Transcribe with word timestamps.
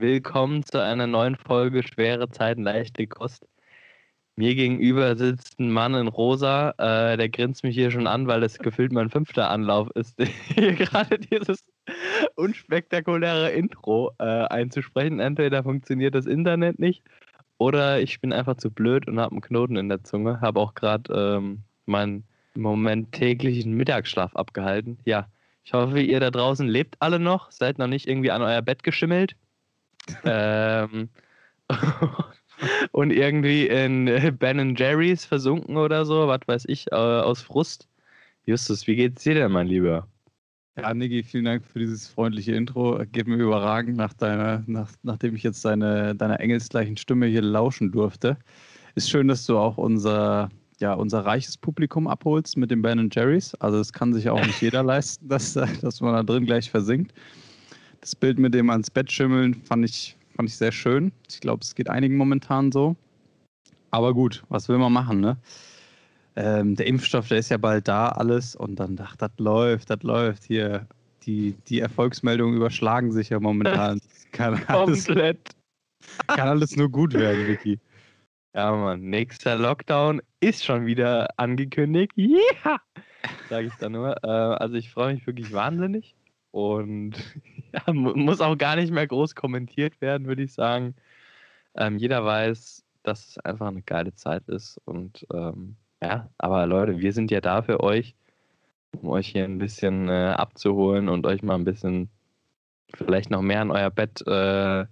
Willkommen 0.00 0.64
zu 0.64 0.82
einer 0.82 1.06
neuen 1.06 1.36
Folge 1.36 1.82
Schwere 1.82 2.30
Zeiten, 2.30 2.62
leichte 2.62 3.06
Kost. 3.06 3.46
Mir 4.34 4.54
gegenüber 4.54 5.14
sitzt 5.14 5.60
ein 5.60 5.70
Mann 5.70 5.92
in 5.92 6.08
rosa, 6.08 6.70
äh, 6.78 7.18
der 7.18 7.28
grinst 7.28 7.64
mich 7.64 7.74
hier 7.74 7.90
schon 7.90 8.06
an, 8.06 8.26
weil 8.26 8.42
es 8.42 8.58
gefühlt 8.58 8.92
mein 8.92 9.10
fünfter 9.10 9.50
Anlauf 9.50 9.90
ist, 9.90 10.18
hier 10.54 10.72
gerade 10.72 11.18
dieses 11.18 11.62
unspektakuläre 12.34 13.50
Intro 13.50 14.12
äh, 14.18 14.24
einzusprechen. 14.24 15.20
Entweder 15.20 15.64
funktioniert 15.64 16.14
das 16.14 16.24
Internet 16.24 16.78
nicht 16.78 17.02
oder 17.58 18.00
ich 18.00 18.22
bin 18.22 18.32
einfach 18.32 18.56
zu 18.56 18.70
blöd 18.70 19.06
und 19.06 19.20
habe 19.20 19.32
einen 19.32 19.42
Knoten 19.42 19.76
in 19.76 19.90
der 19.90 20.02
Zunge. 20.02 20.40
Habe 20.40 20.60
auch 20.60 20.72
gerade 20.72 21.12
ähm, 21.12 21.64
meinen 21.84 22.24
im 22.54 22.62
Moment 22.62 23.12
täglichen 23.12 23.74
Mittagsschlaf 23.74 24.34
abgehalten. 24.34 24.98
Ja, 25.04 25.26
ich 25.62 25.74
hoffe, 25.74 26.00
ihr 26.00 26.20
da 26.20 26.30
draußen 26.30 26.66
lebt 26.66 26.96
alle 27.00 27.18
noch, 27.18 27.50
seid 27.50 27.76
noch 27.76 27.86
nicht 27.86 28.08
irgendwie 28.08 28.30
an 28.30 28.40
euer 28.40 28.62
Bett 28.62 28.82
geschimmelt. 28.82 29.36
Ähm, 30.24 31.08
und 32.92 33.10
irgendwie 33.10 33.66
in 33.66 34.06
Ben 34.38 34.74
Jerry's 34.76 35.24
versunken 35.24 35.76
oder 35.76 36.04
so, 36.04 36.28
was 36.28 36.40
weiß 36.46 36.64
ich, 36.68 36.90
äh, 36.92 36.94
aus 36.94 37.42
Frust. 37.42 37.88
Justus, 38.46 38.86
wie 38.86 38.96
geht's 38.96 39.22
dir 39.22 39.34
denn, 39.34 39.52
mein 39.52 39.66
Lieber? 39.66 40.06
Ja, 40.76 40.94
Niki, 40.94 41.22
vielen 41.22 41.44
Dank 41.44 41.64
für 41.64 41.78
dieses 41.78 42.08
freundliche 42.08 42.54
Intro. 42.54 43.02
Geht 43.12 43.26
mir 43.26 43.36
überragend, 43.36 43.96
nach 43.96 44.14
deiner, 44.14 44.62
nach, 44.66 44.90
nachdem 45.02 45.36
ich 45.36 45.42
jetzt 45.42 45.64
deine, 45.64 46.14
deiner 46.14 46.40
engelsgleichen 46.40 46.96
Stimme 46.96 47.26
hier 47.26 47.42
lauschen 47.42 47.92
durfte. 47.92 48.38
Ist 48.94 49.10
schön, 49.10 49.28
dass 49.28 49.44
du 49.46 49.58
auch 49.58 49.76
unser 49.76 50.48
ja, 50.80 50.94
unser 50.94 51.24
reiches 51.24 51.56
Publikum 51.56 52.08
abholst 52.08 52.56
mit 52.56 52.70
den 52.70 52.82
Ben 52.82 53.10
Jerry's. 53.12 53.54
Also 53.56 53.78
es 53.78 53.92
kann 53.92 54.12
sich 54.12 54.28
auch 54.28 54.44
nicht 54.44 54.60
jeder 54.60 54.82
leisten, 54.82 55.28
dass, 55.28 55.52
dass 55.52 56.00
man 56.00 56.14
da 56.14 56.22
drin 56.22 56.46
gleich 56.46 56.70
versinkt. 56.70 57.12
Das 58.00 58.16
Bild 58.16 58.38
mit 58.38 58.54
dem 58.54 58.70
ans 58.70 58.90
Bett 58.90 59.12
schimmeln 59.12 59.54
fand 59.54 59.84
ich, 59.84 60.16
fand 60.34 60.48
ich 60.48 60.56
sehr 60.56 60.72
schön. 60.72 61.12
Ich 61.28 61.40
glaube, 61.40 61.62
es 61.62 61.74
geht 61.74 61.90
einigen 61.90 62.16
momentan 62.16 62.72
so. 62.72 62.96
Aber 63.90 64.14
gut, 64.14 64.42
was 64.48 64.68
will 64.68 64.78
man 64.78 64.92
machen, 64.92 65.20
ne? 65.20 65.36
Ähm, 66.36 66.76
der 66.76 66.86
Impfstoff, 66.86 67.28
der 67.28 67.38
ist 67.38 67.50
ja 67.50 67.58
bald 67.58 67.88
da, 67.88 68.08
alles. 68.10 68.54
Und 68.54 68.76
dann 68.76 68.96
dachte 68.96 69.28
das 69.28 69.32
läuft, 69.38 69.90
das 69.90 70.02
läuft 70.02 70.44
hier. 70.44 70.86
Die, 71.26 71.54
die 71.68 71.80
Erfolgsmeldungen 71.80 72.56
überschlagen 72.56 73.12
sich 73.12 73.28
ja 73.28 73.38
momentan. 73.40 74.00
Kann 74.32 74.62
alles, 74.68 75.06
Komplett. 75.06 75.50
Kann 76.28 76.48
alles 76.48 76.76
nur 76.76 76.88
gut 76.88 77.12
werden, 77.12 77.46
Vicky. 77.46 77.78
Ja, 78.54 78.74
Mann, 78.74 79.02
nächster 79.02 79.56
Lockdown 79.56 80.22
ist 80.40 80.64
schon 80.64 80.86
wieder 80.86 81.28
angekündigt. 81.36 82.12
Ja, 82.16 82.80
sage 83.48 83.66
ich 83.66 83.74
da 83.74 83.88
nur. 83.88 84.16
Äh, 84.24 84.28
also 84.28 84.76
ich 84.76 84.90
freue 84.90 85.14
mich 85.14 85.26
wirklich 85.26 85.52
wahnsinnig 85.52 86.14
und 86.50 87.14
ja, 87.86 87.92
muss 87.92 88.40
auch 88.40 88.56
gar 88.56 88.76
nicht 88.76 88.92
mehr 88.92 89.06
groß 89.06 89.34
kommentiert 89.34 90.00
werden, 90.00 90.26
würde 90.26 90.42
ich 90.42 90.52
sagen. 90.52 90.94
Ähm, 91.76 91.98
jeder 91.98 92.24
weiß, 92.24 92.84
dass 93.02 93.28
es 93.28 93.38
einfach 93.38 93.68
eine 93.68 93.82
geile 93.82 94.14
Zeit 94.14 94.48
ist 94.48 94.78
und 94.84 95.26
ähm, 95.32 95.76
ja, 96.02 96.28
aber 96.38 96.66
Leute, 96.66 96.98
wir 96.98 97.12
sind 97.12 97.30
ja 97.30 97.40
da 97.40 97.62
für 97.62 97.80
euch, 97.80 98.14
um 98.92 99.10
euch 99.10 99.28
hier 99.28 99.44
ein 99.44 99.58
bisschen 99.58 100.08
äh, 100.08 100.34
abzuholen 100.36 101.08
und 101.08 101.26
euch 101.26 101.42
mal 101.42 101.54
ein 101.54 101.64
bisschen 101.64 102.08
vielleicht 102.94 103.30
noch 103.30 103.42
mehr 103.42 103.60
an 103.60 103.70
euer 103.70 103.90
Bett 103.90 104.26
äh, 104.26 104.86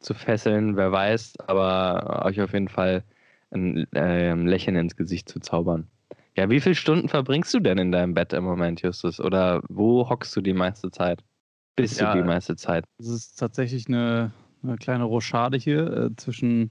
zu 0.00 0.14
fesseln, 0.14 0.76
wer 0.76 0.92
weiß, 0.92 1.34
aber 1.46 2.24
euch 2.24 2.40
auf 2.40 2.52
jeden 2.52 2.68
Fall 2.68 3.04
ein 3.50 3.90
äh, 3.94 4.34
Lächeln 4.34 4.76
ins 4.76 4.96
Gesicht 4.96 5.28
zu 5.28 5.40
zaubern. 5.40 5.88
Ja, 6.36 6.50
wie 6.50 6.60
viele 6.60 6.74
Stunden 6.74 7.08
verbringst 7.08 7.54
du 7.54 7.60
denn 7.60 7.78
in 7.78 7.92
deinem 7.92 8.14
Bett 8.14 8.32
im 8.32 8.44
Moment, 8.44 8.82
Justus? 8.82 9.20
Oder 9.20 9.62
wo 9.68 10.08
hockst 10.08 10.34
du 10.34 10.40
die 10.40 10.52
meiste 10.52 10.90
Zeit? 10.90 11.22
Bist 11.76 12.00
ja, 12.00 12.14
du 12.14 12.22
die 12.22 12.26
meiste 12.26 12.56
Zeit? 12.56 12.84
Es 12.98 13.08
ist 13.08 13.38
tatsächlich 13.38 13.88
eine, 13.88 14.32
eine 14.62 14.76
kleine 14.76 15.04
Rochade 15.04 15.56
hier 15.56 15.92
äh, 15.92 16.16
zwischen 16.16 16.70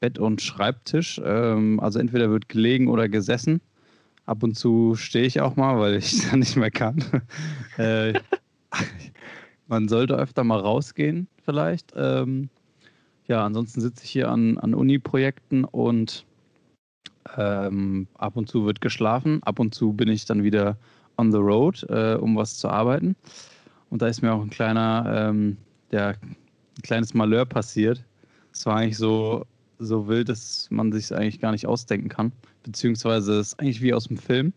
Bett 0.00 0.18
und 0.18 0.42
Schreibtisch. 0.42 1.20
Ähm, 1.24 1.78
also 1.80 1.98
entweder 1.98 2.30
wird 2.30 2.48
gelegen 2.48 2.88
oder 2.88 3.08
gesessen. 3.08 3.60
Ab 4.26 4.42
und 4.42 4.56
zu 4.56 4.94
stehe 4.94 5.24
ich 5.24 5.40
auch 5.40 5.56
mal, 5.56 5.78
weil 5.78 5.94
ich 5.94 6.28
dann 6.30 6.40
nicht 6.40 6.56
mehr 6.56 6.70
kann. 6.70 7.04
äh, 7.78 8.14
man 9.68 9.88
sollte 9.88 10.14
öfter 10.14 10.42
mal 10.42 10.58
rausgehen, 10.58 11.28
vielleicht. 11.44 11.92
Ähm, 11.96 12.48
ja, 13.28 13.44
ansonsten 13.44 13.80
sitze 13.80 14.04
ich 14.04 14.10
hier 14.10 14.28
an, 14.28 14.58
an 14.58 14.74
Uni-Projekten 14.74 15.64
und 15.64 16.26
ähm, 17.36 18.08
ab 18.14 18.36
und 18.36 18.48
zu 18.48 18.66
wird 18.66 18.80
geschlafen. 18.80 19.40
Ab 19.44 19.60
und 19.60 19.72
zu 19.74 19.92
bin 19.92 20.08
ich 20.08 20.24
dann 20.24 20.42
wieder 20.42 20.76
on 21.16 21.30
the 21.30 21.38
road, 21.38 21.84
äh, 21.88 22.14
um 22.14 22.36
was 22.36 22.58
zu 22.58 22.68
arbeiten. 22.68 23.14
Und 23.92 24.00
da 24.00 24.06
ist 24.06 24.22
mir 24.22 24.32
auch 24.32 24.40
ein 24.40 24.48
kleiner, 24.48 25.28
ähm, 25.28 25.58
der, 25.90 26.16
ein 26.22 26.82
kleines 26.82 27.12
Malheur 27.12 27.44
passiert. 27.44 28.02
Es 28.50 28.64
war 28.64 28.76
eigentlich 28.76 28.96
so, 28.96 29.44
so 29.78 30.08
wild, 30.08 30.30
dass 30.30 30.66
man 30.70 30.90
sich 30.92 31.14
eigentlich 31.14 31.40
gar 31.40 31.52
nicht 31.52 31.66
ausdenken 31.66 32.08
kann. 32.08 32.32
Beziehungsweise 32.62 33.38
es 33.38 33.48
ist 33.48 33.60
eigentlich 33.60 33.82
wie 33.82 33.92
aus 33.92 34.08
dem 34.08 34.16
Film. 34.16 34.54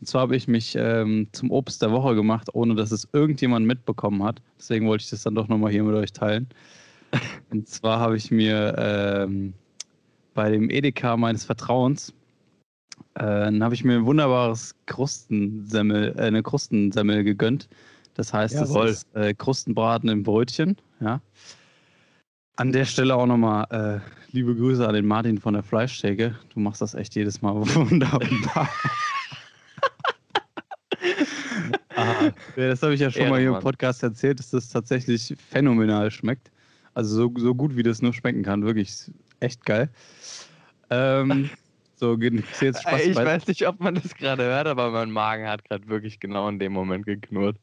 Und 0.00 0.08
zwar 0.08 0.22
habe 0.22 0.34
ich 0.34 0.48
mich 0.48 0.74
ähm, 0.76 1.28
zum 1.30 1.52
Obst 1.52 1.82
der 1.82 1.92
Woche 1.92 2.16
gemacht, 2.16 2.48
ohne 2.52 2.74
dass 2.74 2.90
es 2.90 3.06
irgendjemand 3.12 3.64
mitbekommen 3.64 4.24
hat. 4.24 4.42
Deswegen 4.58 4.88
wollte 4.88 5.04
ich 5.04 5.10
das 5.10 5.22
dann 5.22 5.36
doch 5.36 5.46
nochmal 5.46 5.70
hier 5.70 5.84
mit 5.84 5.94
euch 5.94 6.12
teilen. 6.12 6.48
Und 7.50 7.68
zwar 7.68 8.00
habe 8.00 8.16
ich 8.16 8.32
mir 8.32 8.74
ähm, 8.76 9.54
bei 10.34 10.50
dem 10.50 10.68
Edeka 10.68 11.16
meines 11.16 11.44
Vertrauens 11.44 12.12
äh, 13.14 13.60
habe 13.60 13.74
ich 13.74 13.84
mir 13.84 13.94
ein 13.94 14.04
wunderbares 14.04 14.74
Krustensemmel, 14.86 16.16
äh, 16.16 16.22
eine 16.22 16.42
Krustensemmel 16.42 17.22
gegönnt. 17.22 17.68
Das 18.18 18.32
heißt, 18.32 18.54
Jawohl. 18.56 18.88
das 18.88 19.04
ist 19.04 19.14
äh, 19.14 19.32
Krustenbraten 19.32 20.08
im 20.08 20.24
Brötchen. 20.24 20.76
Ja. 20.98 21.20
An 22.56 22.72
der 22.72 22.84
Stelle 22.84 23.14
auch 23.14 23.26
nochmal 23.26 23.66
äh, 23.70 24.00
liebe 24.32 24.56
Grüße 24.56 24.84
an 24.86 24.94
den 24.94 25.06
Martin 25.06 25.38
von 25.38 25.54
der 25.54 25.62
Fleischtheke. 25.62 26.36
Du 26.52 26.58
machst 26.58 26.82
das 26.82 26.94
echt 26.94 27.14
jedes 27.14 27.42
Mal 27.42 27.54
wunderbar. 27.76 28.20
Aha. 31.94 32.32
Das 32.56 32.82
habe 32.82 32.94
ich 32.94 33.00
ja 33.00 33.12
schon 33.12 33.22
ja, 33.22 33.30
mal 33.30 33.38
hier 33.38 33.54
im 33.54 33.60
Podcast 33.60 34.02
erzählt, 34.02 34.40
dass 34.40 34.50
das 34.50 34.68
tatsächlich 34.68 35.36
phänomenal 35.50 36.10
schmeckt. 36.10 36.50
Also 36.94 37.14
so, 37.14 37.32
so 37.36 37.54
gut, 37.54 37.76
wie 37.76 37.84
das 37.84 38.02
nur 38.02 38.12
schmecken 38.12 38.42
kann. 38.42 38.64
Wirklich 38.64 39.12
echt 39.38 39.64
geil. 39.64 39.90
Ähm, 40.90 41.50
so, 41.94 42.16
jetzt 42.16 42.82
Spaß 42.82 43.00
Ich 43.06 43.14
weiß 43.14 43.46
nicht, 43.46 43.64
ob 43.68 43.78
man 43.78 43.94
das 43.94 44.12
gerade 44.16 44.42
hört, 44.42 44.66
aber 44.66 44.90
mein 44.90 45.12
Magen 45.12 45.46
hat 45.46 45.64
gerade 45.64 45.86
wirklich 45.86 46.18
genau 46.18 46.48
in 46.48 46.58
dem 46.58 46.72
Moment 46.72 47.06
geknurrt. 47.06 47.58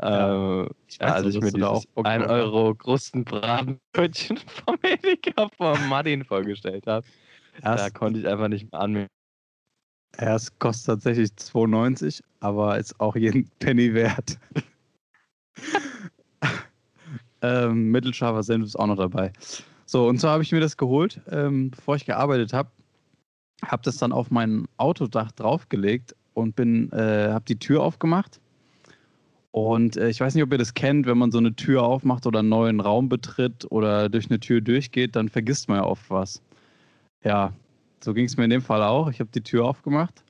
Ja, 0.00 0.62
ähm, 0.62 0.68
ja, 1.00 1.06
also 1.06 1.28
ich 1.28 1.40
mir 1.40 1.52
dieses 1.52 1.88
1 2.02 2.26
Euro 2.26 2.74
Krustenbratenbrötchen 2.74 4.38
vom 4.66 4.78
Edeka 4.82 5.48
vom 5.56 5.88
Martin 5.88 6.24
vorgestellt 6.24 6.86
habe. 6.86 7.06
Da 7.62 7.90
konnte 7.90 8.20
ich 8.20 8.28
einfach 8.28 8.48
nicht 8.48 8.70
mehr 8.70 8.80
annehmen. 8.80 9.08
Ja, 10.20 10.34
es 10.36 10.56
kostet 10.58 10.86
tatsächlich 10.86 11.30
2,90, 11.30 12.22
aber 12.40 12.78
ist 12.78 12.98
auch 13.00 13.16
jeden 13.16 13.50
Penny 13.58 13.94
wert. 13.94 14.38
Ähm, 17.40 17.92
mittelscharfer 17.92 18.42
Senf 18.42 18.64
ist 18.64 18.76
auch 18.76 18.88
noch 18.88 18.96
dabei. 18.96 19.32
So, 19.86 20.08
und 20.08 20.18
zwar 20.18 20.32
habe 20.32 20.42
ich 20.42 20.50
mir 20.50 20.58
das 20.58 20.76
geholt, 20.76 21.20
ähm, 21.30 21.70
bevor 21.70 21.94
ich 21.94 22.04
gearbeitet 22.04 22.52
habe. 22.52 22.68
Habe 23.64 23.82
das 23.84 23.98
dann 23.98 24.10
auf 24.10 24.32
mein 24.32 24.66
Autodach 24.76 25.30
draufgelegt 25.32 26.16
und 26.34 26.56
bin, 26.56 26.90
äh, 26.90 27.28
habe 27.30 27.44
die 27.44 27.58
Tür 27.58 27.84
aufgemacht. 27.84 28.40
Und 29.50 29.96
äh, 29.96 30.08
ich 30.08 30.20
weiß 30.20 30.34
nicht, 30.34 30.44
ob 30.44 30.52
ihr 30.52 30.58
das 30.58 30.74
kennt, 30.74 31.06
wenn 31.06 31.18
man 31.18 31.30
so 31.30 31.38
eine 31.38 31.54
Tür 31.54 31.82
aufmacht 31.82 32.26
oder 32.26 32.40
einen 32.40 32.48
neuen 32.48 32.80
Raum 32.80 33.08
betritt 33.08 33.66
oder 33.70 34.08
durch 34.08 34.30
eine 34.30 34.40
Tür 34.40 34.60
durchgeht, 34.60 35.16
dann 35.16 35.28
vergisst 35.28 35.68
man 35.68 35.78
ja 35.78 35.84
oft 35.84 36.10
was. 36.10 36.42
Ja, 37.24 37.52
so 38.02 38.14
ging 38.14 38.26
es 38.26 38.36
mir 38.36 38.44
in 38.44 38.50
dem 38.50 38.62
Fall 38.62 38.82
auch. 38.82 39.10
Ich 39.10 39.20
habe 39.20 39.30
die 39.34 39.42
Tür 39.42 39.64
aufgemacht. 39.64 40.22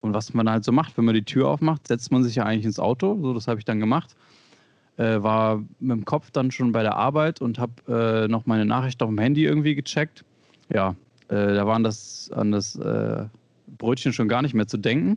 Und 0.00 0.12
was 0.14 0.34
man 0.34 0.48
halt 0.48 0.64
so 0.64 0.72
macht, 0.72 0.96
wenn 0.98 1.04
man 1.04 1.14
die 1.14 1.24
Tür 1.24 1.48
aufmacht, 1.48 1.88
setzt 1.88 2.12
man 2.12 2.22
sich 2.22 2.34
ja 2.36 2.44
eigentlich 2.44 2.66
ins 2.66 2.78
Auto. 2.78 3.18
So, 3.20 3.34
das 3.34 3.48
habe 3.48 3.58
ich 3.58 3.64
dann 3.64 3.80
gemacht 3.80 4.14
äh, 4.96 5.22
war 5.22 5.58
mit 5.78 5.96
dem 5.96 6.04
Kopf 6.04 6.30
dann 6.30 6.50
schon 6.50 6.72
bei 6.72 6.82
der 6.82 6.96
Arbeit 6.96 7.40
und 7.40 7.58
habe 7.58 8.24
äh, 8.24 8.28
noch 8.28 8.46
meine 8.46 8.64
Nachricht 8.64 9.02
auf 9.02 9.08
dem 9.08 9.18
Handy 9.18 9.44
irgendwie 9.44 9.74
gecheckt. 9.74 10.24
Ja, 10.72 10.94
äh, 11.28 11.54
da 11.54 11.66
waren 11.66 11.84
das 11.84 12.30
an 12.34 12.52
das 12.52 12.76
äh, 12.76 13.24
Brötchen 13.78 14.12
schon 14.12 14.28
gar 14.28 14.42
nicht 14.42 14.54
mehr 14.54 14.66
zu 14.66 14.78
denken. 14.78 15.16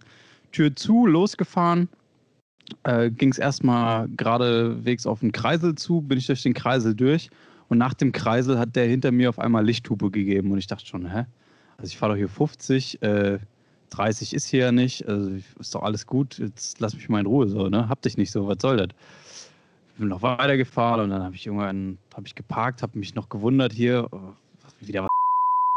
Tür 0.51 0.75
zu, 0.75 1.05
losgefahren. 1.05 1.89
Äh, 2.83 3.09
Ging 3.09 3.31
es 3.31 3.37
erstmal 3.37 4.07
geradewegs 4.09 5.05
auf 5.05 5.19
den 5.21 5.31
Kreisel 5.31 5.75
zu, 5.75 6.01
bin 6.01 6.17
ich 6.17 6.27
durch 6.27 6.43
den 6.43 6.53
Kreisel 6.53 6.93
durch. 6.95 7.29
Und 7.67 7.77
nach 7.77 7.93
dem 7.93 8.11
Kreisel 8.11 8.57
hat 8.57 8.75
der 8.75 8.87
hinter 8.87 9.11
mir 9.11 9.29
auf 9.29 9.39
einmal 9.39 9.65
Lichthupe 9.65 10.09
gegeben. 10.09 10.51
Und 10.51 10.57
ich 10.57 10.67
dachte 10.67 10.85
schon, 10.85 11.11
hä? 11.11 11.25
Also 11.77 11.91
ich 11.91 11.97
fahre 11.97 12.13
doch 12.13 12.17
hier 12.17 12.29
50, 12.29 12.99
30 13.01 14.33
äh, 14.33 14.35
ist 14.35 14.47
hier 14.47 14.59
ja 14.65 14.71
nicht, 14.71 15.07
also 15.07 15.31
ist 15.59 15.73
doch 15.73 15.83
alles 15.83 16.05
gut, 16.05 16.39
jetzt 16.39 16.79
lass 16.79 16.93
mich 16.93 17.07
mal 17.07 17.21
in 17.21 17.25
Ruhe 17.25 17.47
so, 17.47 17.69
ne? 17.69 17.87
Hab 17.87 18.01
dich 18.01 18.17
nicht 18.17 18.31
so, 18.31 18.47
was 18.47 18.57
soll 18.59 18.77
das? 18.77 18.89
bin 19.99 20.07
noch 20.07 20.21
weitergefahren 20.21 21.01
und 21.01 21.09
dann 21.09 21.23
habe 21.23 21.35
ich 21.35 21.45
irgendwann 21.45 21.97
hab 22.13 22.25
ich 22.25 22.33
geparkt, 22.33 22.81
habe 22.81 22.97
mich 22.97 23.15
noch 23.15 23.29
gewundert 23.29 23.73
hier, 23.73 24.07
oh, 24.11 24.33
wieder 24.79 25.03
was 25.03 25.09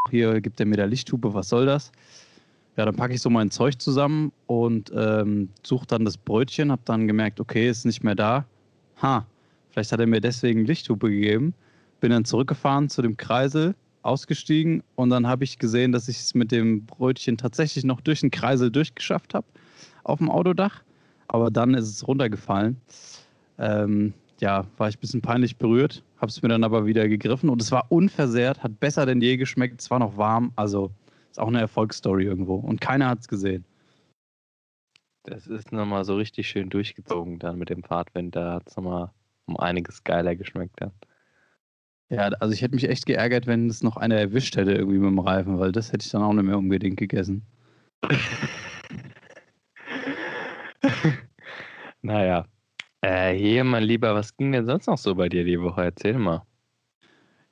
hier 0.09 0.41
gibt 0.41 0.59
er 0.59 0.65
mir 0.65 0.77
der 0.77 0.87
Lichthupe, 0.87 1.33
was 1.33 1.49
soll 1.49 1.65
das? 1.65 1.91
Ja, 2.75 2.85
dann 2.85 2.95
packe 2.95 3.13
ich 3.13 3.21
so 3.21 3.29
mein 3.29 3.51
Zeug 3.51 3.79
zusammen 3.79 4.31
und 4.47 4.91
ähm, 4.95 5.49
suche 5.61 5.85
dann 5.85 6.05
das 6.05 6.17
Brötchen, 6.17 6.71
habe 6.71 6.81
dann 6.85 7.07
gemerkt, 7.07 7.39
okay, 7.39 7.69
ist 7.69 7.85
nicht 7.85 8.03
mehr 8.03 8.15
da. 8.15 8.45
Ha, 9.01 9.25
vielleicht 9.69 9.91
hat 9.91 9.99
er 9.99 10.07
mir 10.07 10.21
deswegen 10.21 10.65
Lichthupe 10.65 11.09
gegeben. 11.09 11.53
bin 11.99 12.11
dann 12.11 12.25
zurückgefahren 12.25 12.89
zu 12.89 13.01
dem 13.01 13.15
Kreisel, 13.15 13.75
ausgestiegen 14.03 14.83
und 14.95 15.09
dann 15.09 15.27
habe 15.27 15.43
ich 15.43 15.57
gesehen, 15.57 15.91
dass 15.91 16.07
ich 16.07 16.19
es 16.19 16.35
mit 16.35 16.51
dem 16.51 16.85
Brötchen 16.85 17.37
tatsächlich 17.37 17.83
noch 17.85 18.01
durch 18.01 18.19
den 18.19 18.31
Kreisel 18.31 18.69
durchgeschafft 18.69 19.33
habe 19.33 19.47
auf 20.03 20.19
dem 20.19 20.29
Autodach. 20.29 20.83
Aber 21.27 21.49
dann 21.49 21.73
ist 21.73 21.89
es 21.89 22.07
runtergefallen. 22.07 22.77
Ähm, 23.57 24.13
ja, 24.39 24.65
war 24.77 24.89
ich 24.89 24.97
ein 24.97 24.99
bisschen 24.99 25.21
peinlich 25.21 25.55
berührt, 25.57 26.03
habe 26.17 26.29
es 26.29 26.41
mir 26.41 26.49
dann 26.49 26.63
aber 26.63 26.85
wieder 26.85 27.07
gegriffen 27.07 27.49
und 27.49 27.61
es 27.61 27.71
war 27.71 27.85
unversehrt, 27.89 28.61
hat 28.61 28.79
besser 28.79 29.05
denn 29.05 29.21
je 29.21 29.37
geschmeckt, 29.37 29.79
es 29.79 29.89
war 29.89 29.99
noch 29.99 30.17
warm, 30.17 30.51
also 30.55 30.91
ist 31.33 31.39
auch 31.39 31.47
eine 31.47 31.61
Erfolgsstory 31.61 32.25
irgendwo 32.25 32.55
und 32.55 32.79
keiner 32.79 33.07
hat 33.09 33.21
es 33.21 33.27
gesehen. 33.27 33.65
Das 35.23 35.47
ist 35.47 35.71
nochmal 35.71 36.05
so 36.05 36.15
richtig 36.15 36.47
schön 36.47 36.69
durchgezogen 36.69 37.39
dann 37.39 37.57
mit 37.57 37.71
dem 37.71 37.81
Fahrtwind, 37.81 38.35
da 38.35 38.53
hat 38.53 38.67
es 38.67 38.75
nochmal 38.75 39.09
um 39.45 39.57
einiges 39.57 40.03
geiler 40.03 40.35
geschmeckt 40.35 40.79
dann. 40.79 40.91
Ja, 42.09 42.27
also 42.39 42.53
ich 42.53 42.61
hätte 42.61 42.75
mich 42.75 42.87
echt 42.87 43.07
geärgert, 43.07 43.47
wenn 43.47 43.67
es 43.67 43.81
noch 43.81 43.97
einer 43.97 44.17
erwischt 44.17 44.55
hätte 44.57 44.73
irgendwie 44.73 44.99
mit 44.99 45.09
dem 45.09 45.17
Reifen, 45.17 45.57
weil 45.57 45.71
das 45.71 45.91
hätte 45.91 46.05
ich 46.05 46.11
dann 46.11 46.21
auch 46.21 46.33
nicht 46.33 46.45
mehr 46.45 46.59
unbedingt 46.59 46.97
gegessen. 46.97 47.47
naja. 52.03 52.45
Äh, 53.01 53.33
hier, 53.33 53.63
mein 53.63 53.83
Lieber, 53.83 54.13
was 54.13 54.37
ging 54.37 54.51
denn 54.51 54.67
sonst 54.67 54.85
noch 54.85 54.99
so 54.99 55.15
bei 55.15 55.29
dir 55.29 55.43
die 55.43 55.59
Woche? 55.59 55.83
Erzähl 55.83 56.19
mal. 56.19 56.45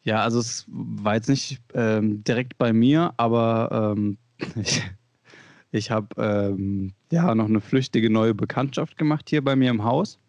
Ja, 0.03 0.24
also 0.24 0.39
es 0.39 0.65
war 0.68 1.15
jetzt 1.15 1.30
nicht 1.30 1.62
ähm, 1.74 2.24
direkt 2.24 2.57
bei 2.57 2.74
mir, 2.74 3.13
aber 3.18 3.94
ähm, 3.95 4.18
ich, 4.62 4.81
ich 5.71 5.92
habe 5.92 6.07
ähm, 6.18 6.94
ja 7.12 7.36
noch 7.36 7.48
eine 7.48 7.62
flüchtige 7.62 8.09
neue 8.09 8.33
Bekanntschaft 8.33 8.98
gemacht 8.98 9.30
hier 9.30 9.44
bei 9.44 9.56
mir 9.56 9.69
im 9.69 9.83
Haus. 9.83 10.19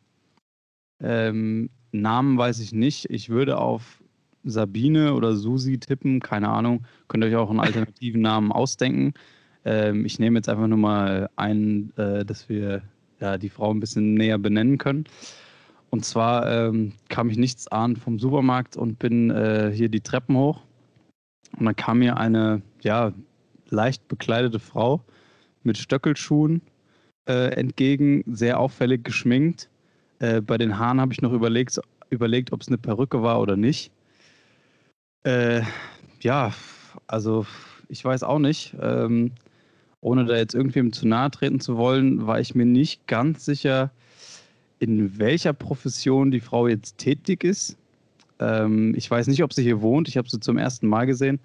Ähm, 1.01 1.71
Namen 1.93 2.39
weiß 2.39 2.61
ich 2.61 2.73
nicht. 2.73 3.11
Ich 3.11 3.29
würde 3.29 3.59
auf 3.59 4.03
Sabine 4.45 5.15
oder 5.15 5.37
Susi 5.37 5.79
tippen, 5.79 6.21
keine 6.21 6.49
Ahnung. 6.49 6.85
Könnt 7.09 7.25
ihr 7.25 7.31
euch 7.31 7.37
auch 7.37 7.51
einen 7.51 7.61
alternativen 7.61 8.21
Namen 8.23 8.53
ausdenken. 8.53 9.15
Ähm, 9.65 10.05
ich 10.05 10.19
nehme 10.19 10.39
jetzt 10.39 10.49
einfach 10.49 10.67
nur 10.67 10.79
mal 10.79 11.31
ein, 11.37 11.93
äh, 11.97 12.25
dass 12.25 12.49
wir 12.49 12.83
ja, 13.21 13.39
die 13.39 13.49
Frau 13.49 13.73
ein 13.73 13.81
bisschen 13.81 14.15
näher 14.15 14.39
benennen 14.39 14.79
können. 14.79 15.05
Und 15.93 16.07
zwar 16.07 16.51
ähm, 16.51 16.95
kam 17.11 17.29
ich 17.29 17.37
nichts 17.37 17.69
ahnen 17.69 17.97
vom 17.97 18.19
Supermarkt 18.19 18.79
und 18.79 18.99
bin 18.99 19.31
äh, 19.31 19.71
hier 19.75 19.91
die 19.91 20.01
Treppen 20.01 20.37
hoch. 20.37 20.63
Und 21.59 21.67
dann 21.67 21.77
kam 21.77 21.99
mir 21.99 22.17
eine, 22.17 22.63
ja, 22.81 23.13
leicht 23.69 24.09
bekleidete 24.09 24.59
Frau 24.59 25.05
mit 25.65 25.77
Stöckelschuhen 25.77 26.63
äh, 27.29 27.53
entgegen, 27.53 28.25
sehr 28.27 28.59
auffällig 28.59 29.05
geschminkt. 29.05 29.69
Äh, 30.19 30.41
bei 30.41 30.57
den 30.57 30.79
Haaren 30.79 30.99
habe 30.99 31.13
ich 31.13 31.21
noch 31.21 31.33
überlegt, 31.33 31.79
überlegt 32.09 32.53
ob 32.53 32.63
es 32.63 32.69
eine 32.69 32.79
Perücke 32.79 33.23
war 33.23 33.39
oder 33.39 33.57
nicht. 33.57 33.93
Äh, 35.25 35.61
ja, 36.21 36.55
also 37.07 37.45
ich 37.89 38.03
weiß 38.03 38.23
auch 38.23 38.39
nicht. 38.39 38.75
Ähm, 38.81 39.33
ohne 40.01 40.25
da 40.25 40.37
jetzt 40.37 40.55
irgendwem 40.55 40.91
zu 40.95 41.07
nahe 41.07 41.31
treten 41.31 41.61
zu 41.61 41.77
wollen, 41.77 42.27
war 42.27 42.41
ich 42.41 42.55
mir 42.55 42.67
nicht 42.67 43.07
ganz 43.07 43.45
sicher, 43.45 43.93
in 44.83 45.17
welcher 45.17 45.53
Profession 45.53 46.33
die 46.33 46.41
Frau 46.41 46.67
jetzt 46.67 46.99
tätig 46.99 47.45
ist. 47.45 47.79
Ähm, 48.41 48.95
ich 48.97 49.09
weiß 49.09 49.29
nicht, 49.29 49.45
ob 49.45 49.53
sie 49.53 49.63
hier 49.63 49.81
wohnt. 49.81 50.09
Ich 50.09 50.17
habe 50.17 50.29
sie 50.29 50.41
zum 50.41 50.59
ersten 50.59 50.89
Mal 50.89 51.07
gesehen, 51.07 51.39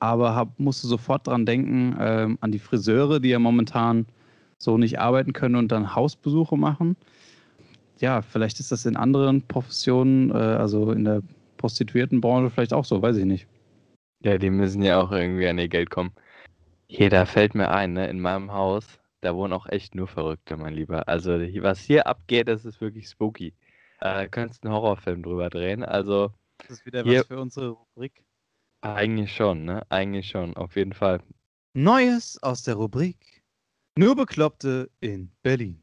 aber 0.00 0.34
hab, 0.34 0.58
musste 0.58 0.88
sofort 0.88 1.28
dran 1.28 1.46
denken, 1.46 1.96
ähm, 2.00 2.36
an 2.40 2.50
die 2.50 2.58
Friseure, 2.58 3.20
die 3.20 3.28
ja 3.28 3.38
momentan 3.38 4.06
so 4.58 4.76
nicht 4.76 4.98
arbeiten 4.98 5.32
können 5.32 5.54
und 5.54 5.70
dann 5.70 5.94
Hausbesuche 5.94 6.56
machen. 6.56 6.96
Ja, 8.00 8.22
vielleicht 8.22 8.58
ist 8.58 8.72
das 8.72 8.84
in 8.86 8.96
anderen 8.96 9.42
Professionen, 9.42 10.30
äh, 10.30 10.34
also 10.34 10.90
in 10.90 11.04
der 11.04 11.22
Prostituiertenbranche 11.58 12.50
vielleicht 12.50 12.72
auch 12.72 12.84
so, 12.84 13.00
weiß 13.00 13.18
ich 13.18 13.24
nicht. 13.24 13.46
Ja, 14.24 14.36
die 14.36 14.50
müssen 14.50 14.82
ja 14.82 15.00
auch 15.00 15.12
irgendwie 15.12 15.46
an 15.46 15.58
ihr 15.58 15.68
Geld 15.68 15.90
kommen. 15.90 16.10
Hier, 16.88 17.08
da 17.08 17.24
fällt 17.24 17.54
mir 17.54 17.70
ein, 17.70 17.92
ne, 17.92 18.08
in 18.08 18.18
meinem 18.18 18.52
Haus, 18.52 18.99
da 19.20 19.34
wohnen 19.34 19.52
auch 19.52 19.66
echt 19.66 19.94
nur 19.94 20.08
Verrückte, 20.08 20.56
mein 20.56 20.74
Lieber. 20.74 21.06
Also, 21.08 21.32
was 21.32 21.80
hier 21.80 22.06
abgeht, 22.06 22.48
das 22.48 22.64
ist 22.64 22.80
wirklich 22.80 23.08
spooky. 23.08 23.54
Äh, 24.00 24.28
könntest 24.28 24.64
du 24.64 24.68
einen 24.68 24.76
Horrorfilm 24.76 25.22
drüber 25.22 25.50
drehen. 25.50 25.84
Also, 25.84 26.32
Das 26.58 26.70
ist 26.70 26.86
wieder 26.86 27.02
hier, 27.02 27.20
was 27.20 27.26
für 27.26 27.40
unsere 27.40 27.68
Rubrik. 27.70 28.24
Eigentlich 28.80 29.34
schon, 29.34 29.64
ne? 29.64 29.84
Eigentlich 29.90 30.28
schon, 30.28 30.56
auf 30.56 30.74
jeden 30.76 30.94
Fall. 30.94 31.22
Neues 31.74 32.42
aus 32.42 32.62
der 32.62 32.76
Rubrik 32.76 33.42
Nur 33.98 34.16
Bekloppte 34.16 34.90
in 35.00 35.30
Berlin. 35.42 35.82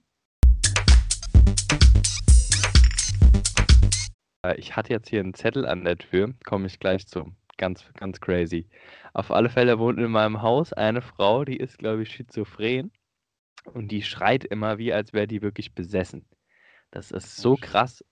Äh, 4.43 4.55
ich 4.57 4.75
hatte 4.75 4.93
jetzt 4.93 5.09
hier 5.09 5.19
einen 5.19 5.35
Zettel 5.35 5.67
an 5.67 5.83
der 5.83 5.97
Tür, 5.97 6.33
komme 6.43 6.65
ich 6.65 6.79
gleich 6.79 7.05
zu. 7.05 7.31
Ganz, 7.57 7.85
ganz 7.93 8.19
crazy. 8.19 8.67
Auf 9.13 9.31
alle 9.31 9.49
Fälle 9.49 9.77
wohnt 9.77 9.99
in 9.99 10.11
meinem 10.11 10.41
Haus 10.41 10.73
eine 10.73 11.01
Frau, 11.01 11.45
die 11.45 11.57
ist, 11.57 11.77
glaube 11.77 12.03
ich, 12.03 12.11
schizophren. 12.11 12.91
Und 13.73 13.89
die 13.89 14.01
schreit 14.01 14.43
immer, 14.45 14.77
wie 14.77 14.93
als 14.93 15.13
wäre 15.13 15.27
die 15.27 15.41
wirklich 15.41 15.73
besessen. 15.73 16.25
Das 16.91 17.11
ist 17.11 17.37
so 17.37 17.55
krass. 17.57 18.03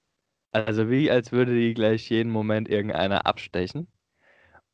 Also 0.52 0.90
wie 0.90 1.12
als 1.12 1.32
würde 1.32 1.56
die 1.56 1.74
gleich 1.74 2.10
jeden 2.10 2.32
Moment 2.32 2.70
irgendeiner 2.70 3.26
abstechen. 3.26 3.88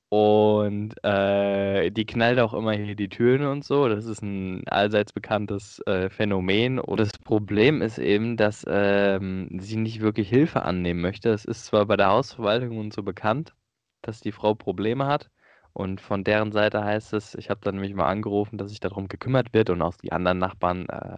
Und 0.10 0.94
äh, 1.06 1.90
die 1.90 2.06
knallt 2.06 2.40
auch 2.40 2.54
immer 2.54 2.74
hier 2.74 2.96
die 2.96 3.08
Türen 3.08 3.46
und 3.46 3.64
so. 3.64 3.88
Das 3.88 4.06
ist 4.06 4.22
ein 4.22 4.68
allseits 4.68 5.14
bekanntes 5.14 5.80
äh, 5.88 6.10
Phänomen. 6.10 6.80
Und 6.80 7.00
das 7.00 7.12
Problem 7.18 7.82
ist 7.82 7.98
eben, 7.98 8.36
dass 8.36 8.66
ähm, 8.68 9.48
sie 9.62 9.78
nicht 9.78 10.02
wirklich 10.02 10.28
Hilfe 10.30 10.64
annehmen 10.64 11.00
möchte. 11.02 11.30
Es 11.30 11.46
ist 11.46 11.66
zwar 11.66 11.86
bei 11.86 11.96
der 11.96 12.10
Hausverwaltung 12.10 12.78
und 12.78 12.94
so 12.94 13.04
bekannt, 13.04 13.54
dass 14.02 14.20
die 14.20 14.34
Frau 14.34 14.54
Probleme 14.54 15.08
hat. 15.08 15.30
Und 15.74 16.02
von 16.02 16.24
deren 16.24 16.52
Seite 16.52 16.84
heißt 16.84 17.14
es, 17.14 17.36
ich 17.36 17.50
habe 17.50 17.62
dann 17.64 17.76
nämlich 17.76 17.94
mal 17.94 18.08
angerufen, 18.08 18.58
dass 18.58 18.70
sich 18.70 18.80
darum 18.80 19.08
gekümmert 19.08 19.54
wird 19.54 19.70
und 19.70 19.82
auch 19.82 19.96
die 19.96 20.12
anderen 20.12 20.38
Nachbarn, 20.40 20.88
äh, 20.90 21.18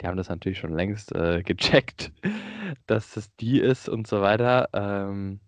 die 0.00 0.06
haben 0.06 0.16
das 0.16 0.28
natürlich 0.28 0.58
schon 0.58 0.74
längst 0.74 1.14
äh, 1.14 1.42
gecheckt, 1.44 2.12
dass 2.86 3.16
es 3.16 3.34
die 3.36 3.60
ist 3.60 3.88
und 3.88 4.06
so 4.06 4.20
weiter. 4.20 4.68
Ähm, 4.72 5.40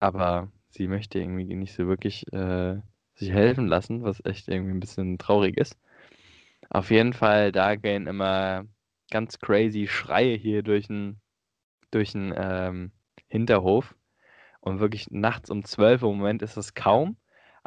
aber 0.00 0.50
sie 0.70 0.88
möchte 0.88 1.18
irgendwie 1.18 1.54
nicht 1.54 1.74
so 1.74 1.86
wirklich 1.86 2.30
äh, 2.32 2.76
sich 3.14 3.32
helfen 3.32 3.66
lassen, 3.66 4.02
was 4.02 4.24
echt 4.24 4.48
irgendwie 4.48 4.72
ein 4.72 4.80
bisschen 4.80 5.18
traurig 5.18 5.56
ist. 5.56 5.76
Auf 6.70 6.90
jeden 6.90 7.14
Fall, 7.14 7.52
da 7.52 7.76
gehen 7.76 8.06
immer 8.06 8.64
ganz 9.10 9.38
crazy 9.38 9.86
Schreie 9.86 10.36
hier 10.36 10.62
durch 10.62 10.88
den 10.88 11.20
durch 11.90 12.12
ähm, 12.14 12.92
Hinterhof. 13.28 13.94
Und 14.60 14.80
wirklich 14.80 15.10
nachts 15.10 15.50
um 15.50 15.64
12 15.64 16.02
im 16.02 16.08
Moment 16.08 16.42
ist 16.42 16.56
es 16.56 16.74
kaum. 16.74 17.16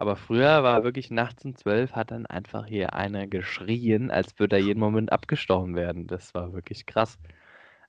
Aber 0.02 0.16
früher 0.16 0.64
war 0.64 0.84
wirklich 0.84 1.12
nachts 1.12 1.46
um 1.46 1.56
12 1.56 1.92
hat 1.92 2.10
dann 2.10 2.26
einfach 2.26 2.66
hier 2.66 2.96
einer 2.96 3.28
geschrien, 3.28 4.10
als 4.10 4.40
würde 4.40 4.56
er 4.56 4.62
jeden 4.64 4.80
Moment 4.80 5.12
abgestochen 5.12 5.76
werden. 5.76 6.08
Das 6.08 6.34
war 6.34 6.54
wirklich 6.54 6.88
krass. 6.88 7.20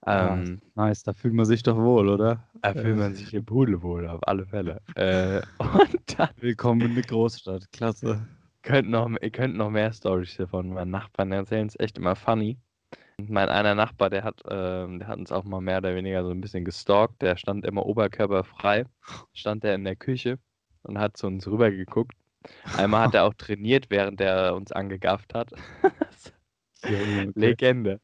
Ähm, 0.07 0.61
ah, 0.77 0.89
nice, 0.89 1.05
da 1.05 1.15
fühlt 1.15 1.33
man 1.33 1.47
sich 1.47 1.63
doch 1.63 1.79
wohl, 1.79 2.11
oder? 2.11 2.47
Da 2.61 2.75
fühlt 2.75 2.99
man 2.99 3.15
sich 3.15 3.31
hier 3.31 3.41
pudelwohl, 3.41 4.07
auf 4.07 4.21
alle 4.29 4.45
Fälle. 4.45 4.83
äh, 4.95 5.41
und 5.57 6.19
dann, 6.19 6.29
Willkommen 6.37 6.83
in 6.83 6.95
der 6.97 7.05
Großstadt, 7.05 7.73
klasse. 7.73 8.29
Könnt 8.61 8.91
noch, 8.91 9.09
ihr 9.23 9.31
könnt 9.31 9.57
noch 9.57 9.71
mehr 9.71 9.91
Stories 9.91 10.37
von 10.51 10.69
meinen 10.69 10.91
Nachbarn 10.91 11.33
erzählen, 11.33 11.67
ist 11.67 11.81
echt 11.81 11.97
immer 11.97 12.15
funny. 12.15 12.59
Mein 13.27 13.49
einer 13.49 13.75
Nachbar, 13.75 14.11
der 14.11 14.25
hat, 14.25 14.45
äh, 14.45 14.99
der 14.99 15.07
hat 15.07 15.17
uns 15.17 15.33
auch 15.33 15.45
mal 15.45 15.63
mehr 15.63 15.79
oder 15.79 15.95
weniger 15.95 16.23
so 16.25 16.31
ein 16.31 16.43
bisschen 16.43 16.67
gestalkt. 16.67 17.23
Der 17.23 17.39
stand 17.39 17.65
immer 17.65 17.87
oberkörperfrei, 17.87 18.85
stand 19.33 19.65
er 19.65 19.75
in 19.75 19.85
der 19.85 19.97
Küche 19.97 20.39
und 20.83 20.99
hat 20.99 21.17
zu 21.17 21.27
uns 21.27 21.47
rüber 21.47 21.71
geguckt. 21.71 22.17
Einmal 22.77 23.07
hat 23.07 23.15
er 23.15 23.25
auch 23.25 23.35
trainiert, 23.35 23.87
während 23.89 24.21
er 24.21 24.55
uns 24.55 24.73
angegafft 24.73 25.35
hat. 25.35 25.53
Legende. 27.35 28.01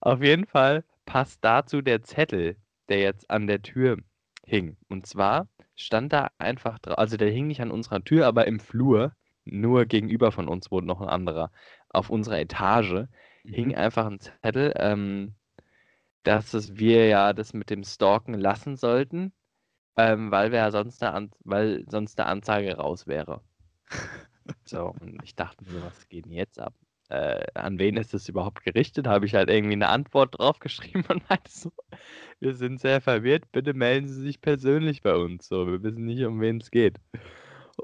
Auf 0.00 0.22
jeden 0.22 0.46
Fall 0.46 0.84
passt 1.04 1.38
dazu 1.42 1.82
der 1.82 2.02
Zettel, 2.02 2.56
der 2.88 3.00
jetzt 3.00 3.30
an 3.30 3.46
der 3.46 3.62
Tür 3.62 3.98
hing. 4.44 4.76
Und 4.88 5.06
zwar 5.06 5.48
stand 5.74 6.12
da 6.12 6.30
einfach 6.38 6.78
drauf, 6.78 6.98
also 6.98 7.16
der 7.16 7.30
hing 7.30 7.46
nicht 7.46 7.60
an 7.60 7.70
unserer 7.70 8.02
Tür, 8.02 8.26
aber 8.26 8.46
im 8.46 8.60
Flur, 8.60 9.12
nur 9.44 9.84
gegenüber 9.84 10.32
von 10.32 10.48
uns 10.48 10.70
wohnt 10.70 10.86
noch 10.86 11.00
ein 11.00 11.08
anderer. 11.08 11.52
Auf 11.88 12.10
unserer 12.10 12.40
Etage 12.40 13.06
mhm. 13.44 13.52
hing 13.52 13.74
einfach 13.74 14.06
ein 14.06 14.20
Zettel, 14.20 14.72
ähm, 14.76 15.34
dass 16.24 16.54
es 16.54 16.76
wir 16.76 17.06
ja 17.06 17.32
das 17.32 17.54
mit 17.54 17.70
dem 17.70 17.84
Stalken 17.84 18.34
lassen 18.34 18.76
sollten, 18.76 19.32
ähm, 19.96 20.30
weil 20.30 20.52
wir 20.52 20.58
ja 20.58 20.70
sonst 20.70 21.02
eine, 21.02 21.30
weil 21.44 21.84
sonst 21.88 22.18
eine 22.20 22.28
Anzeige 22.28 22.76
raus 22.76 23.06
wäre. 23.06 23.40
so, 24.64 24.94
und 25.00 25.22
ich 25.22 25.34
dachte 25.34 25.64
mir, 25.64 25.82
was 25.82 26.08
geht 26.08 26.26
denn 26.26 26.32
jetzt 26.32 26.60
ab? 26.60 26.74
Äh, 27.08 27.46
an 27.54 27.78
wen 27.78 27.96
ist 27.96 28.14
das 28.14 28.28
überhaupt 28.28 28.64
gerichtet? 28.64 29.06
Habe 29.06 29.26
ich 29.26 29.34
halt 29.34 29.48
irgendwie 29.48 29.74
eine 29.74 29.88
Antwort 29.88 30.38
draufgeschrieben 30.38 31.04
und 31.08 31.22
meinte 31.30 31.50
so, 31.50 31.70
wir 32.40 32.54
sind 32.54 32.80
sehr 32.80 33.00
verwirrt, 33.00 33.44
bitte 33.52 33.74
melden 33.74 34.08
Sie 34.08 34.20
sich 34.20 34.40
persönlich 34.40 35.02
bei 35.02 35.14
uns. 35.14 35.48
So, 35.48 35.66
wir 35.66 35.82
wissen 35.82 36.04
nicht, 36.04 36.24
um 36.24 36.40
wen 36.40 36.58
es 36.58 36.70
geht. 36.70 36.96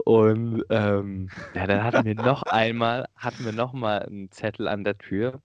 Und 0.04 0.64
ähm, 0.71 1.28
ja, 1.54 1.66
dann 1.66 1.85
hatten 1.85 2.04
wir 2.04 2.14
noch 2.14 2.42
einmal, 2.45 3.07
hatten 3.16 3.45
wir 3.45 3.52
noch 3.52 3.73
mal 3.73 4.00
einen 4.00 4.31
Zettel 4.31 4.69
an 4.69 4.85
der 4.85 4.99
Tür. 4.99 5.40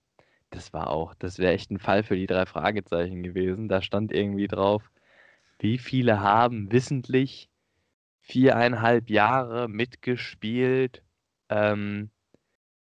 Das 0.50 0.74
war 0.74 0.89
auch, 0.89 1.13
das 1.15 1.39
wäre 1.39 1.53
echt 1.53 1.71
ein 1.71 1.79
Fall 1.79 2.03
für 2.03 2.15
die 2.15 2.27
drei 2.27 2.45
Fragezeichen 2.45 3.21
gewesen. 3.21 3.67
Da 3.67 3.81
stand 3.81 4.13
irgendwie 4.13 4.47
drauf, 4.47 4.89
wie 5.59 5.77
viele 5.77 6.19
haben 6.21 6.71
wissentlich 6.71 7.49
viereinhalb 8.21 9.09
Jahre 9.09 9.67
mitgespielt. 9.67 11.03
Ähm, 11.49 12.11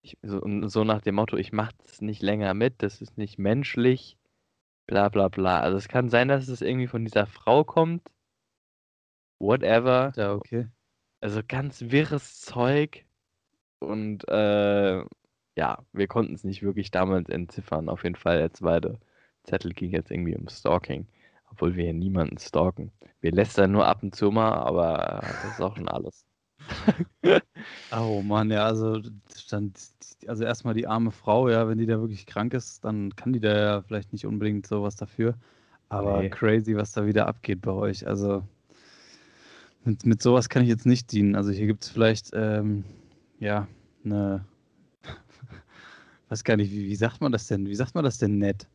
ich, 0.01 0.17
so, 0.21 0.41
so, 0.67 0.83
nach 0.83 1.01
dem 1.01 1.15
Motto, 1.15 1.37
ich 1.37 1.51
mache 1.51 1.75
das 1.85 2.01
nicht 2.01 2.21
länger 2.21 2.53
mit, 2.53 2.81
das 2.81 3.01
ist 3.01 3.17
nicht 3.17 3.37
menschlich, 3.39 4.17
bla 4.87 5.09
bla 5.09 5.27
bla. 5.29 5.59
Also 5.59 5.77
es 5.77 5.87
kann 5.87 6.09
sein, 6.09 6.27
dass 6.27 6.47
es 6.47 6.61
irgendwie 6.61 6.87
von 6.87 7.05
dieser 7.05 7.27
Frau 7.27 7.63
kommt. 7.63 8.03
Whatever. 9.39 10.13
Ja, 10.15 10.33
okay. 10.33 10.67
Also 11.19 11.41
ganz 11.47 11.81
wirres 11.81 12.41
Zeug. 12.41 13.05
Und 13.79 14.27
äh, 14.29 15.03
ja, 15.55 15.85
wir 15.91 16.07
konnten 16.07 16.33
es 16.35 16.43
nicht 16.43 16.61
wirklich 16.61 16.91
damals 16.91 17.29
entziffern. 17.29 17.89
Auf 17.89 18.03
jeden 18.03 18.15
Fall, 18.15 18.37
der 18.37 18.53
zweite 18.53 18.99
Zettel 19.43 19.73
ging 19.73 19.91
jetzt 19.91 20.11
irgendwie 20.11 20.35
um 20.35 20.47
Stalking. 20.47 21.07
Obwohl 21.51 21.75
wir 21.75 21.83
hier 21.85 21.93
niemanden 21.93 22.37
stalken. 22.37 22.91
Wir 23.19 23.31
lästern 23.31 23.71
nur 23.71 23.85
ab 23.85 24.01
und 24.03 24.15
zu 24.15 24.31
mal, 24.31 24.53
aber 24.53 25.21
das 25.21 25.53
ist 25.53 25.61
auch 25.61 25.75
schon 25.75 25.87
alles. 25.87 26.25
oh 27.91 28.21
Mann, 28.21 28.51
ja, 28.51 28.65
also 28.65 29.01
dann, 29.49 29.73
also 30.27 30.43
erstmal 30.43 30.73
die 30.73 30.87
arme 30.87 31.11
Frau, 31.11 31.49
ja, 31.49 31.67
wenn 31.67 31.77
die 31.77 31.85
da 31.85 31.99
wirklich 31.99 32.25
krank 32.25 32.53
ist, 32.53 32.83
dann 32.85 33.15
kann 33.15 33.33
die 33.33 33.39
da 33.39 33.57
ja 33.57 33.81
vielleicht 33.81 34.13
nicht 34.13 34.25
unbedingt 34.25 34.67
sowas 34.67 34.95
dafür. 34.95 35.35
Aber 35.89 36.21
nee. 36.21 36.29
crazy, 36.29 36.75
was 36.75 36.93
da 36.93 37.05
wieder 37.05 37.27
abgeht 37.27 37.61
bei 37.61 37.71
euch. 37.71 38.07
Also 38.07 38.43
mit, 39.83 40.05
mit 40.05 40.21
sowas 40.21 40.49
kann 40.49 40.63
ich 40.63 40.69
jetzt 40.69 40.85
nicht 40.85 41.11
dienen. 41.11 41.35
Also 41.35 41.51
hier 41.51 41.67
gibt 41.67 41.83
es 41.83 41.89
vielleicht, 41.89 42.31
ähm, 42.33 42.85
ja, 43.39 43.67
eine, 44.05 44.45
weiß 46.29 46.43
gar 46.43 46.57
nicht, 46.57 46.71
wie, 46.71 46.87
wie 46.87 46.95
sagt 46.95 47.21
man 47.21 47.31
das 47.31 47.47
denn? 47.47 47.67
Wie 47.67 47.75
sagt 47.75 47.95
man 47.95 48.03
das 48.03 48.17
denn 48.17 48.37
nett? 48.37 48.67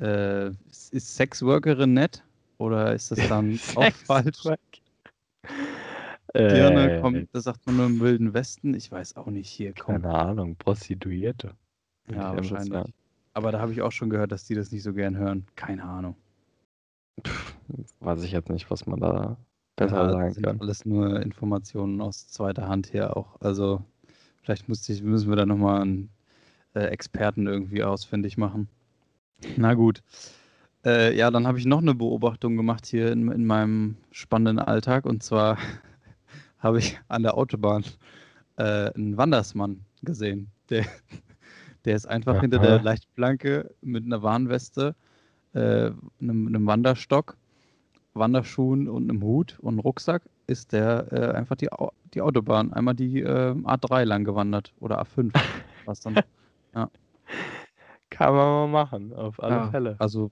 Äh, 0.00 0.48
ist 0.68 1.16
Sexworkerin 1.16 1.94
nett? 1.94 2.22
Oder 2.58 2.94
ist 2.94 3.10
das 3.10 3.28
dann 3.28 3.58
auch 3.74 3.92
falsch? 3.92 4.42
Dirne 6.34 6.96
äh, 6.96 7.00
kommt, 7.00 7.28
das 7.32 7.44
sagt 7.44 7.64
man 7.66 7.76
nur 7.76 7.86
im 7.86 8.00
Wilden 8.00 8.34
Westen. 8.34 8.74
Ich 8.74 8.90
weiß 8.90 9.16
auch 9.16 9.26
nicht 9.26 9.48
hier. 9.48 9.72
Komm. 9.78 10.02
Keine 10.02 10.14
Ahnung, 10.14 10.56
Prostituierte. 10.56 11.54
Ja, 12.10 12.34
wahrscheinlich. 12.34 12.92
Aber 13.34 13.52
da 13.52 13.60
habe 13.60 13.72
ich 13.72 13.82
auch 13.82 13.92
schon 13.92 14.10
gehört, 14.10 14.32
dass 14.32 14.44
die 14.44 14.54
das 14.54 14.72
nicht 14.72 14.82
so 14.82 14.92
gern 14.92 15.16
hören. 15.16 15.46
Keine 15.56 15.84
Ahnung. 15.84 16.16
Pff, 17.24 17.56
weiß 18.00 18.22
ich 18.24 18.32
jetzt 18.32 18.50
nicht, 18.50 18.70
was 18.70 18.86
man 18.86 19.00
da 19.00 19.36
besser 19.76 20.04
ja, 20.04 20.10
sagen 20.10 20.42
kann. 20.42 20.60
Alles 20.60 20.84
nur 20.84 21.20
Informationen 21.20 22.00
aus 22.00 22.28
zweiter 22.28 22.68
Hand 22.68 22.92
her 22.92 23.16
auch. 23.16 23.40
Also 23.40 23.84
vielleicht 24.42 24.68
ich, 24.68 25.02
müssen 25.02 25.28
wir 25.28 25.36
da 25.36 25.46
nochmal 25.46 25.82
einen 25.82 26.10
äh, 26.74 26.86
Experten 26.86 27.46
irgendwie 27.46 27.82
ausfindig 27.82 28.36
machen. 28.36 28.68
Na 29.56 29.74
gut. 29.74 30.02
Äh, 30.84 31.16
ja, 31.16 31.30
dann 31.30 31.46
habe 31.46 31.58
ich 31.58 31.66
noch 31.66 31.80
eine 31.80 31.94
Beobachtung 31.94 32.56
gemacht 32.56 32.86
hier 32.86 33.10
in, 33.10 33.30
in 33.30 33.46
meinem 33.46 33.96
spannenden 34.10 34.58
Alltag. 34.58 35.06
Und 35.06 35.22
zwar 35.22 35.58
habe 36.58 36.78
ich 36.78 36.98
an 37.08 37.22
der 37.22 37.36
Autobahn 37.36 37.84
äh, 38.56 38.92
einen 38.92 39.16
Wandersmann 39.16 39.84
gesehen. 40.02 40.50
Der, 40.70 40.84
der 41.84 41.96
ist 41.96 42.06
einfach 42.06 42.34
Aha. 42.34 42.40
hinter 42.42 42.58
der 42.58 42.82
Leichtplanke 42.82 43.70
mit 43.80 44.04
einer 44.04 44.22
Warnweste, 44.22 44.94
äh, 45.54 45.90
einem, 46.20 46.48
einem, 46.48 46.66
Wanderstock, 46.66 47.36
Wanderschuhen 48.14 48.88
und 48.88 49.10
einem 49.10 49.22
Hut 49.22 49.58
und 49.60 49.74
einem 49.74 49.80
Rucksack 49.80 50.22
ist 50.46 50.72
der 50.72 51.12
äh, 51.12 51.34
einfach 51.34 51.56
die, 51.56 51.68
die 52.12 52.20
Autobahn, 52.20 52.72
einmal 52.72 52.94
die 52.94 53.20
äh, 53.20 53.52
A3 53.52 54.04
lang 54.04 54.24
gewandert 54.24 54.72
oder 54.80 55.00
A5. 55.00 55.32
was 55.84 56.00
dann. 56.00 56.20
Ja. 56.74 56.90
Kann 58.14 58.32
man 58.32 58.46
mal 58.46 58.84
machen, 58.84 59.12
auf 59.12 59.42
alle 59.42 59.56
ja, 59.56 59.70
Fälle. 59.70 59.96
Also 59.98 60.30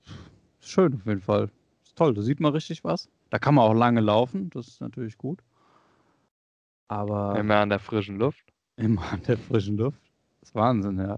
schön 0.61 0.95
auf 0.95 1.05
jeden 1.05 1.19
Fall. 1.19 1.49
Ist 1.83 1.97
toll, 1.97 2.13
da 2.13 2.21
sieht 2.21 2.39
man 2.39 2.53
richtig 2.53 2.85
was. 2.85 3.09
Da 3.29 3.39
kann 3.39 3.55
man 3.55 3.65
auch 3.65 3.73
lange 3.73 3.99
laufen, 3.99 4.49
das 4.51 4.69
ist 4.69 4.79
natürlich 4.81 5.17
gut. 5.17 5.41
Aber. 6.87 7.37
Immer 7.37 7.57
an 7.57 7.69
der 7.69 7.79
frischen 7.79 8.17
Luft. 8.17 8.45
Immer 8.77 9.03
an 9.11 9.21
der 9.23 9.37
frischen 9.37 9.75
Luft. 9.75 9.99
Das 10.39 10.49
ist 10.49 10.55
Wahnsinn, 10.55 10.97
ja. 10.97 11.17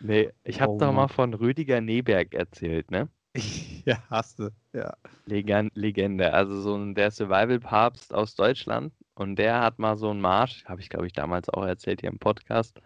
Nee, 0.00 0.30
ich 0.44 0.60
habe 0.60 0.72
oh, 0.72 0.78
doch 0.78 0.92
mal 0.92 1.08
von 1.08 1.32
Rüdiger 1.32 1.80
Neberg 1.80 2.34
erzählt, 2.34 2.90
ne? 2.90 3.08
ja, 3.86 3.96
hast 4.10 4.40
du, 4.40 4.50
ja. 4.74 4.92
Legend, 5.24 5.74
Legende, 5.74 6.34
also 6.34 6.60
so 6.60 6.76
ein 6.76 6.94
der 6.94 7.10
Survival-Papst 7.10 8.12
aus 8.12 8.34
Deutschland. 8.34 8.92
Und 9.14 9.36
der 9.36 9.60
hat 9.60 9.78
mal 9.78 9.96
so 9.96 10.10
einen 10.10 10.20
Marsch, 10.20 10.64
habe 10.66 10.82
ich 10.82 10.90
glaube 10.90 11.06
ich 11.06 11.14
damals 11.14 11.48
auch 11.48 11.64
erzählt 11.64 12.02
hier 12.02 12.10
im 12.10 12.18
Podcast. 12.18 12.80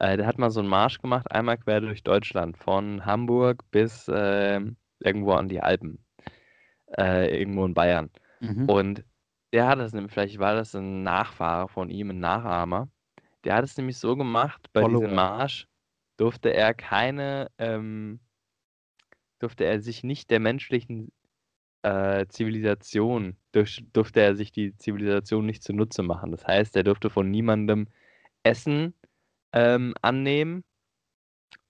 Äh, 0.00 0.16
der 0.16 0.26
hat 0.26 0.38
mal 0.38 0.50
so 0.50 0.60
einen 0.60 0.68
Marsch 0.68 0.98
gemacht, 0.98 1.30
einmal 1.32 1.58
quer 1.58 1.80
durch 1.80 2.02
Deutschland, 2.02 2.56
von 2.56 3.04
Hamburg 3.04 3.64
bis 3.70 4.06
äh, 4.08 4.60
irgendwo 5.00 5.32
an 5.32 5.48
die 5.48 5.60
Alpen. 5.60 6.04
Äh, 6.96 7.38
irgendwo 7.38 7.64
in 7.64 7.74
Bayern. 7.74 8.10
Mhm. 8.40 8.68
Und 8.68 9.04
der 9.52 9.66
hat 9.66 9.78
es 9.78 9.92
nämlich, 9.92 10.12
vielleicht 10.12 10.38
war 10.38 10.54
das 10.54 10.74
ein 10.74 11.02
Nachfahre 11.02 11.68
von 11.68 11.90
ihm, 11.90 12.10
ein 12.10 12.20
Nachahmer. 12.20 12.88
Der 13.44 13.54
hat 13.56 13.64
es 13.64 13.76
nämlich 13.76 13.98
so 13.98 14.16
gemacht, 14.16 14.68
bei 14.72 14.82
Follower. 14.82 15.00
diesem 15.00 15.14
Marsch 15.14 15.68
durfte 16.16 16.52
er 16.52 16.74
keine, 16.74 17.50
ähm, 17.58 18.20
durfte 19.38 19.64
er 19.64 19.80
sich 19.80 20.04
nicht 20.04 20.30
der 20.30 20.40
menschlichen 20.40 21.12
äh, 21.82 22.26
Zivilisation, 22.28 23.36
durch, 23.52 23.84
durfte 23.92 24.20
er 24.20 24.34
sich 24.34 24.52
die 24.52 24.76
Zivilisation 24.76 25.46
nicht 25.46 25.62
zunutze 25.62 26.02
machen. 26.02 26.30
Das 26.30 26.46
heißt, 26.46 26.76
er 26.76 26.84
durfte 26.84 27.10
von 27.10 27.30
niemandem 27.30 27.88
Essen 28.42 28.94
ähm, 29.52 29.94
annehmen 30.02 30.64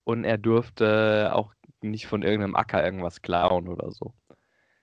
und 0.05 0.25
er 0.25 0.39
durfte 0.39 1.31
auch 1.35 1.55
nicht 1.81 2.07
von 2.07 2.23
irgendeinem 2.23 2.57
Acker 2.57 2.85
irgendwas 2.85 3.23
klauen 3.23 3.69
oder 3.69 3.91
so. 3.93 4.15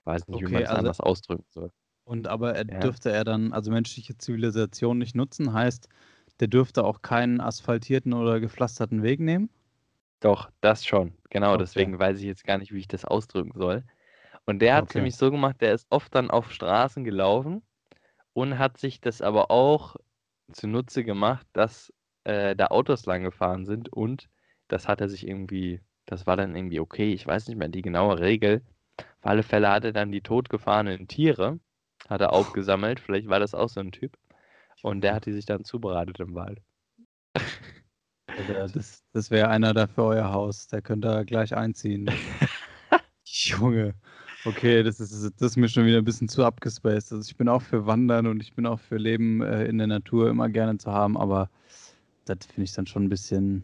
Weiß 0.04 0.28
nicht, 0.28 0.36
okay, 0.36 0.46
wie 0.46 0.52
man 0.52 0.62
es 0.62 0.68
also, 0.68 0.78
anders 0.78 1.00
ausdrücken 1.00 1.46
soll. 1.50 1.70
Und 2.04 2.28
aber 2.28 2.54
er 2.54 2.66
ja. 2.66 2.78
dürfte 2.78 3.10
er 3.10 3.24
dann, 3.24 3.52
also 3.52 3.70
menschliche 3.70 4.16
Zivilisation 4.16 4.98
nicht 4.98 5.16
nutzen, 5.16 5.52
heißt, 5.52 5.88
der 6.40 6.48
dürfte 6.48 6.84
auch 6.84 7.02
keinen 7.02 7.40
asphaltierten 7.40 8.12
oder 8.12 8.40
gepflasterten 8.40 9.02
Weg 9.02 9.20
nehmen? 9.20 9.50
Doch, 10.20 10.50
das 10.60 10.84
schon. 10.84 11.14
Genau, 11.30 11.50
okay. 11.50 11.58
deswegen 11.58 11.98
weiß 11.98 12.18
ich 12.18 12.24
jetzt 12.24 12.44
gar 12.44 12.58
nicht, 12.58 12.72
wie 12.72 12.78
ich 12.78 12.88
das 12.88 13.04
ausdrücken 13.04 13.52
soll. 13.58 13.84
Und 14.46 14.60
der 14.60 14.76
hat 14.76 14.84
es 14.84 14.90
okay. 14.90 14.98
nämlich 14.98 15.16
so 15.16 15.30
gemacht, 15.30 15.60
der 15.60 15.74
ist 15.74 15.86
oft 15.90 16.14
dann 16.14 16.30
auf 16.30 16.52
Straßen 16.52 17.04
gelaufen 17.04 17.62
und 18.32 18.58
hat 18.58 18.78
sich 18.78 19.00
das 19.00 19.20
aber 19.20 19.50
auch 19.50 19.96
zunutze 20.52 21.04
gemacht, 21.04 21.46
dass 21.52 21.92
äh, 22.26 22.56
da 22.56 22.66
Autos 22.66 23.06
lang 23.06 23.22
gefahren 23.22 23.64
sind 23.66 23.88
und 23.92 24.28
das 24.68 24.88
hat 24.88 25.00
er 25.00 25.08
sich 25.08 25.26
irgendwie, 25.26 25.80
das 26.06 26.26
war 26.26 26.36
dann 26.36 26.56
irgendwie 26.56 26.80
okay, 26.80 27.12
ich 27.12 27.26
weiß 27.26 27.46
nicht 27.48 27.56
mehr 27.56 27.68
die 27.68 27.82
genaue 27.82 28.18
Regel. 28.18 28.62
Auf 28.98 29.26
alle 29.26 29.42
Fälle 29.42 29.70
hat 29.70 29.84
er 29.84 29.92
dann 29.92 30.10
die 30.10 30.22
totgefahrenen 30.22 31.06
Tiere 31.08 31.60
hat 32.08 32.20
er 32.20 32.32
aufgesammelt. 32.32 33.00
Vielleicht 33.00 33.28
war 33.28 33.40
das 33.40 33.54
auch 33.54 33.68
so 33.68 33.80
ein 33.80 33.92
Typ. 33.92 34.16
Und 34.82 35.02
der 35.02 35.14
hat 35.14 35.26
die 35.26 35.32
sich 35.32 35.46
dann 35.46 35.64
zubereitet 35.64 36.20
im 36.20 36.34
Wald. 36.34 36.60
das, 38.48 39.04
das 39.12 39.30
wäre 39.30 39.48
einer 39.48 39.72
da 39.72 39.86
für 39.86 40.04
euer 40.04 40.32
Haus. 40.32 40.66
Der 40.68 40.82
könnte 40.82 41.08
da 41.08 41.22
gleich 41.24 41.56
einziehen. 41.56 42.10
Junge. 43.24 43.94
Okay, 44.44 44.82
das 44.82 45.00
ist, 45.00 45.12
das 45.12 45.52
ist 45.52 45.56
mir 45.56 45.68
schon 45.68 45.86
wieder 45.86 45.98
ein 45.98 46.04
bisschen 46.04 46.28
zu 46.28 46.44
abgespaced. 46.44 47.12
Also 47.12 47.28
ich 47.28 47.36
bin 47.36 47.48
auch 47.48 47.62
für 47.62 47.86
Wandern 47.86 48.26
und 48.26 48.42
ich 48.42 48.54
bin 48.54 48.66
auch 48.66 48.78
für 48.78 48.96
Leben 48.96 49.42
äh, 49.42 49.64
in 49.64 49.78
der 49.78 49.88
Natur 49.88 50.28
immer 50.28 50.48
gerne 50.48 50.78
zu 50.78 50.92
haben, 50.92 51.16
aber 51.16 51.50
das 52.26 52.38
finde 52.46 52.64
ich 52.64 52.72
dann 52.72 52.86
schon 52.86 53.04
ein 53.04 53.08
bisschen, 53.08 53.62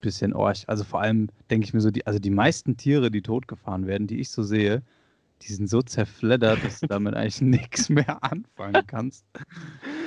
bisschen 0.00 0.32
orch. 0.32 0.68
Also 0.68 0.84
vor 0.84 1.00
allem 1.00 1.28
denke 1.50 1.66
ich 1.66 1.74
mir 1.74 1.80
so, 1.80 1.90
die, 1.90 2.06
also 2.06 2.18
die 2.18 2.30
meisten 2.30 2.76
Tiere, 2.76 3.10
die 3.10 3.22
totgefahren 3.22 3.86
werden, 3.86 4.06
die 4.06 4.20
ich 4.20 4.30
so 4.30 4.42
sehe, 4.42 4.82
die 5.42 5.52
sind 5.52 5.68
so 5.68 5.82
zerfleddert, 5.82 6.64
dass 6.64 6.80
du 6.80 6.86
damit 6.86 7.14
eigentlich 7.14 7.40
nichts 7.40 7.88
mehr 7.88 8.22
anfangen 8.22 8.86
kannst. 8.86 9.24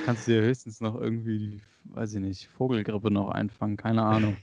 Kannst 0.04 0.26
du 0.26 0.32
dir 0.32 0.42
höchstens 0.42 0.80
noch 0.80 1.00
irgendwie, 1.00 1.60
weiß 1.84 2.14
ich 2.14 2.20
nicht, 2.20 2.48
Vogelgrippe 2.48 3.10
noch 3.10 3.30
einfangen, 3.30 3.76
keine 3.76 4.02
Ahnung. 4.02 4.36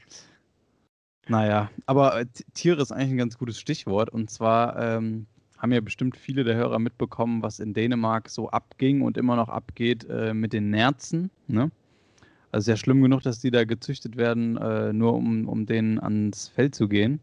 Naja, 1.27 1.69
aber 1.85 2.19
äh, 2.19 2.25
Tiere 2.53 2.81
ist 2.81 2.91
eigentlich 2.91 3.11
ein 3.11 3.17
ganz 3.17 3.37
gutes 3.37 3.59
Stichwort. 3.59 4.09
Und 4.09 4.29
zwar 4.29 4.77
ähm, 4.77 5.27
haben 5.57 5.71
ja 5.71 5.79
bestimmt 5.79 6.17
viele 6.17 6.43
der 6.43 6.55
Hörer 6.55 6.79
mitbekommen, 6.79 7.41
was 7.43 7.59
in 7.59 7.73
Dänemark 7.73 8.29
so 8.29 8.49
abging 8.49 9.01
und 9.01 9.17
immer 9.17 9.35
noch 9.35 9.49
abgeht 9.49 10.05
äh, 10.09 10.33
mit 10.33 10.51
den 10.51 10.71
Nerzen. 10.71 11.29
Ne? 11.47 11.71
Also 12.51 12.63
ist 12.63 12.67
ja 12.67 12.77
schlimm 12.77 13.01
genug, 13.01 13.21
dass 13.21 13.39
die 13.39 13.51
da 13.51 13.63
gezüchtet 13.63 14.17
werden, 14.17 14.57
äh, 14.57 14.91
nur 14.93 15.13
um, 15.13 15.47
um 15.47 15.65
denen 15.65 15.99
ans 15.99 16.49
Feld 16.49 16.75
zu 16.75 16.87
gehen. 16.87 17.19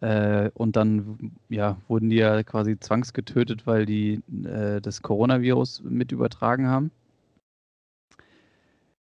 Äh, 0.00 0.50
und 0.54 0.74
dann 0.76 1.32
ja, 1.48 1.76
wurden 1.86 2.10
die 2.10 2.16
ja 2.16 2.42
quasi 2.42 2.78
zwangsgetötet, 2.78 3.66
weil 3.66 3.86
die 3.86 4.20
äh, 4.44 4.80
das 4.80 5.02
Coronavirus 5.02 5.82
mit 5.84 6.10
übertragen 6.12 6.66
haben. 6.66 6.90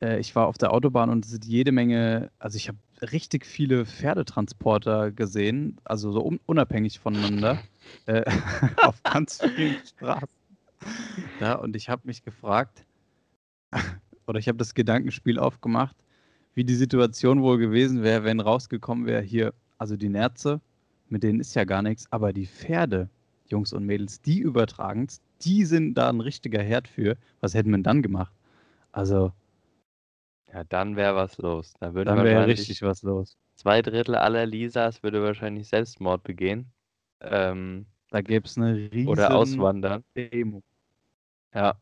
Äh, 0.02 0.18
ich 0.18 0.34
war 0.34 0.48
auf 0.48 0.58
der 0.58 0.72
Autobahn 0.72 1.08
und 1.08 1.24
es 1.24 1.30
sind 1.30 1.46
jede 1.46 1.72
Menge, 1.72 2.30
also 2.38 2.56
ich 2.56 2.68
habe 2.68 2.78
richtig 3.10 3.46
viele 3.46 3.86
Pferdetransporter 3.86 5.12
gesehen, 5.12 5.78
also 5.84 6.12
so 6.12 6.24
un 6.24 6.40
unabhängig 6.46 6.98
voneinander, 6.98 7.58
äh, 8.06 8.24
auf 8.82 9.02
ganz 9.02 9.40
vielen 9.54 9.76
Straßen. 9.86 10.28
Ja, 11.40 11.54
und 11.54 11.76
ich 11.76 11.88
habe 11.88 12.02
mich 12.04 12.22
gefragt, 12.22 12.84
oder 14.26 14.38
ich 14.38 14.48
habe 14.48 14.58
das 14.58 14.74
Gedankenspiel 14.74 15.38
aufgemacht, 15.38 15.96
wie 16.54 16.64
die 16.64 16.74
Situation 16.74 17.42
wohl 17.42 17.58
gewesen 17.58 18.02
wäre, 18.02 18.24
wenn 18.24 18.40
rausgekommen 18.40 19.06
wäre, 19.06 19.22
hier, 19.22 19.54
also 19.78 19.96
die 19.96 20.08
Nerze, 20.08 20.60
mit 21.08 21.22
denen 21.22 21.40
ist 21.40 21.54
ja 21.54 21.64
gar 21.64 21.82
nichts, 21.82 22.06
aber 22.10 22.32
die 22.32 22.46
Pferde, 22.46 23.08
Jungs 23.46 23.72
und 23.72 23.84
Mädels, 23.86 24.20
die 24.22 24.40
übertragen 24.40 25.04
es 25.08 25.20
die 25.42 25.64
sind 25.64 25.94
da 25.94 26.08
ein 26.08 26.20
richtiger 26.20 26.62
Herd 26.62 26.86
für, 26.88 27.16
was 27.40 27.54
hätten 27.54 27.70
wir 27.70 27.78
denn 27.78 27.82
dann 27.84 28.02
gemacht? 28.02 28.32
Also, 28.92 29.32
Ja, 30.52 30.64
dann 30.64 30.96
wäre 30.96 31.16
was 31.16 31.38
los. 31.38 31.74
Da 31.80 31.94
würde 31.94 32.14
dann 32.14 32.24
wäre 32.24 32.46
richtig 32.46 32.82
was 32.82 33.02
los. 33.02 33.36
zwei 33.56 33.82
Drittel 33.82 34.14
aller 34.16 34.46
Lisas 34.46 35.02
würde 35.02 35.22
wahrscheinlich 35.22 35.68
Selbstmord 35.68 36.22
begehen. 36.22 36.72
Ähm, 37.20 37.86
Da 38.10 38.20
gäbe 38.20 38.46
es 38.46 38.56
eine 38.56 38.76
riesen 38.76 39.08
oder 39.08 39.34
auswandern. 39.34 40.04
Demo. 40.16 40.62
Ja. 41.54 41.76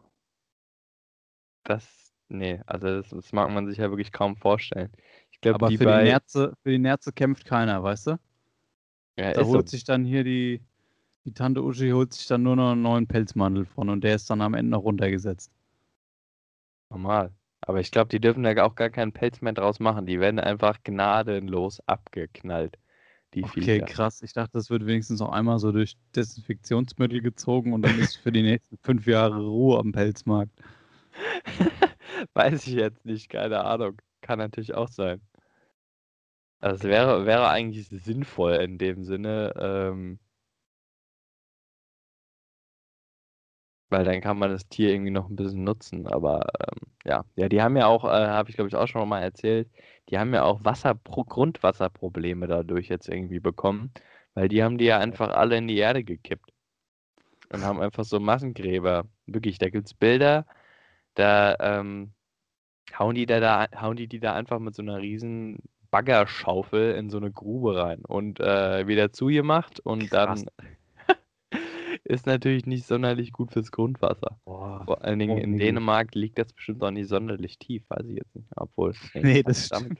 Das, 1.65 2.10
nee, 2.31 2.61
also 2.67 2.87
das, 3.03 3.11
das 3.11 3.33
mag 3.33 3.51
man 3.51 3.67
sich 3.69 3.79
ja 3.79 3.91
wirklich 3.91 4.13
kaum 4.13 4.37
vorstellen. 4.37 4.91
Ich 5.31 5.41
glaube, 5.41 5.59
Aber 5.59 5.71
die 5.71 5.77
für 5.77 5.87
bei, 5.87 6.03
die, 6.03 6.03
Nerze, 6.03 6.55
für 6.63 6.71
die 6.71 6.79
Nerze 6.79 7.13
kämpft 7.13 7.45
keiner, 7.45 7.83
weißt 7.83 8.09
du? 8.09 8.19
ja, 9.17 9.33
Da 9.33 9.43
ist 9.43 9.51
so, 9.51 9.63
holt 9.63 9.69
sich 9.69 9.83
dann 9.83 10.05
hier 10.05 10.23
die, 10.23 10.63
die 11.27 11.35
Tante 11.35 11.63
Uschi 11.65 11.91
holt 11.91 12.15
sich 12.15 12.27
dann 12.29 12.43
nur 12.45 12.57
noch 12.57 12.73
einen 12.73 12.83
neuen 12.83 13.07
Pelzmantel 13.09 13.67
von 13.67 13.89
und 13.91 14.03
der 14.05 14.17
ist 14.17 14.31
dann 14.31 14.43
am 14.43 14.55
Ende 14.55 14.73
noch 14.73 14.85
runtergesetzt. 14.85 15.53
normal. 16.89 17.35
Aber 17.63 17.81
ich 17.81 17.91
glaube, 17.91 18.09
die 18.09 18.21
dürfen 18.21 18.43
da 18.43 18.63
auch 18.65 18.75
gar 18.75 18.91
keinen 18.91 19.13
Pelz 19.13 19.41
mehr 19.41 19.53
draus 19.53 19.81
machen. 19.81 20.07
Die 20.07 20.21
werden 20.21 20.39
einfach 20.41 20.83
gnadenlos 20.83 21.81
abgeknallt. 21.87 22.79
Die 23.35 23.45
Okay, 23.45 23.81
Viecher. 23.81 23.83
krass. 23.83 24.23
Ich 24.23 24.33
dachte, 24.35 24.53
das 24.55 24.69
wird 24.71 24.87
wenigstens 24.87 25.21
noch 25.21 25.31
einmal 25.33 25.59
so 25.59 25.73
durch 25.73 25.97
Desinfektionsmittel 26.15 27.21
gezogen 27.23 27.73
und 27.73 27.83
dann 27.83 27.99
ist 27.99 28.17
für 28.17 28.33
die 28.33 28.43
nächsten 28.43 28.77
fünf 28.79 29.07
Jahre 29.07 29.41
Ruhe 29.41 29.79
am 29.79 29.93
Pelzmarkt. 29.93 30.53
Weiß 32.35 32.67
ich 32.67 32.75
jetzt 32.75 33.05
nicht, 33.05 33.29
keine 33.29 33.65
Ahnung. 33.65 34.01
Kann 34.21 34.39
natürlich 34.39 34.75
auch 34.75 34.89
sein. 34.89 35.21
Es 36.61 36.83
wäre, 36.85 37.27
wäre 37.27 37.49
eigentlich 37.51 37.89
sinnvoll 37.89 38.55
in 38.55 38.79
dem 38.79 39.05
Sinne, 39.05 39.53
ähm, 39.59 40.19
weil 43.89 44.05
dann 44.05 44.21
kann 44.21 44.39
man 44.39 44.51
das 44.51 44.69
Tier 44.69 44.91
irgendwie 44.91 45.11
noch 45.11 45.29
ein 45.29 45.37
bisschen 45.37 45.65
nutzen. 45.65 46.07
Aber 46.07 46.47
ähm, 46.61 46.89
ja, 47.05 47.25
ja, 47.37 47.49
die 47.49 47.61
haben 47.63 47.77
ja 47.77 47.87
auch, 47.87 48.05
äh, 48.05 48.09
habe 48.09 48.51
ich 48.51 48.57
glaube 48.57 48.69
ich 48.69 48.77
auch 48.77 48.87
schon 48.87 49.09
mal 49.09 49.21
erzählt, 49.21 49.69
die 50.09 50.19
haben 50.19 50.33
ja 50.35 50.45
auch 50.45 50.65
Wasserpro 50.65 51.25
Grundwasserprobleme 51.25 52.47
dadurch 52.47 52.89
jetzt 52.89 53.09
irgendwie 53.09 53.41
bekommen, 53.41 53.93
weil 54.35 54.49
die 54.49 54.63
haben 54.63 54.79
die 54.79 54.85
ja 54.87 54.99
einfach 54.99 55.31
alle 55.31 55.57
in 55.59 55.67
die 55.69 55.79
Erde 55.79 56.05
gekippt 56.05 56.53
und 57.53 57.65
haben 57.65 57.81
einfach 57.81 58.05
so 58.05 58.21
Massengräber. 58.21 59.07
Wirklich, 59.27 59.59
da 59.59 59.71
gibt 59.71 59.87
es 59.87 59.95
Bilder, 59.95 60.47
da 61.15 61.57
ähm, 61.61 62.13
hauen 62.99 63.15
die 63.15 63.27
da, 63.27 63.41
da, 63.41 63.67
hauen 63.81 63.97
die 63.97 64.09
die 64.09 64.21
da 64.21 64.35
einfach 64.35 64.59
mit 64.59 64.75
so 64.75 64.83
einer 64.83 64.99
riesen 64.99 65.59
Baggerschaufel 65.91 66.95
in 66.95 67.11
so 67.11 67.17
eine 67.19 67.33
Grube 67.33 67.77
rein 67.77 68.05
und 68.05 68.41
äh, 68.41 68.87
wieder 68.87 69.13
zugemacht 69.13 69.81
und 69.81 70.09
Krass. 70.09 70.45
dann 70.45 70.51
ist 72.05 72.27
natürlich 72.27 72.67
nicht 72.67 72.87
sonderlich 72.87 73.33
gut 73.33 73.53
fürs 73.53 73.73
Grundwasser. 73.73 74.39
Boah. 74.45 74.85
Vor 74.85 75.03
allen 75.03 75.19
Dingen 75.19 75.39
Oh, 75.39 75.41
in 75.43 75.53
nee. 75.53 75.59
Dänemark 75.59 76.15
liegt 76.15 76.39
das 76.39 76.53
bestimmt 76.53 76.83
auch 76.83 76.91
nicht 76.91 77.09
sonderlich 77.09 77.59
tief, 77.59 77.85
weiß 77.89 78.07
ich 78.07 78.17
jetzt 78.17 78.35
nicht. 78.37 78.49
Obwohl, 78.57 78.95
Nee, 79.15 79.39
hat 79.39 79.49
das 79.49 79.59
es 79.59 79.69
damit, 79.69 79.99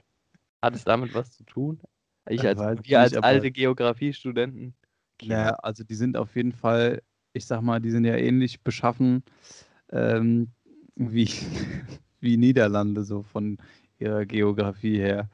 hat 0.61 0.75
es 0.75 0.83
damit 0.83 1.13
was 1.13 1.31
zu 1.31 1.43
tun? 1.43 1.81
Ich 2.29 2.47
als, 2.47 2.59
wir 2.59 2.99
als 2.99 3.13
nicht, 3.13 3.23
alte 3.23 3.51
Geografiestudenten. 3.51 4.75
Ja, 5.21 5.51
also 5.55 5.83
die 5.83 5.95
sind 5.95 6.17
auf 6.17 6.35
jeden 6.35 6.51
Fall, 6.53 7.01
ich 7.33 7.45
sag 7.45 7.61
mal, 7.61 7.79
die 7.79 7.91
sind 7.91 8.05
ja 8.05 8.15
ähnlich 8.15 8.63
beschaffen 8.63 9.23
ähm, 9.91 10.51
wie, 11.09 11.29
wie 12.19 12.37
Niederlande, 12.37 13.03
so 13.03 13.23
von 13.23 13.57
ihrer 13.99 14.25
Geografie 14.25 14.97
her 14.97 15.29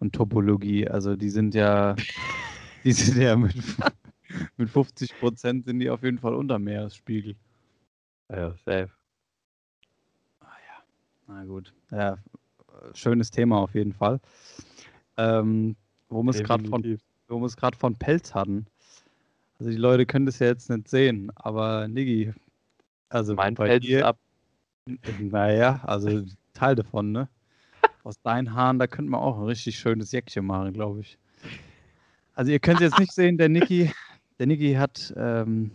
und 0.00 0.14
Topologie. 0.14 0.88
Also 0.88 1.16
die 1.16 1.30
sind 1.30 1.54
ja, 1.54 1.94
die 2.84 2.92
sind 2.92 3.20
ja 3.22 3.36
mit, 3.36 3.54
mit 4.56 4.70
50 4.70 5.18
Prozent 5.18 5.64
sind 5.66 5.78
die 5.80 5.90
auf 5.90 6.02
jeden 6.02 6.18
Fall 6.18 6.34
unter 6.34 6.58
Meeresspiegel. 6.58 7.36
Ja, 8.30 8.54
safe. 8.64 8.90
Na 11.26 11.44
gut. 11.44 11.72
Ja, 11.90 12.18
schönes 12.92 13.30
Thema 13.30 13.58
auf 13.58 13.74
jeden 13.74 13.92
Fall. 13.92 14.20
Ähm, 15.16 15.76
wo 16.08 16.22
wir 16.22 16.30
es 16.30 16.42
gerade 16.42 16.68
von, 16.68 16.82
wo 17.28 17.90
Pelz 17.98 18.34
hatten. 18.34 18.66
Also 19.58 19.70
die 19.70 19.76
Leute 19.76 20.04
können 20.06 20.26
das 20.26 20.38
ja 20.40 20.48
jetzt 20.48 20.68
nicht 20.68 20.88
sehen, 20.88 21.30
aber 21.36 21.88
Niggi, 21.88 22.32
also 23.08 23.34
Mein 23.34 23.54
bei 23.54 23.68
Pelz 23.68 23.84
ist 23.84 23.90
dir, 23.90 24.06
ab. 24.06 24.18
Naja, 25.18 25.80
also 25.84 26.24
Teil 26.52 26.74
davon, 26.74 27.12
ne? 27.12 27.28
Aus 28.02 28.20
deinen 28.20 28.54
Haaren, 28.54 28.78
da 28.78 28.86
könnte 28.86 29.10
man 29.10 29.20
auch 29.20 29.38
ein 29.38 29.44
richtig 29.44 29.78
schönes 29.78 30.12
Jäckchen 30.12 30.44
machen, 30.44 30.72
glaube 30.72 31.00
ich. 31.00 31.18
Also 32.34 32.52
ihr 32.52 32.58
könnt 32.58 32.80
es 32.80 32.90
jetzt 32.90 32.98
nicht 32.98 33.12
sehen, 33.12 33.38
der 33.38 33.48
Niki, 33.48 33.90
der 34.38 34.46
Niki 34.46 34.74
hat, 34.74 35.14
ähm, 35.16 35.70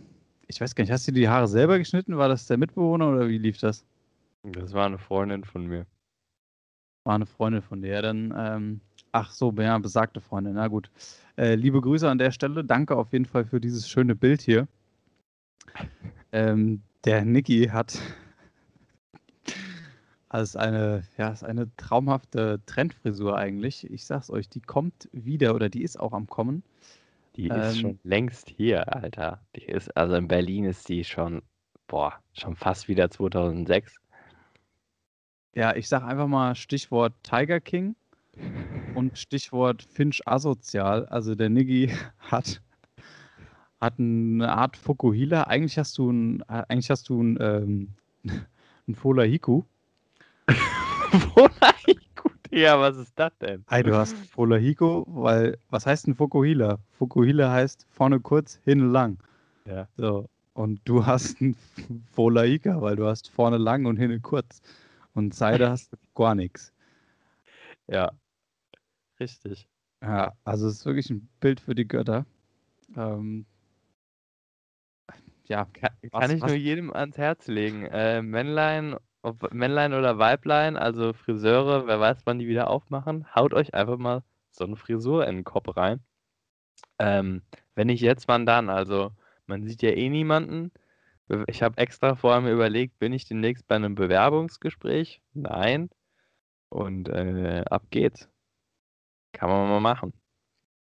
ich 0.47 0.61
weiß 0.61 0.75
gar 0.75 0.83
nicht, 0.83 0.91
hast 0.91 1.07
du 1.07 1.11
die 1.11 1.27
Haare 1.27 1.47
selber 1.47 1.77
geschnitten? 1.79 2.17
War 2.17 2.27
das 2.27 2.45
der 2.45 2.57
Mitbewohner 2.57 3.09
oder 3.09 3.27
wie 3.27 3.37
lief 3.37 3.57
das? 3.57 3.85
Das 4.43 4.73
war 4.73 4.85
eine 4.85 4.97
Freundin 4.97 5.43
von 5.43 5.65
mir. 5.65 5.85
War 7.05 7.15
eine 7.15 7.25
Freundin 7.25 7.61
von 7.61 7.81
dir. 7.81 7.93
Ja, 7.93 8.01
Dann, 8.01 8.33
ähm, 8.37 8.81
ach 9.11 9.31
so, 9.31 9.51
ja, 9.53 9.77
besagte 9.79 10.21
Freundin. 10.21 10.53
Na 10.53 10.67
gut. 10.67 10.91
Äh, 11.37 11.55
liebe 11.55 11.81
Grüße 11.81 12.09
an 12.09 12.17
der 12.17 12.31
Stelle. 12.31 12.63
Danke 12.63 12.95
auf 12.95 13.11
jeden 13.11 13.25
Fall 13.25 13.45
für 13.45 13.59
dieses 13.59 13.89
schöne 13.89 14.15
Bild 14.15 14.41
hier. 14.41 14.67
Ähm, 16.31 16.81
der 17.05 17.25
Niki 17.25 17.67
hat 17.67 17.99
als 20.29 20.55
eine, 20.55 21.03
ja, 21.17 21.29
ist 21.29 21.43
eine 21.43 21.75
traumhafte 21.75 22.61
Trendfrisur 22.67 23.35
eigentlich. 23.37 23.89
Ich 23.89 24.05
sag's 24.05 24.29
euch, 24.29 24.47
die 24.47 24.61
kommt 24.61 25.09
wieder 25.11 25.55
oder 25.55 25.69
die 25.69 25.83
ist 25.83 25.99
auch 25.99 26.13
am 26.13 26.27
Kommen. 26.27 26.63
Die 27.35 27.47
Ähm, 27.49 27.61
ist 27.61 27.79
schon 27.79 27.99
längst 28.03 28.49
hier, 28.49 28.95
Alter. 28.95 29.41
Die 29.55 29.65
ist, 29.65 29.95
also 29.97 30.15
in 30.15 30.27
Berlin 30.27 30.65
ist 30.65 30.87
die 30.87 31.03
schon, 31.03 31.41
boah, 31.87 32.13
schon 32.33 32.55
fast 32.55 32.87
wieder 32.87 33.09
2006. 33.09 33.95
Ja, 35.55 35.75
ich 35.75 35.89
sag 35.89 36.03
einfach 36.03 36.27
mal 36.27 36.55
Stichwort 36.55 37.13
Tiger 37.23 37.59
King 37.59 37.95
und 38.93 39.17
Stichwort 39.17 39.81
Finch 39.81 40.21
asozial. 40.27 41.07
Also 41.07 41.33
der 41.33 41.49
Niggi 41.49 41.91
hat, 42.19 42.61
hat 43.81 43.97
eine 43.99 44.51
Art 44.51 44.77
Fukuhila. 44.77 45.43
Eigentlich 45.43 45.77
hast 45.79 45.97
du 45.97 46.11
ein, 46.11 46.43
eigentlich 46.43 46.91
hast 46.91 47.09
du 47.09 47.21
ein, 47.21 47.37
ähm, 47.41 47.95
ein 48.87 48.95
Folahiku. 48.95 49.63
Gut, 52.15 52.33
ja, 52.51 52.79
was 52.79 52.97
ist 52.97 53.17
das 53.17 53.31
denn? 53.39 53.63
Hey, 53.69 53.83
du 53.83 53.95
hast 53.95 54.15
Folahiku, 54.31 55.03
weil 55.07 55.57
was 55.69 55.85
heißt 55.85 56.07
ein 56.07 56.15
Fukuhila? 56.15 56.79
Fukuhila 56.97 57.51
heißt 57.51 57.85
vorne 57.91 58.19
kurz, 58.19 58.59
hinten 58.65 58.91
lang. 58.91 59.17
Ja. 59.65 59.87
So. 59.97 60.29
Und 60.53 60.81
du 60.85 61.05
hast 61.05 61.39
ein 61.41 61.55
Folahika, 62.11 62.81
weil 62.81 62.95
du 62.95 63.05
hast 63.07 63.29
vorne 63.29 63.57
lang 63.57 63.85
und 63.85 63.97
hinten 63.97 64.21
kurz. 64.21 64.61
Und 65.13 65.33
Seite 65.33 65.69
hast 65.69 65.93
du 65.93 65.97
gar 66.15 66.35
nichts. 66.35 66.73
Ja. 67.87 68.11
Richtig. 69.19 69.67
Ja, 70.01 70.33
also 70.43 70.67
es 70.67 70.75
ist 70.75 70.85
wirklich 70.85 71.09
ein 71.09 71.27
Bild 71.39 71.59
für 71.59 71.75
die 71.75 71.87
Götter. 71.87 72.25
Ähm, 72.95 73.45
ja, 75.45 75.65
Kann, 75.65 75.89
Was- 76.11 76.21
kann 76.21 76.31
ich 76.31 76.41
was- 76.41 76.47
nur 76.51 76.57
jedem 76.57 76.93
ans 76.93 77.17
Herz 77.17 77.47
legen. 77.47 77.85
Äh, 77.85 78.21
Männlein, 78.21 78.95
ob 79.21 79.53
Männlein 79.53 79.93
oder 79.93 80.17
Weiblein, 80.17 80.77
also 80.77 81.13
Friseure, 81.13 81.87
wer 81.87 81.99
weiß, 81.99 82.21
wann 82.25 82.39
die 82.39 82.47
wieder 82.47 82.69
aufmachen, 82.69 83.33
haut 83.35 83.53
euch 83.53 83.73
einfach 83.73 83.97
mal 83.97 84.23
so 84.51 84.65
eine 84.65 84.75
Frisur 84.75 85.27
in 85.27 85.37
den 85.37 85.43
Kopf 85.43 85.75
rein. 85.75 86.01
Ähm, 86.99 87.41
wenn 87.75 87.87
nicht 87.87 88.01
jetzt, 88.01 88.27
wann 88.27 88.45
dann? 88.45 88.69
Also, 88.69 89.11
man 89.45 89.65
sieht 89.67 89.81
ja 89.81 89.91
eh 89.91 90.09
niemanden. 90.09 90.71
Ich 91.47 91.61
habe 91.63 91.77
extra 91.77 92.15
vorher 92.15 92.41
mir 92.41 92.51
überlegt, 92.51 92.97
bin 92.99 93.13
ich 93.13 93.25
demnächst 93.25 93.67
bei 93.67 93.75
einem 93.75 93.95
Bewerbungsgespräch? 93.95 95.21
Nein. 95.33 95.89
Und 96.69 97.09
äh, 97.09 97.63
ab 97.69 97.83
geht's. 97.91 98.29
Kann 99.33 99.49
man 99.49 99.69
mal 99.69 99.79
machen. 99.79 100.13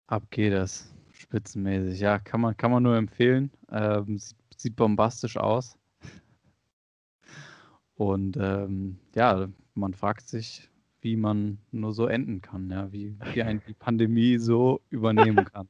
ab 0.08 0.30
geht 0.32 0.54
das. 0.54 0.94
Spitzenmäßig. 1.14 2.00
Ja, 2.00 2.20
kann 2.20 2.42
man, 2.42 2.58
kann 2.58 2.72
man 2.72 2.84
nur 2.84 2.98
empfehlen. 2.98 3.52
Ähm, 3.72 4.18
sieht, 4.18 4.38
sieht 4.58 4.76
bombastisch 4.76 5.38
aus. 5.38 5.78
Und 7.96 8.38
ähm, 8.40 8.98
ja, 9.16 9.48
man 9.74 9.94
fragt 9.94 10.28
sich, 10.28 10.70
wie 11.02 11.16
man 11.16 11.60
nur 11.72 11.94
so 11.94 12.08
enden 12.08 12.42
kann, 12.42 12.70
ja, 12.70 12.92
wie, 12.92 13.16
wie 13.34 13.44
ein 13.44 13.62
die 13.68 13.74
Pandemie 13.74 14.38
so 14.38 14.82
übernehmen 14.90 15.46
kann, 15.54 15.68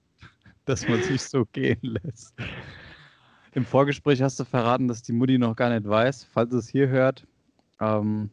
dass 0.65 0.88
man 0.88 1.01
sich 1.03 1.21
so 1.21 1.45
gehen 1.45 1.79
lässt. 1.81 2.33
Im 3.53 3.65
Vorgespräch 3.65 4.21
hast 4.21 4.39
du 4.39 4.45
verraten, 4.45 4.88
dass 4.88 5.01
die 5.01 5.13
Mutti 5.13 5.38
noch 5.38 5.55
gar 5.55 5.69
nicht 5.69 5.88
weiß. 5.88 6.25
Falls 6.25 6.53
es 6.53 6.67
hier 6.67 6.89
hört, 6.89 7.25
ähm, 7.79 8.29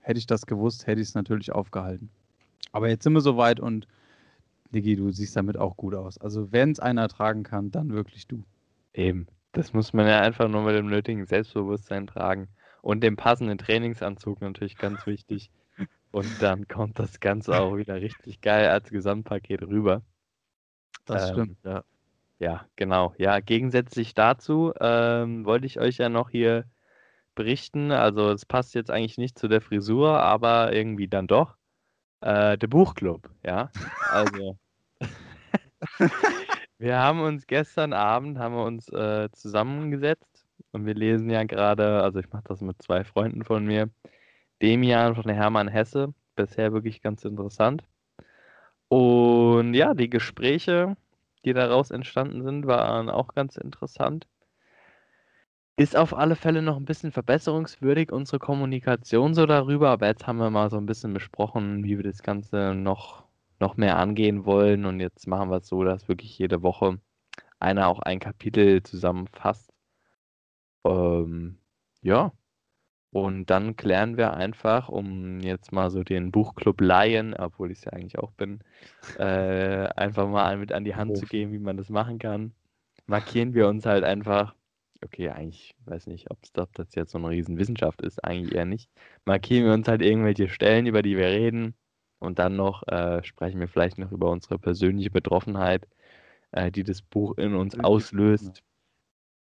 hätte 0.00 0.18
ich 0.18 0.26
das 0.26 0.46
gewusst, 0.46 0.86
hätte 0.86 1.00
ich 1.00 1.08
es 1.08 1.14
natürlich 1.14 1.52
aufgehalten. 1.52 2.10
Aber 2.72 2.88
jetzt 2.88 3.04
sind 3.04 3.12
wir 3.12 3.20
soweit 3.20 3.60
und 3.60 3.86
Niki, 4.72 4.96
du 4.96 5.10
siehst 5.10 5.36
damit 5.36 5.56
auch 5.56 5.76
gut 5.76 5.94
aus. 5.94 6.18
Also 6.18 6.52
wenn 6.52 6.72
es 6.72 6.80
einer 6.80 7.08
tragen 7.08 7.42
kann, 7.42 7.70
dann 7.70 7.90
wirklich 7.90 8.26
du. 8.26 8.42
Eben. 8.92 9.26
Das 9.52 9.72
muss 9.72 9.92
man 9.92 10.06
ja 10.06 10.20
einfach 10.20 10.48
nur 10.48 10.62
mit 10.62 10.74
dem 10.74 10.88
nötigen 10.88 11.24
Selbstbewusstsein 11.24 12.06
tragen. 12.06 12.48
Und 12.86 13.00
dem 13.00 13.16
passenden 13.16 13.58
Trainingsanzug 13.58 14.40
natürlich 14.40 14.78
ganz 14.78 15.08
wichtig. 15.08 15.50
Und 16.12 16.40
dann 16.40 16.68
kommt 16.68 17.00
das 17.00 17.18
Ganze 17.18 17.58
auch 17.58 17.76
wieder 17.76 17.96
richtig 17.96 18.40
geil 18.40 18.68
als 18.68 18.90
Gesamtpaket 18.90 19.62
rüber. 19.62 20.02
Das 21.04 21.30
Ähm, 21.30 21.32
stimmt, 21.32 21.58
ja. 21.64 21.82
ja, 22.38 22.68
genau. 22.76 23.12
Ja, 23.18 23.40
gegensätzlich 23.40 24.14
dazu 24.14 24.72
ähm, 24.78 25.44
wollte 25.44 25.66
ich 25.66 25.80
euch 25.80 25.98
ja 25.98 26.08
noch 26.08 26.30
hier 26.30 26.64
berichten. 27.34 27.90
Also 27.90 28.30
es 28.30 28.46
passt 28.46 28.76
jetzt 28.76 28.92
eigentlich 28.92 29.18
nicht 29.18 29.36
zu 29.36 29.48
der 29.48 29.62
Frisur, 29.62 30.20
aber 30.20 30.72
irgendwie 30.72 31.08
dann 31.08 31.26
doch. 31.26 31.56
Äh, 32.20 32.56
der 32.56 32.68
Buchclub, 32.68 33.28
ja. 33.44 33.72
Also 34.10 34.56
wir 36.78 37.00
haben 37.00 37.20
uns 37.20 37.48
gestern 37.48 37.92
Abend 37.92 38.38
haben 38.38 38.54
wir 38.54 38.64
uns 38.64 38.88
äh, 38.90 39.28
zusammengesetzt 39.32 40.35
und 40.72 40.86
wir 40.86 40.94
lesen 40.94 41.30
ja 41.30 41.44
gerade, 41.44 42.02
also 42.02 42.18
ich 42.18 42.30
mache 42.30 42.44
das 42.46 42.60
mit 42.60 42.80
zwei 42.82 43.04
Freunden 43.04 43.44
von 43.44 43.64
mir, 43.64 43.90
Demian 44.62 45.14
von 45.14 45.28
Hermann 45.30 45.68
Hesse. 45.68 46.14
Bisher 46.36 46.72
wirklich 46.72 47.02
ganz 47.02 47.24
interessant. 47.24 47.82
Und 48.88 49.74
ja, 49.74 49.94
die 49.94 50.10
Gespräche, 50.10 50.96
die 51.44 51.52
daraus 51.52 51.90
entstanden 51.90 52.42
sind, 52.42 52.66
waren 52.66 53.10
auch 53.10 53.34
ganz 53.34 53.56
interessant. 53.56 54.26
Ist 55.78 55.96
auf 55.96 56.16
alle 56.16 56.36
Fälle 56.36 56.62
noch 56.62 56.76
ein 56.76 56.84
bisschen 56.86 57.12
verbesserungswürdig, 57.12 58.10
unsere 58.12 58.38
Kommunikation 58.38 59.34
so 59.34 59.44
darüber, 59.46 59.90
aber 59.90 60.06
jetzt 60.06 60.26
haben 60.26 60.38
wir 60.38 60.50
mal 60.50 60.70
so 60.70 60.78
ein 60.78 60.86
bisschen 60.86 61.12
besprochen, 61.12 61.84
wie 61.84 61.98
wir 61.98 62.04
das 62.04 62.22
Ganze 62.22 62.74
noch, 62.74 63.24
noch 63.60 63.76
mehr 63.76 63.98
angehen 63.98 64.46
wollen. 64.46 64.86
Und 64.86 65.00
jetzt 65.00 65.26
machen 65.26 65.50
wir 65.50 65.58
es 65.58 65.68
so, 65.68 65.84
dass 65.84 66.08
wirklich 66.08 66.38
jede 66.38 66.62
Woche 66.62 66.98
einer 67.58 67.88
auch 67.88 68.00
ein 68.00 68.20
Kapitel 68.20 68.82
zusammenfasst. 68.82 69.75
Ähm, 70.86 71.58
ja, 72.02 72.32
und 73.16 73.46
dann 73.46 73.76
klären 73.76 74.16
wir 74.16 74.34
einfach, 74.34 74.88
um 74.90 75.40
jetzt 75.40 75.72
mal 75.72 75.90
so 75.90 76.02
den 76.02 76.30
Buchclub 76.32 76.80
Laien, 76.82 77.34
obwohl 77.34 77.70
ich 77.70 77.78
es 77.78 77.84
ja 77.84 77.92
eigentlich 77.92 78.18
auch 78.18 78.32
bin, 78.32 78.60
äh, 79.18 79.88
einfach 79.96 80.28
mal 80.28 80.58
mit 80.58 80.72
an 80.72 80.84
die 80.84 80.96
Hand 80.96 81.12
oh. 81.12 81.14
zu 81.14 81.26
geben, 81.26 81.52
wie 81.52 81.58
man 81.58 81.76
das 81.78 81.88
machen 81.88 82.18
kann. 82.18 82.52
Markieren 83.06 83.54
wir 83.54 83.68
uns 83.68 83.86
halt 83.86 84.04
einfach, 84.04 84.54
okay, 85.02 85.30
eigentlich 85.30 85.74
weiß 85.86 86.08
nicht, 86.08 86.30
ob 86.30 86.38
das 86.52 86.94
jetzt 86.94 87.12
so 87.12 87.18
eine 87.18 87.30
Riesenwissenschaft 87.30 88.02
ist, 88.02 88.22
eigentlich 88.24 88.54
eher 88.54 88.66
nicht. 88.66 88.90
Markieren 89.24 89.64
wir 89.64 89.72
uns 89.72 89.88
halt 89.88 90.02
irgendwelche 90.02 90.48
Stellen, 90.48 90.86
über 90.86 91.02
die 91.02 91.16
wir 91.16 91.28
reden. 91.28 91.74
Und 92.18 92.38
dann 92.38 92.56
noch 92.56 92.86
äh, 92.88 93.22
sprechen 93.24 93.60
wir 93.60 93.68
vielleicht 93.68 93.98
noch 93.98 94.12
über 94.12 94.30
unsere 94.30 94.58
persönliche 94.58 95.10
Betroffenheit, 95.10 95.86
äh, 96.52 96.70
die 96.70 96.82
das 96.82 97.02
Buch 97.02 97.38
in 97.38 97.54
uns 97.54 97.78
auslöst. 97.78 98.62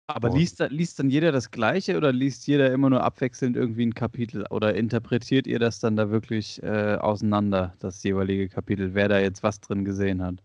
Aber 0.08 0.30
liest, 0.30 0.60
liest 0.70 1.00
dann 1.00 1.10
jeder 1.10 1.32
das 1.32 1.50
Gleiche 1.50 1.98
oder 1.98 2.12
liest 2.12 2.46
jeder 2.46 2.72
immer 2.72 2.92
nur 2.92 3.04
abwechselnd 3.04 3.56
irgendwie 3.56 3.86
ein 3.88 3.96
Kapitel? 3.96 4.46
Oder 4.52 4.76
interpretiert 4.76 5.48
ihr 5.48 5.58
das 5.58 5.80
dann 5.80 5.96
da 5.96 6.12
wirklich 6.12 6.62
äh, 6.62 6.96
auseinander, 6.96 7.74
das 7.80 8.04
jeweilige 8.04 8.48
Kapitel, 8.48 8.94
wer 8.94 9.08
da 9.08 9.20
jetzt 9.20 9.42
was 9.42 9.60
drin 9.62 9.84
gesehen 9.84 10.22
hat? 10.22 10.44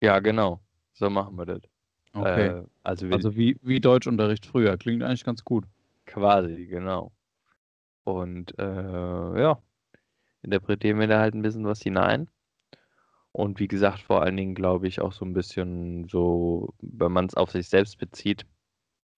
Ja, 0.00 0.18
genau. 0.18 0.60
So 0.92 1.08
machen 1.08 1.38
wir 1.38 1.46
das. 1.46 1.62
Okay. 2.14 2.48
Äh, 2.48 2.64
also, 2.82 3.06
also 3.08 3.36
wie, 3.36 3.56
wie 3.62 3.80
Deutschunterricht 3.80 4.44
früher. 4.44 4.76
Klingt 4.76 5.02
eigentlich 5.04 5.24
ganz 5.24 5.44
gut. 5.44 5.66
Quasi, 6.06 6.66
genau. 6.66 7.12
Und 8.02 8.58
äh, 8.58 9.40
ja, 9.40 9.60
interpretieren 10.42 10.98
wir 10.98 11.06
da 11.06 11.20
halt 11.20 11.34
ein 11.34 11.42
bisschen 11.42 11.64
was 11.64 11.80
hinein. 11.80 12.28
Und 13.32 13.60
wie 13.60 13.68
gesagt, 13.68 14.00
vor 14.00 14.22
allen 14.22 14.36
Dingen 14.36 14.54
glaube 14.54 14.88
ich 14.88 15.00
auch 15.00 15.12
so 15.12 15.24
ein 15.24 15.34
bisschen 15.34 16.08
so, 16.08 16.72
wenn 16.80 17.12
man 17.12 17.26
es 17.26 17.34
auf 17.34 17.50
sich 17.50 17.68
selbst 17.68 17.98
bezieht, 17.98 18.46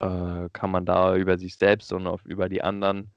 äh, 0.00 0.48
kann 0.52 0.70
man 0.70 0.84
da 0.84 1.16
über 1.16 1.38
sich 1.38 1.56
selbst 1.56 1.92
und 1.92 2.06
auf, 2.06 2.24
über 2.24 2.48
die 2.48 2.62
anderen 2.62 3.11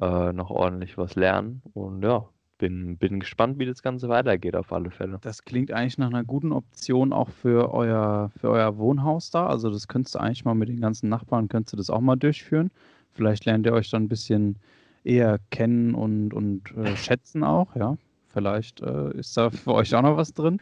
äh, 0.00 0.32
noch 0.32 0.50
ordentlich 0.50 0.98
was 0.98 1.14
lernen. 1.14 1.62
Und 1.72 2.02
ja, 2.02 2.28
bin, 2.58 2.96
bin 2.96 3.20
gespannt, 3.20 3.58
wie 3.58 3.66
das 3.66 3.82
Ganze 3.82 4.08
weitergeht, 4.08 4.56
auf 4.56 4.72
alle 4.72 4.90
Fälle. 4.90 5.18
Das 5.20 5.44
klingt 5.44 5.72
eigentlich 5.72 5.98
nach 5.98 6.08
einer 6.08 6.24
guten 6.24 6.52
Option 6.52 7.12
auch 7.12 7.28
für 7.30 7.72
euer, 7.72 8.30
für 8.40 8.50
euer 8.50 8.78
Wohnhaus 8.78 9.30
da. 9.30 9.46
Also 9.46 9.70
das 9.70 9.88
könntest 9.88 10.14
du 10.14 10.20
eigentlich 10.20 10.44
mal 10.44 10.54
mit 10.54 10.68
den 10.68 10.80
ganzen 10.80 11.08
Nachbarn, 11.08 11.48
könntest 11.48 11.72
du 11.72 11.76
das 11.76 11.90
auch 11.90 12.00
mal 12.00 12.16
durchführen. 12.16 12.70
Vielleicht 13.12 13.44
lernt 13.44 13.66
ihr 13.66 13.72
euch 13.72 13.90
dann 13.90 14.04
ein 14.04 14.08
bisschen 14.08 14.56
eher 15.04 15.38
kennen 15.50 15.94
und, 15.94 16.32
und 16.32 16.76
äh, 16.76 16.96
schätzen 16.96 17.44
auch, 17.44 17.74
ja. 17.76 17.96
Vielleicht 18.28 18.80
äh, 18.80 19.16
ist 19.16 19.36
da 19.36 19.50
für 19.50 19.74
euch 19.74 19.94
auch 19.94 20.02
noch 20.02 20.16
was 20.16 20.32
drin. 20.32 20.58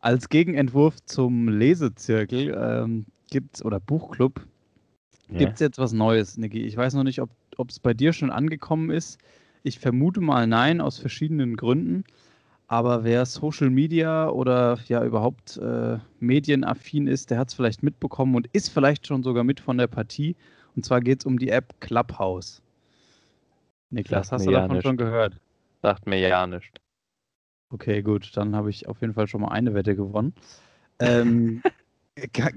Als 0.00 0.30
Gegenentwurf 0.30 1.04
zum 1.04 1.48
Lesezirkel 1.48 2.56
ähm, 2.58 3.06
gibt's 3.32 3.64
oder 3.64 3.80
Buchclub 3.80 4.46
ja. 5.32 5.38
gibt 5.38 5.54
es 5.54 5.60
jetzt 5.60 5.78
was 5.78 5.92
Neues, 5.92 6.36
Niki. 6.36 6.62
Ich 6.62 6.76
weiß 6.76 6.94
noch 6.94 7.04
nicht, 7.04 7.20
ob 7.20 7.30
es 7.68 7.80
bei 7.80 7.94
dir 7.94 8.12
schon 8.12 8.30
angekommen 8.30 8.90
ist. 8.90 9.18
Ich 9.62 9.78
vermute 9.78 10.20
mal 10.20 10.46
nein, 10.46 10.80
aus 10.80 10.98
verschiedenen 10.98 11.56
Gründen. 11.56 12.04
Aber 12.66 13.04
wer 13.04 13.26
Social 13.26 13.70
Media 13.70 14.28
oder 14.28 14.78
ja 14.88 15.04
überhaupt 15.04 15.56
äh, 15.58 15.98
medienaffin 16.20 17.06
ist, 17.06 17.30
der 17.30 17.38
hat 17.38 17.48
es 17.48 17.54
vielleicht 17.54 17.82
mitbekommen 17.82 18.34
und 18.34 18.46
ist 18.52 18.68
vielleicht 18.70 19.06
schon 19.06 19.22
sogar 19.22 19.44
mit 19.44 19.60
von 19.60 19.78
der 19.78 19.86
Partie. 19.86 20.36
Und 20.74 20.84
zwar 20.84 21.00
geht 21.00 21.20
es 21.20 21.26
um 21.26 21.38
die 21.38 21.50
App 21.50 21.74
Clubhouse. 21.80 22.62
Niklas, 23.90 24.28
Sagt 24.28 24.40
hast 24.40 24.46
du 24.46 24.52
davon 24.52 24.76
ja 24.76 24.82
schon 24.82 24.96
gehört? 24.96 25.38
Sagt 25.82 26.06
mir 26.06 26.18
ja 26.18 26.46
nicht. 26.46 26.80
Okay, 27.70 28.02
gut, 28.02 28.36
dann 28.36 28.54
habe 28.54 28.70
ich 28.70 28.88
auf 28.88 29.00
jeden 29.00 29.14
Fall 29.14 29.26
schon 29.26 29.42
mal 29.42 29.48
eine 29.48 29.74
Wette 29.74 29.96
gewonnen. 29.96 30.34
Ähm, 30.98 31.62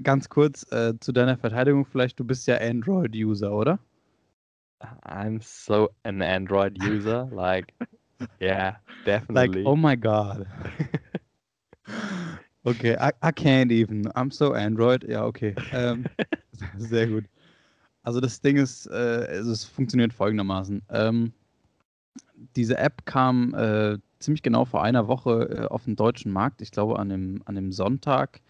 Ganz 0.02 0.28
kurz 0.28 0.70
äh, 0.72 0.94
zu 1.00 1.12
deiner 1.12 1.36
Verteidigung 1.36 1.84
vielleicht, 1.84 2.20
du 2.20 2.24
bist 2.24 2.46
ja 2.46 2.58
Android-User, 2.58 3.52
oder? 3.52 3.78
I'm 5.04 5.40
so 5.40 5.88
an 6.04 6.22
Android 6.22 6.78
user, 6.82 7.28
like, 7.32 7.72
yeah, 8.40 8.76
definitely. 9.04 9.62
Like, 9.62 9.66
oh 9.66 9.76
my 9.76 9.96
god. 9.96 10.46
okay, 12.64 12.96
I, 12.96 13.12
I 13.22 13.32
can't 13.32 13.72
even. 13.72 14.06
I'm 14.14 14.30
so 14.30 14.52
Android. 14.52 15.04
Ja, 15.08 15.24
okay. 15.24 15.54
Ähm, 15.72 16.04
sehr 16.76 17.06
gut. 17.06 17.24
Also 18.02 18.20
das 18.20 18.40
Ding 18.40 18.56
ist, 18.56 18.86
äh, 18.86 19.24
es 19.38 19.64
funktioniert 19.64 20.12
folgendermaßen. 20.12 20.82
Ähm, 20.90 21.32
diese 22.54 22.76
App 22.78 23.04
kam 23.06 23.54
äh, 23.54 23.98
ziemlich 24.20 24.42
genau 24.42 24.64
vor 24.64 24.82
einer 24.82 25.08
Woche 25.08 25.48
äh, 25.48 25.66
auf 25.66 25.84
den 25.84 25.96
deutschen 25.96 26.30
Markt. 26.32 26.62
Ich 26.62 26.70
glaube 26.70 26.98
an 26.98 27.08
dem, 27.08 27.42
an 27.46 27.54
dem 27.54 27.72
Sonntag 27.72 28.40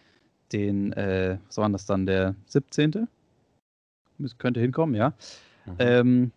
den, 0.53 0.93
äh, 0.93 1.39
was 1.47 1.59
war 1.59 1.69
das 1.71 1.87
dann, 1.87 2.07
der 2.07 2.35
17. 2.47 3.09
Könnte 4.39 4.61
hinkommen, 4.61 4.95
ja. 4.95 5.13
Mhm. 5.67 5.75
Ähm, 5.79 6.33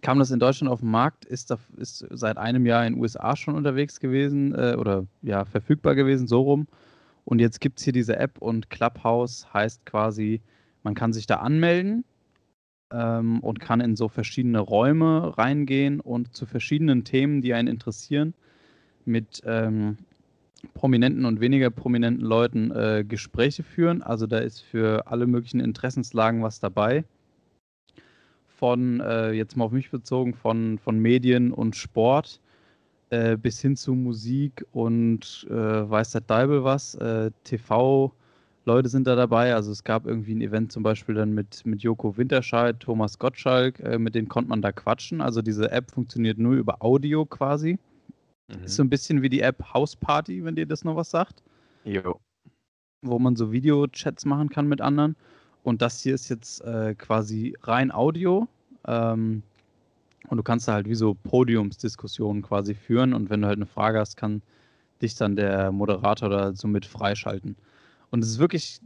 kam 0.00 0.18
das 0.18 0.30
in 0.30 0.38
Deutschland 0.38 0.72
auf 0.72 0.80
den 0.80 0.90
Markt, 0.90 1.24
ist, 1.24 1.50
da, 1.50 1.58
ist 1.76 2.06
seit 2.10 2.38
einem 2.38 2.66
Jahr 2.66 2.86
in 2.86 2.94
den 2.94 3.02
USA 3.02 3.36
schon 3.36 3.54
unterwegs 3.54 4.00
gewesen 4.00 4.54
äh, 4.54 4.76
oder 4.78 5.06
ja, 5.22 5.44
verfügbar 5.44 5.94
gewesen, 5.94 6.26
so 6.26 6.42
rum. 6.42 6.66
Und 7.24 7.40
jetzt 7.40 7.60
gibt 7.60 7.78
es 7.78 7.84
hier 7.84 7.92
diese 7.92 8.16
App 8.16 8.38
und 8.38 8.70
Clubhouse 8.70 9.52
heißt 9.52 9.84
quasi, 9.84 10.40
man 10.82 10.94
kann 10.94 11.12
sich 11.12 11.26
da 11.26 11.36
anmelden 11.36 12.04
ähm, 12.92 13.40
und 13.40 13.60
kann 13.60 13.80
in 13.80 13.96
so 13.96 14.08
verschiedene 14.08 14.60
Räume 14.60 15.36
reingehen 15.36 16.00
und 16.00 16.34
zu 16.34 16.46
verschiedenen 16.46 17.04
Themen, 17.04 17.42
die 17.42 17.52
einen 17.52 17.68
interessieren, 17.68 18.34
mit 19.04 19.42
ähm, 19.44 19.98
prominenten 20.74 21.24
und 21.24 21.40
weniger 21.40 21.70
prominenten 21.70 22.24
Leuten 22.24 22.70
äh, 22.70 23.04
Gespräche 23.06 23.62
führen. 23.62 24.02
Also 24.02 24.26
da 24.26 24.38
ist 24.38 24.60
für 24.60 25.06
alle 25.06 25.26
möglichen 25.26 25.60
Interessenslagen 25.60 26.42
was 26.42 26.60
dabei. 26.60 27.04
Von, 28.46 29.00
äh, 29.00 29.32
jetzt 29.32 29.56
mal 29.56 29.66
auf 29.66 29.72
mich 29.72 29.90
bezogen, 29.90 30.34
von, 30.34 30.78
von 30.78 30.98
Medien 30.98 31.52
und 31.52 31.76
Sport 31.76 32.40
äh, 33.10 33.36
bis 33.36 33.60
hin 33.60 33.76
zu 33.76 33.94
Musik 33.94 34.64
und 34.72 35.46
äh, 35.48 35.54
weiß 35.54 36.10
der 36.12 36.20
Deibel 36.22 36.64
was. 36.64 36.94
Äh, 36.96 37.30
TV, 37.44 38.12
Leute 38.64 38.88
sind 38.88 39.06
da 39.06 39.16
dabei. 39.16 39.54
Also 39.54 39.72
es 39.72 39.82
gab 39.84 40.06
irgendwie 40.06 40.34
ein 40.34 40.40
Event 40.40 40.72
zum 40.72 40.82
Beispiel 40.82 41.14
dann 41.14 41.32
mit, 41.32 41.64
mit 41.64 41.82
Joko 41.82 42.16
Winterscheid, 42.16 42.78
Thomas 42.80 43.18
Gottschalk, 43.18 43.80
äh, 43.80 43.98
mit 43.98 44.14
denen 44.14 44.28
konnte 44.28 44.50
man 44.50 44.60
da 44.60 44.72
quatschen. 44.72 45.20
Also 45.20 45.40
diese 45.40 45.70
App 45.70 45.90
funktioniert 45.90 46.38
nur 46.38 46.54
über 46.54 46.82
Audio 46.82 47.24
quasi. 47.24 47.78
Mhm. 48.48 48.64
Ist 48.64 48.76
so 48.76 48.82
ein 48.82 48.90
bisschen 48.90 49.22
wie 49.22 49.28
die 49.28 49.40
App 49.40 49.72
House 49.74 49.96
Party, 49.96 50.44
wenn 50.44 50.56
dir 50.56 50.66
das 50.66 50.84
noch 50.84 50.96
was 50.96 51.10
sagt. 51.10 51.42
Jo. 51.84 52.20
Wo 53.02 53.18
man 53.18 53.36
so 53.36 53.52
Videochats 53.52 54.24
machen 54.24 54.48
kann 54.48 54.66
mit 54.66 54.80
anderen. 54.80 55.16
Und 55.62 55.82
das 55.82 56.00
hier 56.00 56.14
ist 56.14 56.28
jetzt 56.28 56.62
äh, 56.62 56.94
quasi 56.94 57.54
rein 57.62 57.92
Audio. 57.92 58.48
Ähm, 58.86 59.42
und 60.28 60.36
du 60.36 60.42
kannst 60.42 60.68
da 60.68 60.72
halt 60.74 60.88
wie 60.88 60.94
so 60.94 61.14
Podiumsdiskussionen 61.14 62.42
quasi 62.42 62.74
führen. 62.74 63.14
Und 63.14 63.30
wenn 63.30 63.42
du 63.42 63.48
halt 63.48 63.58
eine 63.58 63.66
Frage 63.66 63.98
hast, 63.98 64.16
kann 64.16 64.42
dich 65.00 65.14
dann 65.14 65.36
der 65.36 65.70
Moderator 65.72 66.28
da 66.28 66.54
so 66.54 66.68
mit 66.68 66.86
freischalten. 66.86 67.56
Und 68.10 68.24
es 68.24 68.30
ist 68.30 68.38
wirklich 68.38 68.80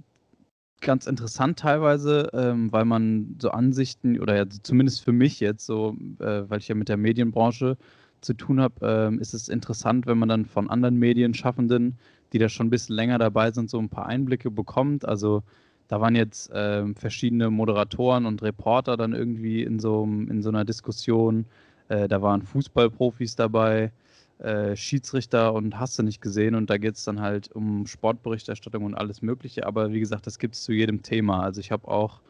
ganz 0.80 1.06
interessant 1.06 1.58
teilweise, 1.58 2.28
ähm, 2.32 2.70
weil 2.72 2.84
man 2.84 3.36
so 3.40 3.50
Ansichten, 3.50 4.20
oder 4.20 4.36
ja, 4.36 4.44
zumindest 4.48 5.04
für 5.04 5.12
mich 5.12 5.40
jetzt 5.40 5.64
so, 5.64 5.96
äh, 6.18 6.50
weil 6.50 6.58
ich 6.58 6.68
ja 6.68 6.74
mit 6.74 6.88
der 6.88 6.96
Medienbranche 6.96 7.76
zu 8.22 8.34
tun 8.34 8.60
habe, 8.60 8.74
ähm, 8.82 9.20
ist 9.20 9.34
es 9.34 9.48
interessant, 9.48 10.06
wenn 10.06 10.18
man 10.18 10.28
dann 10.28 10.46
von 10.46 10.70
anderen 10.70 10.98
Medienschaffenden, 10.98 11.98
die 12.32 12.38
da 12.38 12.48
schon 12.48 12.68
ein 12.68 12.70
bisschen 12.70 12.96
länger 12.96 13.18
dabei 13.18 13.50
sind, 13.52 13.70
so 13.70 13.78
ein 13.78 13.88
paar 13.90 14.06
Einblicke 14.06 14.50
bekommt. 14.50 15.06
Also 15.06 15.42
da 15.88 16.00
waren 16.00 16.16
jetzt 16.16 16.50
ähm, 16.54 16.94
verschiedene 16.96 17.50
Moderatoren 17.50 18.26
und 18.26 18.42
Reporter 18.42 18.96
dann 18.96 19.12
irgendwie 19.12 19.62
in 19.62 19.78
so, 19.80 20.04
in 20.04 20.42
so 20.42 20.48
einer 20.48 20.64
Diskussion. 20.64 21.46
Äh, 21.88 22.08
da 22.08 22.22
waren 22.22 22.42
Fußballprofis 22.42 23.36
dabei. 23.36 23.92
äh, 24.38 24.76
Schiedsrichter 24.76 25.52
und 25.54 25.78
hast 25.78 25.98
du 25.98 26.02
nicht 26.02 26.20
gesehen 26.20 26.54
und 26.54 26.68
da 26.70 26.78
geht 26.78 26.96
es 26.96 27.04
dann 27.04 27.20
halt 27.20 27.50
um 27.52 27.86
Sportberichterstattung 27.86 28.84
und 28.84 28.94
alles 28.94 29.22
Mögliche. 29.22 29.66
Aber 29.66 29.92
wie 29.92 30.00
gesagt, 30.00 30.26
das 30.26 30.38
gibt 30.38 30.54
es 30.56 30.62
zu 30.64 30.72
jedem 30.72 31.02
Thema. 31.02 31.42
Also 31.42 31.60
ich 31.60 31.70
habe 31.70 31.88
auch 31.88 32.20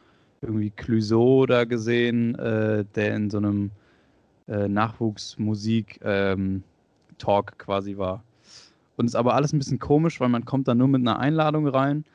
irgendwie 0.41 0.71
Clouseau 0.71 1.45
da 1.45 1.63
gesehen, 1.65 2.35
äh, 2.35 2.85
der 2.95 3.15
in 3.15 3.29
so 3.29 3.37
einem 3.37 3.71
äh, 4.47 4.67
Nachwuchsmusik-Talk 4.67 6.03
ähm, 6.03 6.63
quasi 7.57 7.97
war. 7.97 8.23
Und 8.95 9.05
ist 9.05 9.15
aber 9.15 9.33
alles 9.33 9.53
ein 9.53 9.59
bisschen 9.59 9.79
komisch, 9.79 10.19
weil 10.19 10.29
man 10.29 10.45
kommt 10.45 10.67
da 10.67 10.75
nur 10.75 10.87
mit 10.87 11.01
einer 11.01 11.19
Einladung 11.19 11.67
rein 11.67 12.05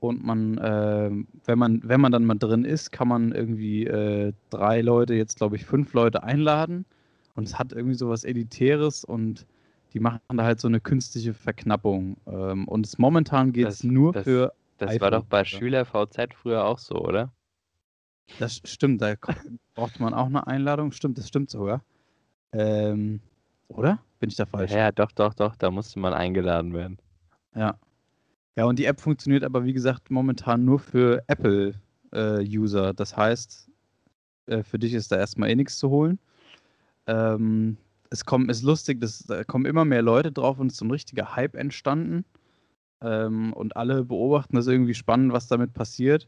und 0.00 0.24
man, 0.24 0.58
äh, 0.58 1.10
wenn 1.44 1.58
man, 1.58 1.80
wenn 1.84 2.00
man 2.00 2.12
dann 2.12 2.24
mal 2.24 2.38
drin 2.38 2.64
ist, 2.64 2.92
kann 2.92 3.08
man 3.08 3.32
irgendwie 3.32 3.86
äh, 3.86 4.32
drei 4.50 4.80
Leute, 4.80 5.14
jetzt 5.14 5.38
glaube 5.38 5.56
ich 5.56 5.64
fünf 5.64 5.92
Leute 5.92 6.22
einladen 6.22 6.84
und 7.34 7.48
es 7.48 7.58
hat 7.58 7.72
irgendwie 7.72 7.94
so 7.96 8.08
was 8.08 8.24
Elitäres 8.24 9.04
und 9.04 9.46
die 9.94 10.00
machen 10.00 10.20
da 10.28 10.44
halt 10.44 10.60
so 10.60 10.68
eine 10.68 10.80
künstliche 10.80 11.34
Verknappung. 11.34 12.16
Ähm, 12.26 12.68
und 12.68 12.86
es 12.86 12.98
momentan 12.98 13.52
geht 13.52 13.68
es 13.68 13.82
nur 13.82 14.12
das, 14.12 14.24
für. 14.24 14.52
Das 14.76 15.00
war 15.00 15.10
doch 15.10 15.24
bei 15.24 15.44
Schüler 15.44 15.84
VZ 15.84 16.34
früher 16.34 16.64
auch 16.64 16.78
so, 16.78 16.96
oder? 16.96 17.32
Das 18.38 18.60
stimmt, 18.64 19.02
da 19.02 19.14
braucht 19.74 20.00
man 20.00 20.14
auch 20.14 20.26
eine 20.26 20.46
Einladung. 20.46 20.92
Stimmt, 20.92 21.18
das 21.18 21.28
stimmt 21.28 21.50
sogar. 21.50 21.82
Ähm, 22.52 23.20
oder? 23.68 23.98
Bin 24.20 24.30
ich 24.30 24.36
da 24.36 24.46
falsch? 24.46 24.72
Ja, 24.72 24.92
doch, 24.92 25.12
doch, 25.12 25.34
doch, 25.34 25.56
da 25.56 25.70
musste 25.70 25.98
man 25.98 26.12
eingeladen 26.12 26.72
werden. 26.72 26.98
Ja. 27.54 27.78
Ja, 28.56 28.64
und 28.64 28.78
die 28.78 28.86
App 28.86 29.00
funktioniert 29.00 29.44
aber, 29.44 29.64
wie 29.64 29.72
gesagt, 29.72 30.10
momentan 30.10 30.64
nur 30.64 30.80
für 30.80 31.22
Apple-User. 31.28 32.88
Äh, 32.88 32.94
das 32.94 33.16
heißt, 33.16 33.70
äh, 34.46 34.62
für 34.64 34.78
dich 34.78 34.94
ist 34.94 35.12
da 35.12 35.16
erstmal 35.16 35.50
eh 35.50 35.54
nichts 35.54 35.78
zu 35.78 35.90
holen. 35.90 36.18
Ähm, 37.06 37.76
es 38.10 38.24
kommt, 38.24 38.50
ist 38.50 38.62
lustig, 38.62 39.00
dass, 39.00 39.20
da 39.20 39.44
kommen 39.44 39.64
immer 39.64 39.84
mehr 39.84 40.02
Leute 40.02 40.32
drauf 40.32 40.58
und 40.58 40.68
es 40.68 40.74
ist 40.74 40.78
so 40.78 40.86
ein 40.86 40.90
richtiger 40.90 41.36
Hype 41.36 41.54
entstanden. 41.54 42.24
Ähm, 43.00 43.52
und 43.52 43.76
alle 43.76 44.04
beobachten 44.04 44.56
das 44.56 44.66
irgendwie 44.66 44.94
spannend, 44.94 45.32
was 45.32 45.46
damit 45.46 45.72
passiert. 45.72 46.26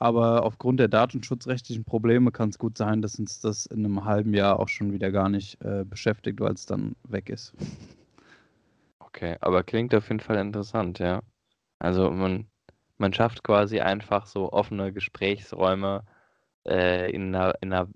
Aber 0.00 0.44
aufgrund 0.44 0.80
der 0.80 0.88
datenschutzrechtlichen 0.88 1.84
Probleme 1.84 2.32
kann 2.32 2.48
es 2.48 2.58
gut 2.58 2.78
sein, 2.78 3.02
dass 3.02 3.18
uns 3.18 3.40
das 3.40 3.66
in 3.66 3.84
einem 3.84 4.04
halben 4.04 4.34
Jahr 4.34 4.58
auch 4.58 4.68
schon 4.68 4.92
wieder 4.92 5.12
gar 5.12 5.28
nicht 5.28 5.62
äh, 5.62 5.84
beschäftigt, 5.84 6.40
weil 6.40 6.54
es 6.54 6.66
dann 6.66 6.96
weg 7.08 7.28
ist. 7.28 7.54
Okay, 8.98 9.36
aber 9.40 9.62
klingt 9.62 9.94
auf 9.94 10.08
jeden 10.08 10.20
Fall 10.20 10.38
interessant, 10.38 10.98
ja. 11.00 11.20
Also 11.78 12.10
man, 12.10 12.46
man 12.98 13.12
schafft 13.12 13.44
quasi 13.44 13.80
einfach 13.80 14.26
so 14.26 14.52
offene 14.52 14.92
Gesprächsräume 14.92 16.04
äh, 16.66 17.10
in 17.12 17.34
einer, 17.34 17.54
in 17.60 17.72
einer 17.72 17.88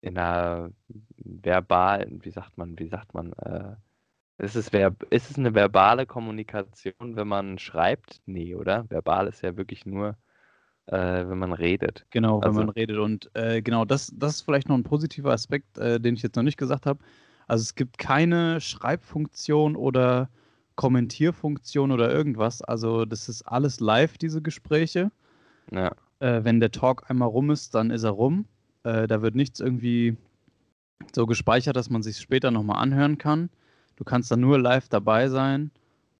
in 0.00 0.16
einer 0.18 0.70
verbal, 1.16 2.06
wie 2.22 2.30
sagt 2.30 2.56
man, 2.56 2.78
wie 2.78 2.88
sagt 2.88 3.14
man, 3.14 3.32
äh, 3.34 3.74
ist 4.38 4.56
es, 4.56 4.72
verb 4.72 5.02
ist 5.10 5.30
es 5.30 5.38
eine 5.38 5.54
verbale 5.54 6.06
Kommunikation, 6.06 7.16
wenn 7.16 7.28
man 7.28 7.58
schreibt? 7.58 8.20
Nee, 8.26 8.54
oder? 8.54 8.88
Verbal 8.90 9.26
ist 9.26 9.42
ja 9.42 9.56
wirklich 9.56 9.86
nur, 9.86 10.16
äh, 10.88 11.28
wenn 11.28 11.38
man 11.38 11.52
redet. 11.52 12.06
Genau, 12.10 12.40
wenn 12.40 12.48
also, 12.48 12.60
man 12.60 12.70
redet. 12.70 12.98
Und 12.98 13.30
äh, 13.34 13.62
genau, 13.62 13.84
das, 13.84 14.12
das 14.16 14.36
ist 14.36 14.42
vielleicht 14.42 14.68
noch 14.68 14.76
ein 14.76 14.84
positiver 14.84 15.32
Aspekt, 15.32 15.78
äh, 15.78 16.00
den 16.00 16.14
ich 16.14 16.22
jetzt 16.22 16.36
noch 16.36 16.42
nicht 16.42 16.56
gesagt 16.56 16.86
habe. 16.86 17.00
Also 17.46 17.62
es 17.62 17.74
gibt 17.74 17.98
keine 17.98 18.60
Schreibfunktion 18.60 19.76
oder 19.76 20.28
Kommentierfunktion 20.76 21.92
oder 21.92 22.10
irgendwas. 22.12 22.62
Also 22.62 23.04
das 23.04 23.28
ist 23.28 23.42
alles 23.42 23.80
live, 23.80 24.16
diese 24.18 24.42
Gespräche. 24.42 25.10
Ja. 25.70 25.92
Äh, 26.20 26.44
wenn 26.44 26.60
der 26.60 26.70
Talk 26.70 27.10
einmal 27.10 27.28
rum 27.28 27.50
ist, 27.50 27.74
dann 27.74 27.90
ist 27.90 28.04
er 28.04 28.10
rum. 28.10 28.46
Äh, 28.84 29.06
da 29.06 29.22
wird 29.22 29.34
nichts 29.34 29.60
irgendwie 29.60 30.16
so 31.14 31.26
gespeichert, 31.26 31.76
dass 31.76 31.90
man 31.90 32.02
sich 32.02 32.18
später 32.18 32.50
nochmal 32.50 32.82
anhören 32.82 33.18
kann. 33.18 33.50
Du 33.96 34.04
kannst 34.04 34.30
dann 34.30 34.40
nur 34.40 34.58
live 34.58 34.88
dabei 34.88 35.28
sein 35.28 35.70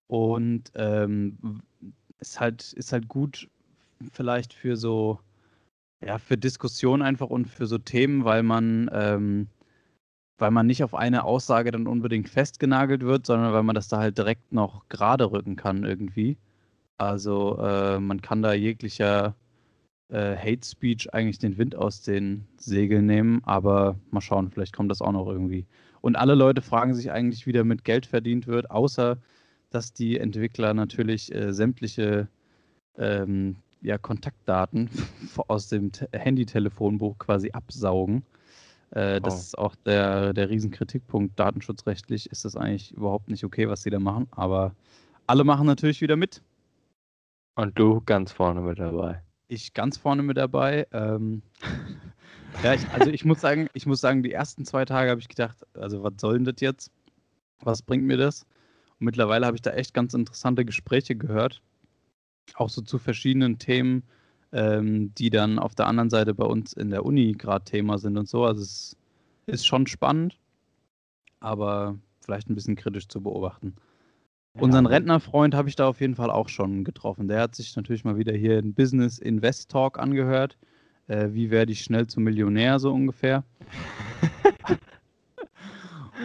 und 0.09 0.73
ähm, 0.75 1.63
ist 2.19 2.41
halt 2.41 2.73
ist 2.73 2.93
halt 2.93 3.09
gut 3.09 3.49
vielleicht 4.13 4.53
für 4.55 4.77
so 4.77 5.21
ja 6.05 6.19
für 6.19 6.39
Diskussionen 6.39 7.03
einfach 7.03 7.29
und 7.29 7.47
für 7.47 7.67
so 7.67 7.79
Themen, 7.79 8.25
weil 8.25 8.43
man 8.43 8.91
ähm, 8.93 9.49
weil 10.39 10.51
man 10.53 10.67
nicht 10.67 10.85
auf 10.85 10.95
eine 10.95 11.25
Aussage 11.25 11.73
dann 11.73 11.87
unbedingt 11.87 12.29
festgenagelt 12.29 13.03
wird, 13.03 13.27
sondern 13.27 13.53
weil 13.53 13.65
man 13.65 13.75
das 13.75 13.89
da 13.89 13.99
halt 13.99 14.19
direkt 14.19 14.53
noch 14.53 14.89
gerade 14.89 15.31
rücken 15.33 15.57
kann 15.57 15.85
irgendwie. 15.85 16.39
Also 16.97 17.59
äh, 17.59 17.99
man 18.01 18.23
kann 18.23 18.43
da 18.43 18.53
jeglicher 18.53 19.35
äh, 20.09 20.37
Hate 20.37 20.67
Speech 20.67 21.13
eigentlich 21.13 21.39
den 21.39 21.59
Wind 21.59 21.77
aus 21.77 22.03
den 22.03 22.47
Segeln 22.57 23.07
nehmen, 23.07 23.43
aber 23.45 23.99
mal 24.11 24.21
schauen, 24.21 24.51
vielleicht 24.51 24.75
kommt 24.75 24.91
das 24.91 25.03
auch 25.03 25.13
noch 25.13 25.29
irgendwie. 25.29 25.67
Und 26.01 26.17
alle 26.17 26.35
Leute 26.35 26.63
fragen 26.63 26.95
sich 26.95 27.11
eigentlich, 27.11 27.47
wie 27.47 27.53
damit 27.53 27.85
Geld 27.85 28.07
verdient 28.07 28.47
wird, 28.47 28.71
außer 28.71 29.19
dass 29.71 29.93
die 29.93 30.19
Entwickler 30.19 30.73
natürlich 30.75 31.35
äh, 31.35 31.53
sämtliche 31.53 32.29
ähm, 32.97 33.57
ja, 33.81 33.99
Kontaktdaten 33.99 34.91
aus 35.49 35.69
dem 35.69 35.91
Handy-Telefonbuch 36.13 37.19
quasi 37.19 37.51
absaugen. 37.53 38.25
Äh, 38.91 39.21
das 39.21 39.35
oh. 39.35 39.39
ist 39.39 39.59
auch 39.59 39.75
der, 39.87 40.33
der 40.33 40.51
Riesenkritikpunkt. 40.51 41.39
Datenschutzrechtlich 41.39 42.31
ist 42.31 42.45
das 42.45 42.57
eigentlich 42.57 42.93
überhaupt 42.93 43.29
nicht 43.29 43.45
okay, 43.45 43.69
was 43.69 43.83
sie 43.83 43.91
da 43.91 43.99
machen, 43.99 44.29
aber 44.31 44.75
alle 45.27 45.45
machen 45.45 45.67
natürlich 45.67 46.01
wieder 46.01 46.17
mit. 46.17 46.43
Und 47.55 47.79
du 47.79 48.01
ganz 48.05 48.33
vorne 48.33 48.61
mit 48.61 48.79
dabei 48.79 49.23
ich 49.49 49.73
ganz 49.75 49.97
vorne 49.97 50.23
mit 50.23 50.37
dabei. 50.37 50.87
Ähm, 50.93 51.43
ja, 52.63 52.75
ich, 52.75 52.89
also 52.91 53.11
ich 53.11 53.25
muss 53.25 53.41
sagen, 53.41 53.69
ich 53.73 53.87
muss 53.87 54.01
sagen, 54.01 54.23
die 54.23 54.33
ersten 54.33 54.65
zwei 54.65 54.85
Tage 54.85 55.11
habe 55.11 55.21
ich 55.21 55.29
gedacht, 55.29 55.67
also 55.75 56.03
was 56.03 56.15
soll 56.19 56.35
denn 56.35 56.45
das 56.45 56.61
jetzt? 56.61 56.93
Was 57.61 57.83
bringt 57.83 58.05
mir 58.05 58.17
das? 58.17 58.43
Und 59.01 59.07
mittlerweile 59.07 59.47
habe 59.47 59.57
ich 59.57 59.63
da 59.63 59.73
echt 59.73 59.95
ganz 59.95 60.15
interessante 60.15 60.65
Gespräche 60.65 61.17
gehört, 61.17 61.63
auch 62.57 62.69
so 62.69 62.83
zu 62.83 62.99
verschiedenen 62.99 63.59
Themen, 63.59 64.03
ähm, 64.53 65.13
die 65.15 65.31
dann 65.31 65.59
auf 65.59 65.75
der 65.75 65.87
anderen 65.87 66.11
Seite 66.11 66.35
bei 66.35 66.45
uns 66.45 66.73
in 66.73 66.91
der 66.91 67.05
Uni 67.05 67.33
gerade 67.33 67.65
Thema 67.65 67.99
sind 67.99 68.17
und 68.17 68.29
so. 68.29 68.45
Also 68.45 68.63
es 68.63 68.97
ist 69.47 69.67
schon 69.67 69.87
spannend, 69.87 70.39
aber 71.41 71.99
vielleicht 72.21 72.49
ein 72.49 72.55
bisschen 72.55 72.77
kritisch 72.77 73.09
zu 73.09 73.23
beobachten. 73.23 73.75
Unseren 74.55 74.87
Rentnerfreund 74.87 75.55
habe 75.55 75.69
ich 75.69 75.77
da 75.77 75.87
auf 75.87 76.01
jeden 76.01 76.17
Fall 76.17 76.31
auch 76.31 76.49
schon 76.49 76.83
getroffen. 76.83 77.29
Der 77.29 77.43
hat 77.43 77.55
sich 77.55 77.77
natürlich 77.77 78.05
mal 78.05 78.17
wieder 78.17 78.33
hier 78.33 78.59
in 78.59 78.75
Business 78.75 79.19
Invest 79.19 79.71
Talk 79.71 79.99
angehört. 79.99 80.59
Äh, 81.07 81.29
wie 81.33 81.51
werde 81.51 81.73
ich 81.73 81.83
schnell 81.83 82.07
zum 82.07 82.25
Millionär, 82.25 82.79
so 82.79 82.93
ungefähr. 82.93 83.45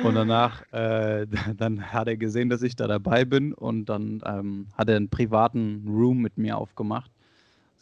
und 0.04 0.16
danach, 0.16 0.64
äh, 0.72 1.28
dann 1.58 1.94
hat 1.94 2.08
er 2.08 2.18
gesehen, 2.18 2.50
dass 2.50 2.62
ich 2.62 2.76
da 2.76 2.88
dabei 2.88 3.26
bin 3.26 3.54
und 3.54 3.86
dann 3.86 4.22
ähm, 4.26 4.68
hat 4.78 4.90
er 4.90 4.98
einen 4.98 5.10
privaten 5.10 5.86
Room 5.88 6.22
mit 6.22 6.38
mir 6.38 6.58
aufgemacht. 6.58 7.12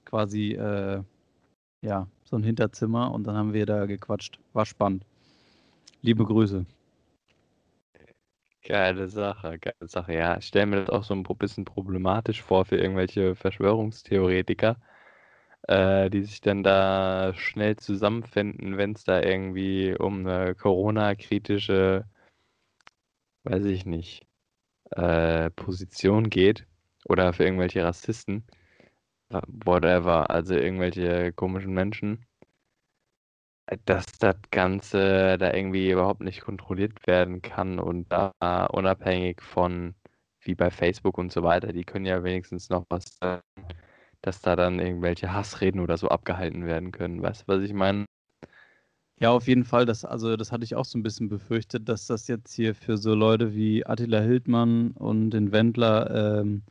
Quasi, 0.05 0.53
äh, 0.53 1.01
ja, 1.81 2.07
so 2.25 2.35
ein 2.35 2.43
Hinterzimmer 2.43 3.11
und 3.11 3.25
dann 3.25 3.35
haben 3.35 3.53
wir 3.53 3.65
da 3.65 3.85
gequatscht. 3.85 4.39
War 4.53 4.65
spannend. 4.65 5.05
Liebe 6.01 6.25
Grüße. 6.25 6.65
Geile 8.63 9.07
Sache, 9.07 9.57
geile 9.57 9.87
Sache. 9.87 10.13
Ja, 10.13 10.37
ich 10.37 10.45
stelle 10.45 10.67
mir 10.67 10.75
das 10.81 10.89
auch 10.89 11.03
so 11.03 11.15
ein 11.15 11.23
bisschen 11.23 11.65
problematisch 11.65 12.41
vor 12.43 12.65
für 12.65 12.77
irgendwelche 12.77 13.35
Verschwörungstheoretiker, 13.35 14.77
äh, 15.71 16.09
die 16.09 16.23
sich 16.23 16.41
dann 16.41 16.63
da 16.63 17.33
schnell 17.35 17.77
zusammenfinden, 17.77 18.77
wenn 18.77 18.91
es 18.93 19.05
da 19.05 19.21
irgendwie 19.21 19.95
um 19.97 20.27
eine 20.27 20.53
Corona-kritische, 20.55 22.05
weiß 23.43 23.65
ich 23.65 23.85
nicht, 23.85 24.27
äh, 24.91 25.49
Position 25.51 26.29
geht 26.29 26.67
oder 27.07 27.33
für 27.33 27.45
irgendwelche 27.45 27.83
Rassisten, 27.83 28.43
whatever, 29.29 30.29
also 30.29 30.55
irgendwelche 30.55 31.33
komischen 31.33 31.73
Menschen 31.73 32.25
dass 33.85 34.05
das 34.19 34.35
Ganze 34.51 35.37
da 35.37 35.53
irgendwie 35.53 35.91
überhaupt 35.91 36.21
nicht 36.21 36.41
kontrolliert 36.41 37.07
werden 37.07 37.41
kann 37.41 37.79
und 37.79 38.11
da 38.11 38.33
unabhängig 38.65 39.41
von 39.41 39.95
wie 40.41 40.55
bei 40.55 40.69
Facebook 40.71 41.17
und 41.17 41.31
so 41.31 41.43
weiter, 41.43 41.71
die 41.71 41.85
können 41.85 42.05
ja 42.05 42.23
wenigstens 42.23 42.69
noch 42.69 42.85
was 42.89 43.17
sagen, 43.21 43.43
dass 44.21 44.41
da 44.41 44.55
dann 44.55 44.79
irgendwelche 44.79 45.33
Hassreden 45.33 45.81
oder 45.81 45.97
so 45.97 46.09
abgehalten 46.09 46.65
werden 46.65 46.91
können. 46.91 47.21
Weißt 47.21 47.43
du, 47.43 47.47
was 47.47 47.63
ich 47.63 47.73
meine? 47.73 48.05
Ja, 49.19 49.29
auf 49.29 49.47
jeden 49.47 49.65
Fall. 49.65 49.85
Das, 49.85 50.03
also, 50.03 50.35
das 50.35 50.51
hatte 50.51 50.63
ich 50.63 50.75
auch 50.75 50.85
so 50.85 50.97
ein 50.97 51.03
bisschen 51.03 51.29
befürchtet, 51.29 51.87
dass 51.87 52.07
das 52.07 52.27
jetzt 52.27 52.53
hier 52.53 52.73
für 52.73 52.97
so 52.97 53.13
Leute 53.13 53.53
wie 53.53 53.85
Attila 53.85 54.19
Hildmann 54.19 54.91
und 54.91 55.29
den 55.29 55.51
Wendler 55.51 56.39
ähm, 56.41 56.63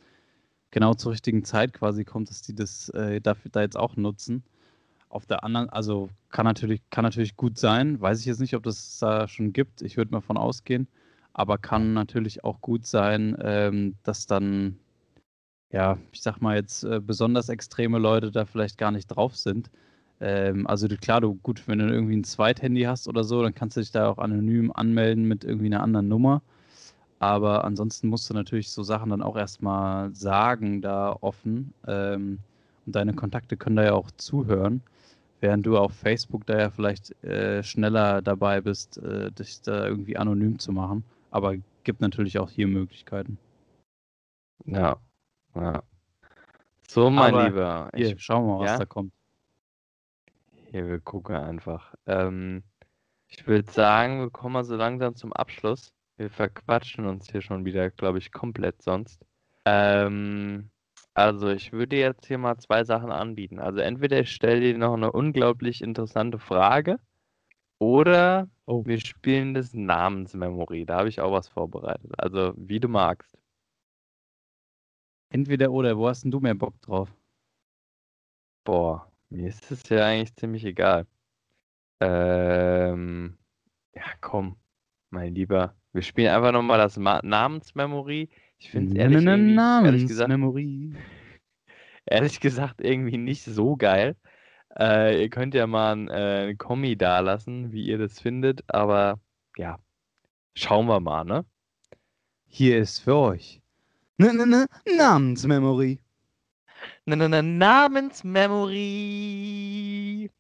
genau 0.73 0.95
zur 0.95 1.13
richtigen 1.13 1.45
Zeit 1.45 1.73
quasi 1.73 2.05
kommt, 2.05 2.29
dass 2.31 2.43
die 2.43 2.55
das 2.55 2.89
äh, 2.91 3.21
dafür, 3.21 3.51
da 3.53 3.61
jetzt 3.63 3.77
auch 3.77 3.97
nutzen. 3.97 4.43
Auf 5.09 5.27
der 5.27 5.45
anderen, 5.45 5.69
also 5.71 6.09
kann 6.31 6.45
natürlich, 6.45 6.83
kann 6.91 7.05
natürlich 7.05 7.37
gut 7.37 7.59
sein. 7.59 8.01
Weiß 8.01 8.21
ich 8.21 8.27
jetzt 8.27 8.41
nicht, 8.41 8.55
ob 8.55 8.63
das 8.63 8.99
da 8.99 9.29
schon 9.29 9.53
gibt. 9.53 9.83
Ich 9.83 9.97
würde 9.97 10.13
mal 10.13 10.21
von 10.21 10.37
ausgehen. 10.37 10.89
Aber 11.33 11.59
kann 11.59 11.93
natürlich 11.93 12.45
auch 12.45 12.61
gut 12.61 12.87
sein, 12.87 13.37
ähm, 13.41 13.95
dass 14.03 14.27
dann, 14.27 14.79
ja, 15.73 15.99
ich 16.13 16.23
sag 16.23 16.41
mal 16.41 16.57
jetzt, 16.57 16.85
äh, 16.85 17.01
besonders 17.01 17.49
extreme 17.49 17.99
Leute 17.99 18.31
da 18.31 18.45
vielleicht 18.45 18.79
gar 18.79 18.91
nicht 18.91 19.07
drauf 19.09 19.37
sind. 19.37 19.71
Ähm, 20.21 20.67
also 20.67 20.89
du, 20.89 20.97
klar, 20.97 21.21
du 21.21 21.35
gut, 21.37 21.67
wenn 21.69 21.79
du 21.79 21.87
irgendwie 21.89 22.17
ein 22.17 22.25
Zweithandy 22.25 22.83
hast 22.83 23.09
oder 23.09 23.25
so, 23.25 23.43
dann 23.43 23.55
kannst 23.55 23.77
du 23.77 23.81
dich 23.81 23.93
da 23.93 24.09
auch 24.11 24.19
anonym 24.19 24.73
anmelden 24.73 25.25
mit 25.27 25.45
irgendwie 25.45 25.67
einer 25.67 25.83
anderen 25.83 26.09
Nummer. 26.09 26.43
Aber 27.21 27.65
ansonsten 27.65 28.09
musst 28.09 28.31
du 28.31 28.35
natürlich 28.35 28.71
so 28.71 28.83
Sachen 28.83 29.11
dann 29.11 29.23
auch 29.23 29.37
erstmal 29.37 30.15
sagen, 30.15 30.83
da 30.83 31.17
offen. 31.21 31.75
Ähm, 31.87 32.41
und 32.87 32.97
deine 32.97 33.15
Kontakte 33.15 33.57
können 33.57 33.77
da 33.77 33.85
ja 33.85 33.93
auch 33.95 34.11
zuhören, 34.13 34.83
während 35.41 35.67
du 35.67 35.79
auf 35.79 35.95
Facebook 35.95 36.47
da 36.47 36.59
ja 36.59 36.71
vielleicht 36.71 37.13
äh, 37.25 37.63
schneller 37.63 38.23
dabei 38.23 38.61
bist, 38.63 38.99
äh, 38.99 39.31
dich 39.33 39.63
da 39.63 39.87
irgendwie 39.87 40.17
anonym 40.17 40.59
zu 40.59 40.73
machen. 40.73 41.05
Aber 41.31 41.55
gibt 41.85 42.01
natürlich 42.01 42.39
auch 42.39 42.51
hier 42.51 42.69
Möglichkeiten. 42.69 43.39
Ja, 44.65 44.99
ja. 45.55 45.83
So, 46.89 47.11
mein 47.11 47.35
Aber 47.35 47.45
Lieber. 47.49 47.91
Hier, 47.95 48.17
Ich, 48.17 48.23
schauen 48.23 48.47
wir 48.47 48.55
mal, 48.59 48.61
was 48.61 48.71
ja, 48.73 48.79
da 48.79 48.85
kommt. 48.87 49.13
hier, 50.71 50.87
wir 50.89 51.01
gucken 51.01 51.37
einfach. 51.37 51.95
Ähm, 52.07 52.65
ich 53.29 53.47
würde 53.47 53.71
sagen, 53.71 54.21
wir 54.21 54.31
kommen 54.31 54.55
mal 54.55 54.65
so 54.65 54.77
langsam 54.77 55.15
zum 55.15 55.33
Abschluss. 55.33 55.93
Wir 56.17 56.31
verquatschen 56.31 57.07
uns 57.07 57.31
hier 57.31 57.43
schon 57.43 57.65
wieder, 57.65 57.91
glaube 57.91 58.19
ich, 58.19 58.33
komplett 58.33 58.83
sonst. 58.83 59.25
Ähm, 59.65 60.71
also, 61.15 61.49
ich 61.49 61.73
würde 61.73 61.97
jetzt 61.97 62.27
hier 62.27 62.39
mal 62.39 62.59
zwei 62.59 62.85
Sachen 62.85 63.11
anbieten. 63.11 63.59
Also, 63.61 63.81
entweder 63.81 64.21
ich 64.21 64.33
stelle 64.33 64.61
dir 64.61 64.79
noch 64.79 64.95
eine 64.95 65.13
unglaublich 65.13 65.83
interessante 65.83 66.39
Frage 66.39 66.99
oder 67.79 68.49
Oh, 68.67 68.87
wir 68.87 69.01
spielen 69.01 69.55
das 69.55 69.75
Namensmemory. 69.75 70.87
Da 70.87 70.99
habe 70.99 71.09
ich 71.09 71.21
auch 71.21 71.33
was 71.33 71.49
vorbereitet. 71.49 72.13
Also, 72.19 72.53
wie 72.57 72.79
du 72.79 72.87
magst. 72.89 73.40
Entweder 75.31 75.71
oder, 75.73 75.97
wo 75.97 76.09
hast 76.09 76.25
denn 76.25 76.31
du 76.31 76.41
mehr 76.41 76.55
Bock 76.55 76.81
drauf? 76.83 77.13
Boah, 78.65 79.11
mir 79.31 79.49
ist 79.49 79.71
es 79.71 79.89
ja 79.89 80.05
eigentlich 80.05 80.35
ziemlich 80.37 80.65
egal. 80.65 81.07
Ähm, 82.01 83.39
ja, 83.95 84.05
komm, 84.21 84.57
mein 85.11 85.35
Lieber. 85.35 85.75
Wir 85.93 86.03
spielen 86.03 86.29
einfach 86.29 86.53
nochmal 86.53 86.79
das 86.79 86.97
Ma 86.99 87.21
Namensmemory. 87.23 88.29
Ich 88.59 88.71
finde 88.71 88.93
es 88.93 88.99
ehrlich, 88.99 89.25
ehrlich 89.25 90.07
gesagt, 90.07 90.31
ehrlich 92.07 92.41
gesagt 92.41 92.81
irgendwie 92.81 93.19
nicht 93.19 93.45
so 93.45 93.77
geil. 93.77 94.17
Äh, 94.79 95.23
ihr 95.23 95.31
könnt 95.31 95.55
ja 95.55 95.67
mal 95.67 95.93
ein 95.97 96.09
äh, 96.09 96.55
Kommi 96.57 96.97
dalassen, 96.97 97.73
wie 97.73 97.87
ihr 97.87 97.99
das 97.99 98.21
findet, 98.21 98.63
aber 98.69 99.19
ja, 99.57 99.79
schauen 100.55 100.87
wir 100.87 101.01
mal, 101.01 101.25
ne? 101.25 101.45
Hier 102.47 102.79
ist 102.79 103.01
für 103.01 103.17
euch. 103.17 103.61
Ne, 104.21 104.35
ne, 104.35 104.45
ne, 104.45 104.67
Namensmemory. 104.99 105.99
Na, 107.07 107.17
na, 107.17 107.27
na, 107.27 107.41
Namensmemory. 107.41 110.31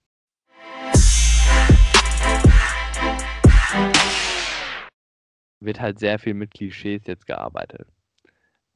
Wird 5.60 5.80
halt 5.80 5.98
sehr 5.98 6.18
viel 6.18 6.34
mit 6.34 6.50
Klischees 6.50 7.06
jetzt 7.06 7.26
gearbeitet. 7.26 7.88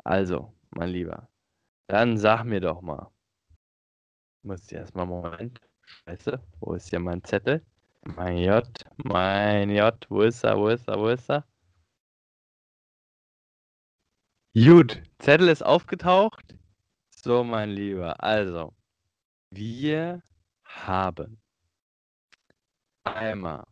Also, 0.05 0.55
mein 0.71 0.89
Lieber, 0.89 1.29
dann 1.87 2.17
sag 2.17 2.45
mir 2.45 2.61
doch 2.61 2.81
mal. 2.81 3.11
Muss 4.43 4.65
ich 4.65 4.73
erstmal 4.73 5.05
Moment. 5.05 5.61
Scheiße, 5.83 6.41
wo 6.61 6.73
ist 6.73 6.89
hier 6.89 7.01
mein 7.01 7.23
Zettel? 7.25 7.61
Mein 8.17 8.39
J, 8.39 8.67
mein 8.97 9.69
J, 9.69 9.95
wo 10.09 10.23
ist 10.23 10.45
er, 10.45 10.57
wo 10.57 10.69
ist 10.69 10.89
er, 10.89 10.99
wo 10.99 11.09
ist 11.09 11.29
er? 11.29 11.45
Gut, 14.57 15.03
Zettel 15.19 15.49
ist 15.49 15.65
aufgetaucht. 15.65 16.55
So, 17.11 17.43
mein 17.43 17.71
Lieber, 17.71 18.23
also, 18.23 18.73
wir 19.51 20.23
haben 20.63 21.43
einmal 23.03 23.65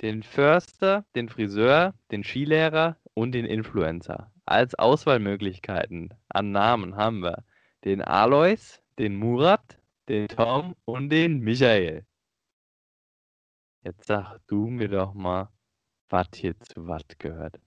den 0.00 0.22
Förster, 0.22 1.04
den 1.16 1.28
Friseur, 1.28 1.94
den 2.12 2.22
Skilehrer 2.22 2.96
und 3.14 3.32
den 3.32 3.44
Influencer. 3.44 4.32
Als 4.46 4.76
Auswahlmöglichkeiten 4.76 6.14
an 6.28 6.52
Namen 6.52 6.94
haben 6.94 7.24
wir 7.24 7.42
den 7.84 8.02
Alois, 8.02 8.80
den 9.00 9.16
Murat, 9.16 9.80
den 10.08 10.28
Tom 10.28 10.76
und 10.84 11.10
den 11.10 11.40
Michael. 11.40 12.06
Jetzt 13.82 14.06
sag 14.06 14.38
du 14.46 14.68
mir 14.68 14.88
doch 14.88 15.12
mal, 15.12 15.48
was 16.08 16.28
hier 16.36 16.56
zu 16.60 16.86
was 16.86 17.02
gehört. 17.18 17.58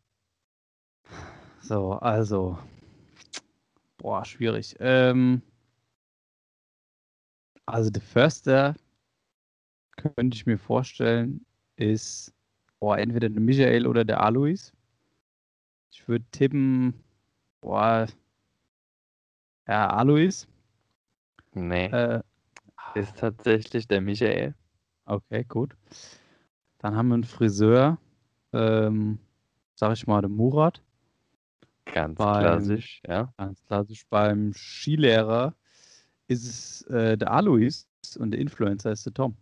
So, 1.67 1.93
also. 1.93 2.60
Boah, 3.97 4.23
schwierig. 4.23 4.75
Ähm, 4.80 5.41
also 7.65 7.89
der 7.89 8.04
Förster 8.04 8.75
könnte 9.97 10.36
ich 10.36 10.45
mir 10.45 10.60
vorstellen, 10.60 11.43
ist 11.75 12.32
boah, 12.80 12.99
entweder 12.99 13.30
der 13.30 13.41
Michael 13.41 13.88
oder 13.88 14.06
der 14.06 14.21
Alois. 14.21 14.71
Ich 15.91 16.08
würde 16.08 16.25
tippen, 16.32 16.93
boah, 17.62 18.06
ja, 19.67 19.89
Alois. 19.89 20.45
Nee, 21.54 21.88
Äh, 21.88 22.21
ist 22.93 23.17
tatsächlich 23.17 23.88
der 23.88 24.01
Michael. 24.01 24.54
okay, 25.06 25.43
gut. 25.45 25.75
Dann 26.78 26.95
haben 26.95 27.08
wir 27.08 27.15
einen 27.15 27.23
Friseur, 27.23 27.97
ähm, 28.54 29.17
sag 29.73 29.93
ich 29.93 30.06
mal, 30.06 30.21
der 30.21 30.30
Murat. 30.30 30.84
Ganz 31.93 32.17
Beim- 32.17 32.39
klassisch, 32.41 33.02
ja. 33.08 33.34
Ganz 33.38 33.63
klassisch. 33.65 34.06
Beim 34.10 34.54
Skilehrer 34.54 35.54
ist 36.28 36.45
es 36.45 36.82
äh, 36.88 37.17
der 37.17 37.32
Alois 37.32 37.88
und 38.17 38.32
der 38.32 38.39
Influencer 38.41 38.91
ist 38.91 39.06
der 39.06 39.13
Tom. 39.13 39.38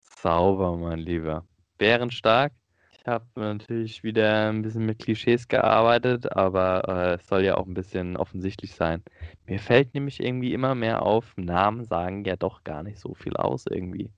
Sauber, 0.00 0.76
mein 0.76 0.98
Lieber. 0.98 1.44
Bärenstark. 1.78 2.52
Ich 2.90 3.06
habe 3.06 3.24
natürlich 3.36 4.02
wieder 4.02 4.48
ein 4.48 4.62
bisschen 4.62 4.84
mit 4.84 4.98
Klischees 4.98 5.46
gearbeitet, 5.48 6.32
aber 6.32 6.88
äh, 6.88 7.14
es 7.14 7.26
soll 7.28 7.44
ja 7.44 7.56
auch 7.56 7.66
ein 7.66 7.74
bisschen 7.74 8.16
offensichtlich 8.16 8.74
sein. 8.74 9.02
Mir 9.46 9.60
fällt 9.60 9.94
nämlich 9.94 10.20
irgendwie 10.20 10.52
immer 10.52 10.74
mehr 10.74 11.02
auf, 11.02 11.34
Namen 11.36 11.84
sagen 11.84 12.24
ja 12.24 12.36
doch 12.36 12.64
gar 12.64 12.82
nicht 12.82 12.98
so 12.98 13.14
viel 13.14 13.36
aus 13.36 13.64
irgendwie. 13.70 14.10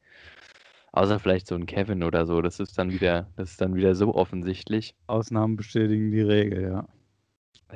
Außer 0.92 1.20
vielleicht 1.20 1.46
so 1.46 1.54
ein 1.54 1.66
Kevin 1.66 2.02
oder 2.02 2.26
so. 2.26 2.40
Das 2.42 2.58
ist 2.58 2.78
dann 2.78 2.90
wieder, 2.92 3.28
das 3.36 3.50
ist 3.52 3.60
dann 3.60 3.74
wieder 3.74 3.94
so 3.94 4.14
offensichtlich. 4.14 4.94
Ausnahmen 5.06 5.56
bestätigen 5.56 6.10
die 6.10 6.22
Regel, 6.22 6.62
ja. 6.62 6.88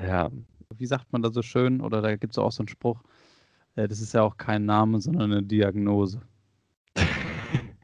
Ja, 0.03 0.31
Wie 0.77 0.87
sagt 0.87 1.13
man 1.13 1.23
da 1.23 1.31
so 1.31 1.43
schön? 1.43 1.81
Oder 1.81 2.03
da 2.03 2.17
gibt 2.17 2.35
es 2.35 2.39
auch 2.39 2.53
so 2.53 2.63
einen 2.63 2.69
Spruch, 2.69 3.03
äh, 3.77 3.89
das 3.89 4.01
ist 4.01 4.15
ja 4.15 4.23
auch 4.23 4.37
kein 4.37 4.67
Name, 4.67 5.01
sondern 5.01 5.33
eine 5.33 5.43
Diagnose. 5.43 6.23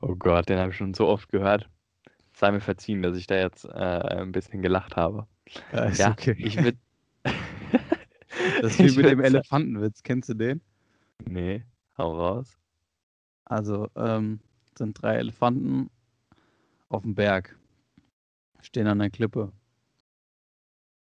Oh 0.00 0.14
Gott, 0.16 0.48
den 0.48 0.58
habe 0.58 0.70
ich 0.70 0.76
schon 0.76 0.94
so 0.94 1.08
oft 1.08 1.30
gehört. 1.30 1.68
Sei 2.34 2.50
mir 2.52 2.60
verziehen, 2.60 3.02
dass 3.02 3.16
ich 3.16 3.26
da 3.26 3.36
jetzt 3.36 3.64
äh, 3.64 3.70
ein 3.70 4.32
bisschen 4.32 4.62
gelacht 4.62 4.96
habe. 4.96 5.26
Ja, 5.72 5.90
Ja, 5.92 6.10
okay. 6.12 6.34
ich 6.38 6.58
würde. 6.62 6.78
das 8.62 8.72
ist 8.74 8.78
wie 8.80 8.86
ich 8.86 8.96
mit 8.96 9.06
dem 9.08 9.20
Elefantenwitz. 9.20 10.02
Kennst 10.02 10.28
du 10.28 10.34
den? 10.34 10.60
Nee, 11.26 11.64
hau 11.98 12.16
raus. 12.16 12.58
Also, 13.46 13.88
ähm, 13.96 14.40
sind 14.76 15.00
drei 15.00 15.16
Elefanten 15.16 15.90
auf 16.88 17.02
dem 17.02 17.14
Berg, 17.14 17.58
stehen 18.62 18.86
an 18.86 18.98
der 18.98 19.10
Klippe. 19.10 19.52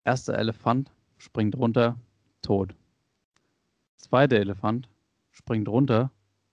Erster 0.05 0.39
Elefant 0.39 0.91
springt 1.19 1.57
runter, 1.57 1.97
tot. 2.43 2.75
Zweiter 3.97 4.37
Elefant 4.39 4.89
springt 5.31 5.69
runter, 5.69 6.11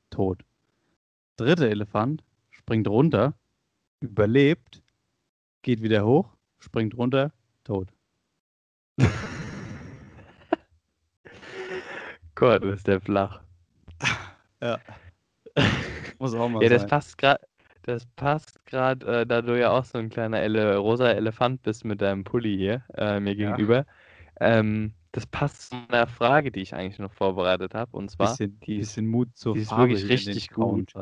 tot. 0.10 0.44
Dritter 1.38 1.70
Elefant 1.70 2.24
springt 2.52 2.88
runter, 2.88 3.34
überlebt, 4.02 4.82
geht 5.62 5.82
wieder 5.82 6.06
hoch, 6.06 6.36
springt 6.60 6.98
runter, 6.98 7.32
tot. 7.64 7.88
Gott, 12.36 12.64
ist 12.64 12.88
der 12.88 13.02
flach. 13.02 13.42
Ja. 14.62 14.80
Muss 16.20 16.34
auch 16.34 16.50
mal 16.50 16.64
Ja, 16.64 16.70
das 16.70 16.82
sein. 16.82 16.86
passt 16.86 17.18
gerade. 17.18 17.42
Das 17.88 18.06
passt 18.06 18.66
gerade, 18.66 19.22
äh, 19.22 19.26
da 19.26 19.42
du 19.42 19.58
ja 19.58 19.72
auch 19.72 19.86
so 19.86 19.98
ein 19.98 20.10
kleiner 20.10 20.42
Ele 20.42 20.76
rosa 20.76 21.10
Elefant 21.10 21.62
bist 21.62 21.86
mit 21.86 22.02
deinem 22.02 22.26
Pulli 22.26 22.58
hier 22.58 22.84
äh, 22.96 23.22
mir 23.22 23.34
Ja. 23.34 23.56
gegenüber. 23.56 23.86
Ähm, 24.42 24.94
das 25.14 25.26
passt 25.26 25.70
zu 25.70 25.78
einer 25.88 26.06
Frage, 26.06 26.52
die 26.52 26.60
ich 26.60 26.76
eigentlich 26.76 27.00
noch 27.00 27.14
vorbereitet 27.14 27.74
habe. 27.76 27.96
Und 27.96 28.12
zwar, 28.12 28.32
bisschen, 28.34 28.60
die, 28.60 28.80
ist, 28.80 28.90
bisschen 28.90 29.08
Mut 29.08 29.30
zur 29.38 29.56
die 29.56 29.62
ist 29.62 29.70
Farbe 29.70 29.94
wirklich 29.94 30.10
richtig 30.10 30.50
gut. 30.50 30.94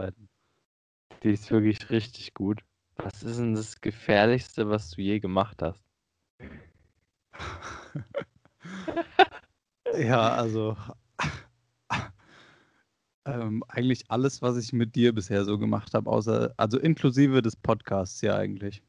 Die 1.24 1.32
ist 1.32 1.50
wirklich 1.50 1.90
richtig 1.90 2.36
gut. 2.36 2.62
Was 2.98 3.24
ist 3.24 3.40
denn 3.40 3.56
das 3.56 3.82
Gefährlichste, 3.82 4.70
was 4.70 4.92
du 4.92 5.02
je 5.02 5.20
gemacht 5.20 5.64
hast? 5.64 5.84
Ja, 9.98 10.36
also 10.36 10.76
ähm, 13.26 13.64
eigentlich 13.68 14.10
alles, 14.10 14.42
was 14.42 14.58
ich 14.58 14.72
mit 14.74 14.96
dir 14.96 15.14
bisher 15.14 15.46
so 15.46 15.58
gemacht 15.58 15.94
habe, 15.94 16.10
außer, 16.10 16.54
also 16.58 16.80
inklusive 16.80 17.42
des 17.42 17.56
Podcasts 17.56 18.22
ja 18.22 18.36
eigentlich. 18.36 18.82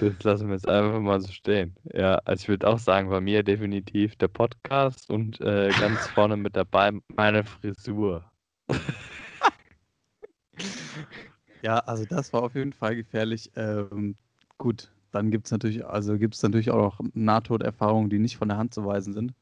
Das 0.00 0.22
lassen 0.22 0.48
wir 0.48 0.54
jetzt 0.54 0.68
einfach 0.68 1.00
mal 1.00 1.20
so 1.20 1.32
stehen. 1.32 1.74
Ja, 1.92 2.16
also 2.24 2.42
ich 2.42 2.48
würde 2.48 2.68
auch 2.68 2.78
sagen, 2.78 3.08
bei 3.08 3.20
mir 3.20 3.42
definitiv 3.42 4.16
der 4.16 4.28
Podcast 4.28 5.08
und 5.08 5.40
äh, 5.40 5.70
ganz 5.78 6.06
vorne 6.14 6.36
mit 6.36 6.56
dabei 6.56 6.92
meine 7.08 7.44
Frisur. 7.44 8.30
Ja, 11.62 11.78
also 11.78 12.04
das 12.04 12.32
war 12.32 12.42
auf 12.42 12.54
jeden 12.54 12.72
Fall 12.72 12.96
gefährlich. 12.96 13.50
Ähm, 13.56 14.16
gut, 14.58 14.90
dann 15.14 15.30
gibt 15.30 15.46
es 15.46 15.52
natürlich, 15.52 15.86
also 15.86 16.18
gibt 16.18 16.34
es 16.34 16.42
natürlich 16.42 16.70
auch 16.70 16.98
noch 16.98 17.00
Nahtoderfahrungen, 17.14 18.10
die 18.10 18.18
nicht 18.18 18.36
von 18.36 18.48
der 18.48 18.58
Hand 18.58 18.74
zu 18.74 18.84
weisen 18.84 19.12
sind. 19.12 19.32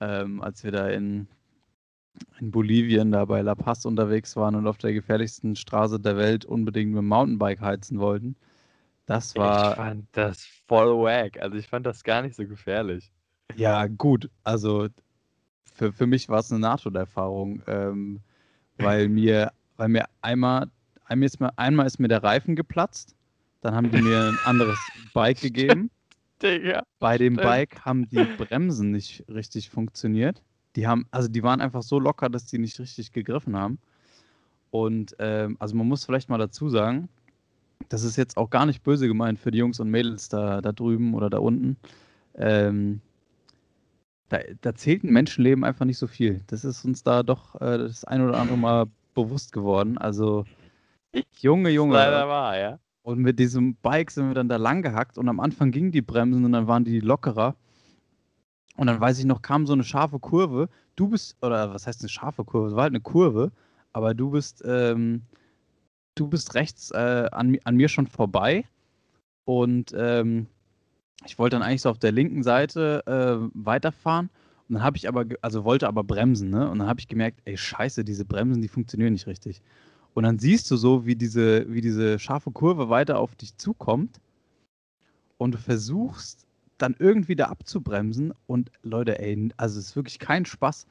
Ähm, 0.00 0.40
als 0.40 0.64
wir 0.64 0.72
da 0.72 0.88
in, 0.88 1.28
in 2.40 2.50
Bolivien 2.50 3.12
da 3.12 3.26
bei 3.26 3.42
La 3.42 3.54
Paz 3.54 3.84
unterwegs 3.84 4.36
waren 4.36 4.54
und 4.54 4.66
auf 4.66 4.78
der 4.78 4.94
gefährlichsten 4.94 5.54
Straße 5.54 6.00
der 6.00 6.16
Welt 6.16 6.46
unbedingt 6.46 6.92
mit 6.92 6.98
dem 6.98 7.08
Mountainbike 7.08 7.60
heizen 7.60 7.98
wollten. 7.98 8.36
Das 9.04 9.36
war. 9.36 9.72
Ich 9.72 9.76
fand 9.76 10.06
das 10.12 10.44
voll 10.66 10.96
wack. 11.04 11.38
Also 11.40 11.58
ich 11.58 11.68
fand 11.68 11.84
das 11.84 12.02
gar 12.02 12.22
nicht 12.22 12.34
so 12.34 12.46
gefährlich. 12.46 13.12
Ja, 13.56 13.86
gut. 13.86 14.30
Also 14.44 14.88
für, 15.64 15.92
für 15.92 16.06
mich 16.06 16.28
war 16.30 16.40
es 16.40 16.50
eine 16.50 16.60
Nahtoderfahrung, 16.60 17.62
ähm, 17.66 18.20
weil 18.78 19.08
mir, 19.10 19.52
weil 19.76 19.88
mir 19.88 20.06
einmal, 20.22 20.68
einmal 21.04 21.26
ist, 21.26 21.38
mir, 21.38 21.58
einmal 21.58 21.86
ist 21.86 21.98
mir 21.98 22.08
der 22.08 22.22
Reifen 22.22 22.56
geplatzt, 22.56 23.14
dann 23.60 23.74
haben 23.74 23.90
die 23.90 24.02
mir 24.02 24.28
ein 24.28 24.38
anderes 24.44 24.78
Bike 25.12 25.40
gegeben. 25.40 25.90
Digga. 26.42 26.82
Bei 26.98 27.18
dem. 27.18 27.36
Bike 27.36 27.84
haben 27.84 28.08
die 28.08 28.24
Bremsen 28.24 28.90
nicht 28.90 29.24
richtig 29.28 29.70
funktioniert. 29.70 30.42
Die 30.76 30.86
haben, 30.86 31.06
also 31.10 31.28
die 31.28 31.42
waren 31.42 31.60
einfach 31.60 31.82
so 31.82 31.98
locker, 31.98 32.28
dass 32.28 32.46
die 32.46 32.58
nicht 32.58 32.78
richtig 32.78 33.12
gegriffen 33.12 33.56
haben. 33.56 33.78
Und 34.70 35.16
ähm, 35.18 35.56
also 35.58 35.74
man 35.74 35.88
muss 35.88 36.04
vielleicht 36.04 36.28
mal 36.28 36.38
dazu 36.38 36.68
sagen, 36.68 37.08
das 37.88 38.04
ist 38.04 38.16
jetzt 38.16 38.36
auch 38.36 38.50
gar 38.50 38.66
nicht 38.66 38.82
böse 38.82 39.08
gemeint 39.08 39.38
für 39.38 39.50
die 39.50 39.58
Jungs 39.58 39.80
und 39.80 39.90
Mädels 39.90 40.28
da, 40.28 40.60
da 40.60 40.72
drüben 40.72 41.14
oder 41.14 41.28
da 41.28 41.38
unten. 41.38 41.76
Ähm, 42.36 43.00
da, 44.28 44.38
da 44.60 44.74
zählt 44.74 45.02
ein 45.02 45.12
Menschenleben 45.12 45.64
einfach 45.64 45.84
nicht 45.84 45.98
so 45.98 46.06
viel. 46.06 46.42
Das 46.46 46.64
ist 46.64 46.84
uns 46.84 47.02
da 47.02 47.22
doch 47.22 47.56
äh, 47.56 47.78
das 47.78 48.04
ein 48.04 48.22
oder 48.22 48.38
andere 48.38 48.56
Mal 48.56 48.86
bewusst 49.14 49.52
geworden. 49.52 49.98
Also, 49.98 50.44
Junge, 51.40 51.70
Junge. 51.70 51.94
Leider 51.94 52.28
war, 52.28 52.56
ja. 52.56 52.78
Und 53.02 53.18
mit 53.18 53.38
diesem 53.38 53.76
Bike 53.76 54.10
sind 54.10 54.28
wir 54.28 54.34
dann 54.34 54.48
da 54.48 54.56
lang 54.56 54.82
gehackt 54.82 55.16
und 55.16 55.28
am 55.28 55.40
Anfang 55.40 55.70
gingen 55.70 55.90
die 55.90 56.02
Bremsen 56.02 56.44
und 56.44 56.52
dann 56.52 56.66
waren 56.66 56.84
die 56.84 57.00
lockerer. 57.00 57.56
Und 58.76 58.86
dann 58.86 59.00
weiß 59.00 59.18
ich 59.18 59.24
noch, 59.24 59.42
kam 59.42 59.66
so 59.66 59.72
eine 59.72 59.84
scharfe 59.84 60.18
Kurve. 60.18 60.68
Du 60.96 61.08
bist, 61.08 61.36
oder 61.42 61.72
was 61.72 61.86
heißt 61.86 62.02
eine 62.02 62.08
scharfe 62.08 62.44
Kurve? 62.44 62.68
Es 62.68 62.74
war 62.74 62.84
halt 62.84 62.92
eine 62.92 63.00
Kurve, 63.00 63.52
aber 63.92 64.14
du 64.14 64.30
bist, 64.30 64.62
ähm, 64.66 65.22
du 66.14 66.28
bist 66.28 66.54
rechts 66.54 66.90
äh, 66.90 67.28
an, 67.32 67.58
an 67.64 67.76
mir 67.76 67.88
schon 67.88 68.06
vorbei. 68.06 68.64
Und 69.44 69.94
ähm, 69.96 70.46
ich 71.26 71.38
wollte 71.38 71.56
dann 71.56 71.62
eigentlich 71.62 71.82
so 71.82 71.90
auf 71.90 71.98
der 71.98 72.12
linken 72.12 72.42
Seite 72.42 73.02
äh, 73.06 73.50
weiterfahren. 73.54 74.30
Und 74.68 74.74
dann 74.74 74.84
habe 74.84 74.96
ich 74.96 75.08
aber, 75.08 75.24
also 75.42 75.64
wollte 75.64 75.88
aber 75.88 76.04
bremsen, 76.04 76.50
ne? 76.50 76.70
Und 76.70 76.78
dann 76.78 76.88
habe 76.88 77.00
ich 77.00 77.08
gemerkt, 77.08 77.40
ey, 77.44 77.56
scheiße, 77.56 78.04
diese 78.04 78.24
Bremsen, 78.24 78.62
die 78.62 78.68
funktionieren 78.68 79.12
nicht 79.12 79.26
richtig. 79.26 79.62
Und 80.14 80.24
dann 80.24 80.38
siehst 80.38 80.70
du 80.70 80.76
so, 80.76 81.06
wie 81.06 81.16
diese, 81.16 81.72
wie 81.72 81.80
diese 81.80 82.18
scharfe 82.18 82.50
Kurve 82.50 82.88
weiter 82.88 83.18
auf 83.18 83.34
dich 83.36 83.56
zukommt. 83.56 84.20
Und 85.38 85.52
du 85.54 85.58
versuchst 85.58 86.46
dann 86.78 86.96
irgendwie 86.98 87.36
da 87.36 87.46
abzubremsen. 87.46 88.32
Und 88.46 88.70
Leute, 88.82 89.18
ey, 89.18 89.50
also 89.56 89.78
es 89.78 89.86
ist 89.86 89.96
wirklich 89.96 90.18
kein 90.18 90.44
Spaß. 90.44 90.86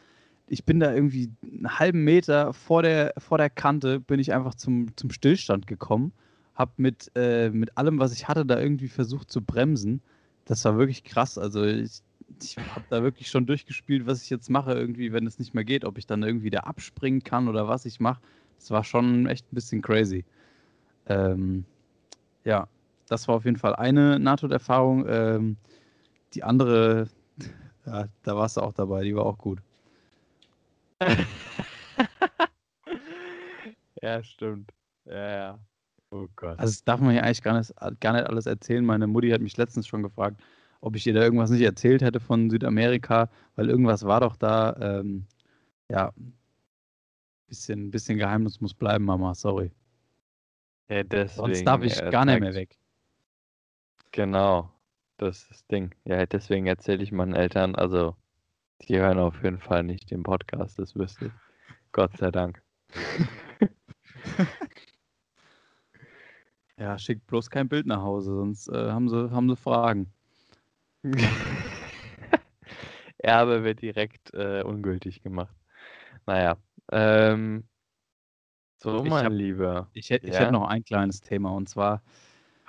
Ich 0.47 0.65
bin 0.65 0.80
da 0.80 0.93
irgendwie 0.93 1.30
einen 1.43 1.80
halben 1.80 2.03
Meter 2.03 2.53
vor 2.53 2.82
der, 2.82 3.13
vor 3.17 3.38
der 3.38 3.49
Kante, 3.49 3.99
bin 3.99 4.20
ich 4.20 4.34
einfach 4.34 4.55
zum, 4.55 4.95
zum 4.95 5.11
Stillstand 5.11 5.67
gekommen. 5.67 6.11
Hab 6.55 6.80
mit, 6.80 7.11
äh, 7.15 7.49
mit 7.49 7.78
allem, 7.78 7.99
was 7.99 8.13
ich 8.13 8.28
hatte, 8.28 8.45
da 8.45 8.59
irgendwie 8.59 8.88
versucht 8.88 9.32
zu 9.32 9.41
bremsen. 9.41 10.01
Das 10.45 10.65
war 10.65 10.78
wirklich 10.78 11.03
krass. 11.03 11.38
Also 11.38 11.63
ich, 11.63 12.01
ich 12.41 12.57
habe 12.57 12.86
da 12.89 13.03
wirklich 13.03 13.30
schon 13.30 13.45
durchgespielt, 13.45 14.07
was 14.07 14.24
ich 14.24 14.30
jetzt 14.30 14.49
mache, 14.49 14.74
irgendwie, 14.74 15.11
wenn 15.11 15.28
es 15.28 15.39
nicht 15.39 15.53
mehr 15.53 15.63
geht, 15.63 15.86
ob 15.86 15.97
ich 15.97 16.07
dann 16.07 16.24
irgendwie 16.24 16.49
da 16.49 16.61
abspringen 16.61 17.24
kann 17.24 17.47
oder 17.47 17.67
was 17.67 17.86
ich 17.86 17.99
mache. 17.99 18.22
Das 18.60 18.72
war 18.72 18.84
schon 18.84 19.26
echt 19.28 19.45
ein 19.51 19.55
bisschen 19.55 19.82
crazy. 19.82 20.26
Ähm, 21.07 21.66
ja, 22.43 22.68
das 23.07 23.28
war 23.28 23.36
auf 23.36 23.45
jeden 23.45 23.57
Fall 23.57 23.76
eine 23.76 24.20
Nahtoderfahrung. 24.20 25.05
Ähm, 25.07 25.57
die 26.34 26.43
andere, 26.43 27.07
ja, 27.86 28.07
da 28.24 28.36
warst 28.36 28.57
du 28.57 28.62
auch 28.62 28.74
dabei, 28.74 29.03
die 29.03 29.16
war 29.16 29.26
auch 29.26 29.38
gut. 29.38 29.60
ja, 34.01 34.22
stimmt. 34.22 34.72
Ja, 35.05 35.30
ja. 35.30 35.60
Oh 36.12 36.28
Gott. 36.36 36.60
Also 36.60 36.72
das 36.74 36.84
darf 36.84 36.99
man 36.99 37.12
hier 37.12 37.24
eigentlich 37.24 37.41
gar 37.41 37.57
nicht, 37.57 37.74
gar 37.99 38.14
nicht 38.14 38.26
alles 38.28 38.45
erzählen. 38.45 38.84
Meine 38.84 39.07
Mutti 39.07 39.30
hat 39.30 39.41
mich 39.41 39.57
letztens 39.57 39.88
schon 39.88 40.03
gefragt, 40.03 40.41
ob 40.82 40.95
ich 40.95 41.05
ihr 41.07 41.14
da 41.14 41.22
irgendwas 41.22 41.49
nicht 41.51 41.62
erzählt 41.62 42.01
hätte 42.01 42.20
von 42.20 42.49
Südamerika, 42.49 43.30
weil 43.55 43.70
irgendwas 43.70 44.03
war 44.05 44.20
doch 44.20 44.36
da. 44.36 44.76
Ähm, 44.80 45.26
ja, 45.89 46.12
bisschen, 47.49 47.91
bisschen 47.91 48.17
Geheimnis 48.17 48.61
muss 48.61 48.73
bleiben, 48.73 49.05
Mama, 49.05 49.33
sorry. 49.35 49.71
ja, 50.89 51.03
deswegen, 51.03 51.35
Sonst 51.35 51.63
darf 51.65 51.83
ich 51.83 52.01
äh, 52.01 52.09
gar 52.09 52.25
nicht 52.25 52.39
mehr 52.39 52.53
weg. 52.53 52.77
Genau. 54.11 54.71
Das 55.17 55.39
ist 55.39 55.51
das 55.51 55.67
Ding. 55.67 55.93
Ja, 56.05 56.25
deswegen 56.25 56.67
erzähle 56.67 57.03
ich 57.03 57.11
meinen 57.11 57.35
Eltern, 57.35 57.75
also 57.75 58.15
die 58.83 58.97
hören 58.97 59.19
auf 59.19 59.43
jeden 59.43 59.59
Fall 59.59 59.83
nicht 59.83 60.09
den 60.11 60.23
Podcast, 60.23 60.79
das 60.79 60.95
wüsste 60.95 61.25
ich. 61.25 61.31
Gott 61.91 62.15
sei 62.17 62.31
Dank. 62.31 62.61
Ja, 66.79 66.97
schickt 66.97 67.27
bloß 67.27 67.49
kein 67.49 67.67
Bild 67.67 67.85
nach 67.87 68.01
Hause, 68.01 68.33
sonst 68.33 68.69
äh, 68.69 68.91
haben, 68.91 69.09
sie, 69.09 69.31
haben 69.31 69.49
sie 69.49 69.57
Fragen. 69.57 70.13
Erbe 73.17 73.65
wird 73.65 73.81
direkt 73.81 74.33
äh, 74.33 74.63
ungültig 74.63 75.21
gemacht. 75.21 75.53
Naja. 76.25 76.55
Ähm, 76.91 77.67
so, 78.81 79.03
Ich 79.03 79.09
mein 79.09 79.25
hab- 79.25 79.31
Lieber. 79.31 79.89
Ich, 79.93 80.09
hätt- 80.09 80.23
ich 80.23 80.33
Ja? 80.33 80.41
hätte 80.41 80.51
noch 80.53 80.67
ein 80.67 80.83
kleines 80.83 81.21
Thema 81.21 81.51
und 81.51 81.67
zwar, 81.67 82.01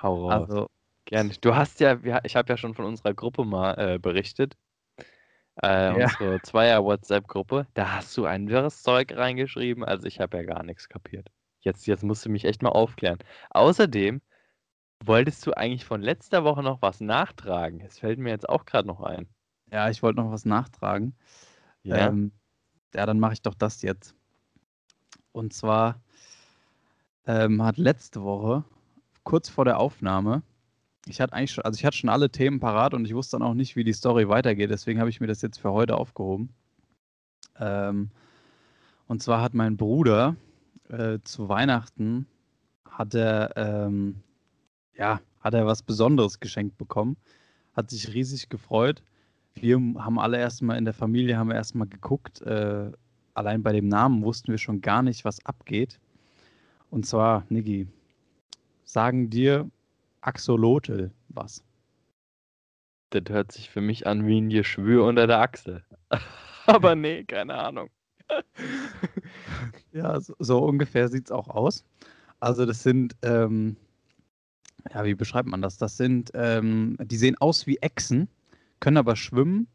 Hau 0.03 0.29
raus. 0.29 0.49
also, 0.51 0.71
Gerne. 1.07 1.33
Du 1.41 1.55
hast 1.57 1.81
ja, 1.81 1.99
ich 2.25 2.37
habe 2.37 2.49
ja 2.53 2.57
schon 2.57 2.75
von 2.75 2.85
unserer 2.85 3.15
Gruppe 3.15 3.45
mal 3.45 3.75
äh, 3.79 3.99
berichtet. 3.99 4.57
Äh, 5.63 5.99
Ja. 5.99 6.05
Unsere 6.05 6.41
Zweier-WhatsApp-Gruppe. 6.43 7.67
Da 7.75 7.97
hast 7.97 8.17
du 8.17 8.25
ein 8.25 8.49
wirres 8.49 8.83
Zeug 8.83 9.13
reingeschrieben. 9.17 9.85
Also 9.85 10.07
ich 10.07 10.21
habe 10.21 10.37
ja 10.39 10.43
gar 10.45 10.63
nichts 10.63 10.89
kapiert. 10.89 11.29
Jetzt, 11.61 11.87
jetzt 11.87 12.03
musst 12.05 12.25
du 12.25 12.31
mich 12.31 12.45
echt 12.45 12.63
mal 12.63 12.71
aufklären. 12.71 13.19
Außerdem 13.51 14.23
wolltest 15.05 15.47
du 15.47 15.53
eigentlich 15.53 15.85
von 15.85 16.01
letzter 16.01 16.45
Woche 16.45 16.63
noch 16.63 16.81
was 16.83 17.01
nachtragen. 17.01 17.81
Es 17.81 17.99
fällt 17.99 18.19
mir 18.19 18.31
jetzt 18.31 18.49
auch 18.49 18.65
gerade 18.65 18.87
noch 18.87 19.01
ein. 19.01 19.29
ja, 19.73 19.89
ich 19.91 20.03
wollte 20.03 20.21
noch 20.21 20.31
was 20.31 20.45
nachtragen. 20.45 21.17
Ja. 21.83 22.09
Ähm, 22.09 22.33
ja, 22.95 23.07
dann 23.07 23.21
mache 23.21 23.35
ich 23.35 23.43
doch 23.43 23.55
das 23.55 23.83
jetzt. 23.83 24.15
Und 25.33 25.53
zwar 25.53 26.01
ähm, 27.27 27.63
hat 27.63 27.79
letzte 27.79 28.23
Woche, 28.23 28.65
kurz 29.23 29.49
vor 29.49 29.65
der 29.65 29.79
Aufnahme, 29.79 30.43
ich 31.07 31.21
hatte 31.21 31.33
eigentlich 31.33 31.53
schon, 31.53 31.65
also 31.65 31.79
ich 31.79 31.85
hatte 31.85 31.97
schon 31.97 32.11
alle 32.11 32.31
Themen 32.31 32.61
parat 32.61 32.95
und 32.95 33.05
ich 33.05 33.15
wusste 33.15 33.39
dann 33.39 33.47
auch 33.47 33.55
nicht, 33.55 33.75
wie 33.75 33.85
die 33.85 33.93
Story 33.93 34.29
weitergeht. 34.29 34.71
Deswegen 34.71 35.01
habe 35.01 35.11
ich 35.11 35.21
mir 35.21 35.27
das 35.27 35.43
jetzt 35.43 35.59
für 35.59 35.73
heute 35.73 35.97
aufgehoben. 35.97 36.51
Ähm, 37.59 38.11
und 39.07 39.23
zwar 39.23 39.41
hat 39.43 39.55
mein 39.55 39.77
Bruder 39.77 40.37
äh, 40.89 41.19
zu 41.25 41.49
Weihnachten 41.49 42.27
hat 42.89 43.15
er 43.15 43.57
ähm, 43.57 44.23
ja 44.95 45.21
hat 45.41 45.55
er 45.55 45.67
was 45.67 45.83
Besonderes 45.83 46.39
geschenkt 46.39 46.77
bekommen, 46.77 47.17
hat 47.75 47.91
sich 47.91 48.13
riesig 48.13 48.49
gefreut. 48.49 49.03
Wir 49.55 49.77
haben 49.77 50.19
alle 50.19 50.39
erstmal 50.39 50.79
in 50.79 50.85
der 50.85 50.95
Familie 50.95 51.37
haben 51.37 51.49
wir 51.49 51.57
erstmal 51.57 51.89
geguckt. 51.89 52.41
Äh, 52.43 52.91
allein 53.35 53.63
bei 53.63 53.73
dem 53.73 53.89
Namen 53.89 54.23
wussten 54.23 54.51
wir 54.51 54.59
schon 54.59 54.81
gar 54.81 55.03
nicht, 55.03 55.25
was 55.25 55.45
abgeht. 55.45 56.01
Und 56.91 57.07
zwar, 57.07 57.45
Niki, 57.49 57.87
sagen 58.85 59.31
dir 59.31 59.71
Axolotl 60.21 61.11
was? 61.29 61.63
Das 63.11 63.23
hört 63.29 63.53
sich 63.53 63.71
für 63.71 63.81
mich 63.81 64.07
an 64.07 64.27
wie 64.27 64.41
ein 64.41 64.51
Geschwür 64.51 65.05
unter 65.05 65.27
der 65.27 65.41
Achsel. 65.41 65.85
Aber 66.67 66.95
nee, 66.95 67.25
keine 67.25 67.55
Ahnung. 67.55 67.91
Ja, 69.93 70.21
so, 70.21 70.35
so 70.39 70.59
ungefähr 70.59 71.09
sieht 71.09 71.25
es 71.25 71.33
auch 71.33 71.49
aus. 71.49 71.85
Also 72.39 72.65
das 72.65 72.83
sind, 72.83 73.17
ähm, 73.23 73.77
ja, 74.95 75.05
wie 75.05 75.15
beschreibt 75.15 75.49
man 75.49 75.63
das? 75.63 75.79
Das 75.79 75.97
sind, 75.97 76.31
ähm, 76.35 76.97
die 77.01 77.17
sehen 77.17 77.37
aus 77.39 77.67
wie 77.67 77.79
Echsen, 77.79 78.29
können 78.81 78.97
aber 78.97 79.17
schwimmen 79.17 79.69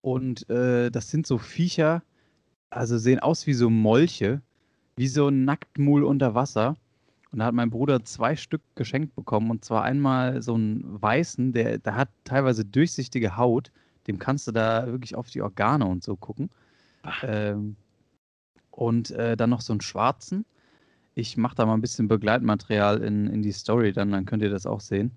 und 0.00 0.48
äh, 0.50 0.90
das 0.90 1.10
sind 1.10 1.26
so 1.26 1.38
Viecher, 1.38 2.02
also 2.70 2.98
sehen 2.98 3.20
aus 3.20 3.46
wie 3.46 3.54
so 3.54 3.70
Molche, 3.70 4.42
wie 4.96 5.08
so 5.08 5.28
ein 5.28 5.44
Nacktmuhl 5.44 6.04
unter 6.04 6.34
Wasser. 6.34 6.76
Und 7.32 7.40
da 7.40 7.46
hat 7.46 7.54
mein 7.54 7.70
Bruder 7.70 8.04
zwei 8.04 8.36
Stück 8.36 8.62
geschenkt 8.76 9.14
bekommen 9.14 9.50
und 9.50 9.64
zwar 9.64 9.82
einmal 9.82 10.42
so 10.42 10.54
einen 10.54 11.02
weißen, 11.02 11.52
der, 11.52 11.78
der 11.78 11.96
hat 11.96 12.08
teilweise 12.24 12.64
durchsichtige 12.64 13.36
Haut, 13.36 13.72
dem 14.06 14.18
kannst 14.18 14.46
du 14.46 14.52
da 14.52 14.86
wirklich 14.86 15.16
auf 15.16 15.28
die 15.28 15.42
Organe 15.42 15.86
und 15.86 16.02
so 16.02 16.16
gucken. 16.16 16.50
Ähm, 17.22 17.76
und 18.70 19.10
äh, 19.10 19.36
dann 19.36 19.50
noch 19.50 19.60
so 19.60 19.72
einen 19.72 19.80
schwarzen. 19.80 20.44
Ich 21.14 21.36
mache 21.36 21.56
da 21.56 21.66
mal 21.66 21.74
ein 21.74 21.80
bisschen 21.80 22.08
Begleitmaterial 22.08 23.02
in, 23.02 23.26
in 23.26 23.42
die 23.42 23.52
Story, 23.52 23.92
dann, 23.92 24.12
dann 24.12 24.26
könnt 24.26 24.42
ihr 24.42 24.50
das 24.50 24.66
auch 24.66 24.80
sehen. 24.80 25.12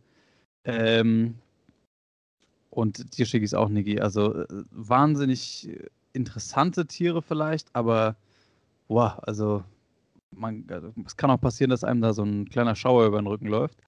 Ähm, 0.64 1.36
und 2.80 3.18
dir 3.18 3.26
schicke 3.26 3.44
ich 3.44 3.52
es 3.52 3.54
auch, 3.54 3.68
Niki. 3.68 4.00
Also 4.00 4.34
äh, 4.36 4.48
wahnsinnig 4.72 5.70
interessante 6.14 6.86
Tiere 6.86 7.22
vielleicht, 7.22 7.68
aber 7.74 8.16
boah, 8.88 9.20
also 9.24 9.64
man, 10.32 10.64
also, 10.70 10.94
es 11.06 11.18
kann 11.18 11.30
auch 11.30 11.42
passieren, 11.42 11.72
dass 11.72 11.84
einem 11.84 12.02
da 12.02 12.14
so 12.14 12.24
ein 12.24 12.48
kleiner 12.48 12.76
Schauer 12.76 13.06
über 13.06 13.22
den 13.22 13.28
Rücken 13.28 13.48
läuft. 13.48 13.80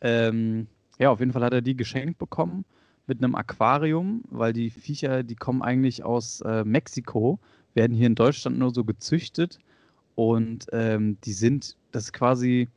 Ähm, 0.00 0.68
ja, 0.98 1.10
auf 1.10 1.18
jeden 1.18 1.32
Fall 1.32 1.42
hat 1.42 1.52
er 1.52 1.60
die 1.60 1.76
geschenkt 1.76 2.18
bekommen 2.18 2.64
mit 3.08 3.22
einem 3.22 3.34
Aquarium, 3.34 4.22
weil 4.30 4.52
die 4.52 4.70
Viecher, 4.70 5.24
die 5.24 5.34
kommen 5.34 5.62
eigentlich 5.62 6.04
aus 6.04 6.40
äh, 6.42 6.64
Mexiko, 6.64 7.40
werden 7.74 7.96
hier 7.96 8.06
in 8.06 8.14
Deutschland 8.14 8.58
nur 8.58 8.72
so 8.72 8.84
gezüchtet 8.84 9.58
und 10.14 10.66
ähm, 10.72 11.18
die 11.24 11.32
sind, 11.32 11.76
das 11.90 12.04
ist 12.04 12.12
quasi 12.12 12.68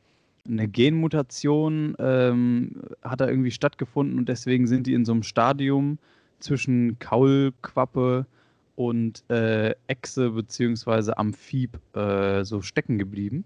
eine 0.46 0.68
Genmutation, 0.68 1.94
ähm, 1.98 2.82
hat 3.02 3.20
da 3.20 3.28
irgendwie 3.28 3.50
stattgefunden 3.50 4.18
und 4.18 4.28
deswegen 4.28 4.66
sind 4.66 4.86
die 4.86 4.94
in 4.94 5.04
so 5.04 5.12
einem 5.12 5.22
Stadium 5.22 5.98
zwischen 6.38 6.98
Kaulquappe 6.98 8.26
und 8.76 9.28
äh, 9.30 9.74
Echse 9.86 10.30
bzw. 10.30 11.12
Amphib 11.16 11.78
äh, 11.96 12.44
so 12.44 12.60
stecken 12.60 12.98
geblieben. 12.98 13.44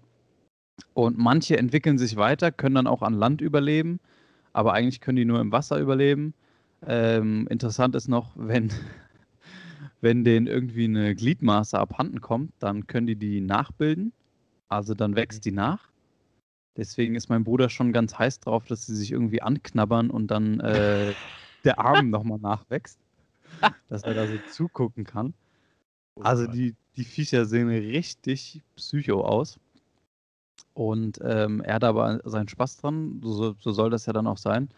Und 0.93 1.17
manche 1.17 1.57
entwickeln 1.57 1.97
sich 1.97 2.15
weiter, 2.15 2.51
können 2.51 2.75
dann 2.75 2.87
auch 2.87 3.01
an 3.01 3.13
Land 3.13 3.41
überleben, 3.41 3.99
aber 4.53 4.73
eigentlich 4.73 5.01
können 5.01 5.17
die 5.17 5.25
nur 5.25 5.39
im 5.39 5.51
Wasser 5.51 5.79
überleben. 5.79 6.33
Ähm, 6.85 7.47
interessant 7.49 7.95
ist 7.95 8.07
noch, 8.07 8.31
wenn, 8.35 8.71
wenn 10.01 10.23
denen 10.23 10.47
irgendwie 10.47 10.85
eine 10.85 11.15
Gliedmaße 11.15 11.77
abhanden 11.77 12.21
kommt, 12.21 12.53
dann 12.59 12.87
können 12.87 13.07
die 13.07 13.15
die 13.15 13.41
nachbilden. 13.41 14.13
Also 14.69 14.93
dann 14.93 15.15
wächst 15.15 15.45
die 15.45 15.51
nach. 15.51 15.88
Deswegen 16.77 17.15
ist 17.15 17.29
mein 17.29 17.43
Bruder 17.43 17.69
schon 17.69 17.91
ganz 17.91 18.17
heiß 18.17 18.39
drauf, 18.39 18.65
dass 18.65 18.85
sie 18.85 18.95
sich 18.95 19.11
irgendwie 19.11 19.41
anknabbern 19.41 20.09
und 20.09 20.27
dann 20.27 20.59
äh, 20.59 21.13
der 21.63 21.79
Arm 21.79 22.09
nochmal 22.09 22.39
nachwächst. 22.39 22.99
dass 23.89 24.03
er 24.03 24.13
da 24.13 24.27
so 24.27 24.37
zugucken 24.49 25.03
kann. 25.03 25.33
Oh 26.15 26.21
also 26.21 26.47
die, 26.47 26.75
die 26.95 27.03
Viecher 27.03 27.45
sehen 27.45 27.69
richtig 27.69 28.61
psycho 28.75 29.21
aus. 29.25 29.59
Und 30.73 31.19
ähm, 31.23 31.61
er 31.61 31.75
hat 31.75 31.83
aber 31.83 32.21
seinen 32.23 32.47
Spaß 32.47 32.77
dran, 32.77 33.19
so, 33.23 33.55
so, 33.59 33.71
soll 33.71 33.89
das 33.89 34.05
ja 34.05 34.13
dann 34.13 34.27
auch 34.27 34.37
sein. 34.37 34.69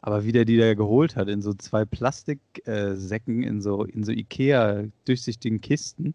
Aber 0.00 0.24
wie 0.24 0.32
der 0.32 0.44
die 0.44 0.56
da 0.56 0.74
geholt 0.74 1.16
hat, 1.16 1.28
in 1.28 1.42
so 1.42 1.52
zwei 1.54 1.84
Plastiksäcken, 1.84 3.42
äh, 3.42 3.46
in 3.46 3.60
so, 3.60 3.84
in 3.84 4.04
so 4.04 4.12
Ikea-durchsichtigen 4.12 5.60
Kisten, 5.60 6.14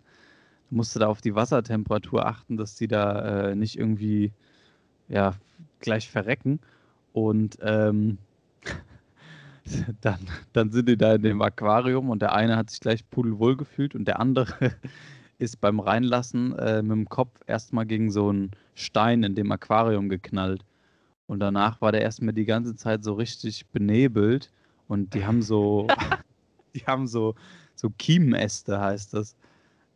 musste 0.69 0.99
da 0.99 1.07
auf 1.07 1.21
die 1.21 1.36
Wassertemperatur 1.36 2.25
achten, 2.25 2.55
dass 2.57 2.75
die 2.75 2.88
da 2.88 3.49
äh, 3.49 3.55
nicht 3.55 3.77
irgendwie 3.77 4.31
ja, 5.08 5.34
gleich 5.80 6.10
verrecken. 6.10 6.60
Und 7.14 7.58
ähm, 7.62 8.18
dann, 10.01 10.20
dann 10.54 10.72
sind 10.72 10.89
die 10.89 10.97
da 10.97 11.16
in 11.16 11.22
dem 11.24 11.41
Aquarium 11.41 12.10
und 12.10 12.22
der 12.22 12.34
eine 12.34 12.56
hat 12.56 12.70
sich 12.70 12.80
gleich 12.80 13.10
pudelwohl 13.10 13.56
gefühlt 13.56 13.95
und 13.95 14.06
der 14.06 14.20
andere 14.20 14.74
ist 15.38 15.62
beim 15.62 15.80
Reinlassen 15.80 16.58
äh, 16.58 16.82
mit 16.82 16.91
dem 16.91 17.10
Kopf 17.10 17.39
erstmal 17.47 17.86
gegen 17.86 18.12
so 18.12 18.30
einen 18.30 18.51
Stein 18.76 19.24
in 19.24 19.36
dem 19.36 19.51
Aquarium 19.51 20.10
geknallt. 20.10 20.64
Und 21.26 21.39
danach 21.39 21.82
war 21.82 21.91
der 21.91 22.01
erstmal 22.01 22.34
die 22.34 22.45
ganze 22.45 22.76
Zeit 22.76 23.04
so 23.04 23.14
richtig 23.14 23.68
benebelt 23.68 24.51
und 24.88 25.14
die 25.14 25.26
haben 25.26 25.41
so, 25.41 25.88
die 26.76 26.82
haben 26.86 27.08
so, 27.08 27.36
so 27.76 27.89
Kiemenäste 27.97 28.80
heißt 28.80 29.14
das. 29.14 29.36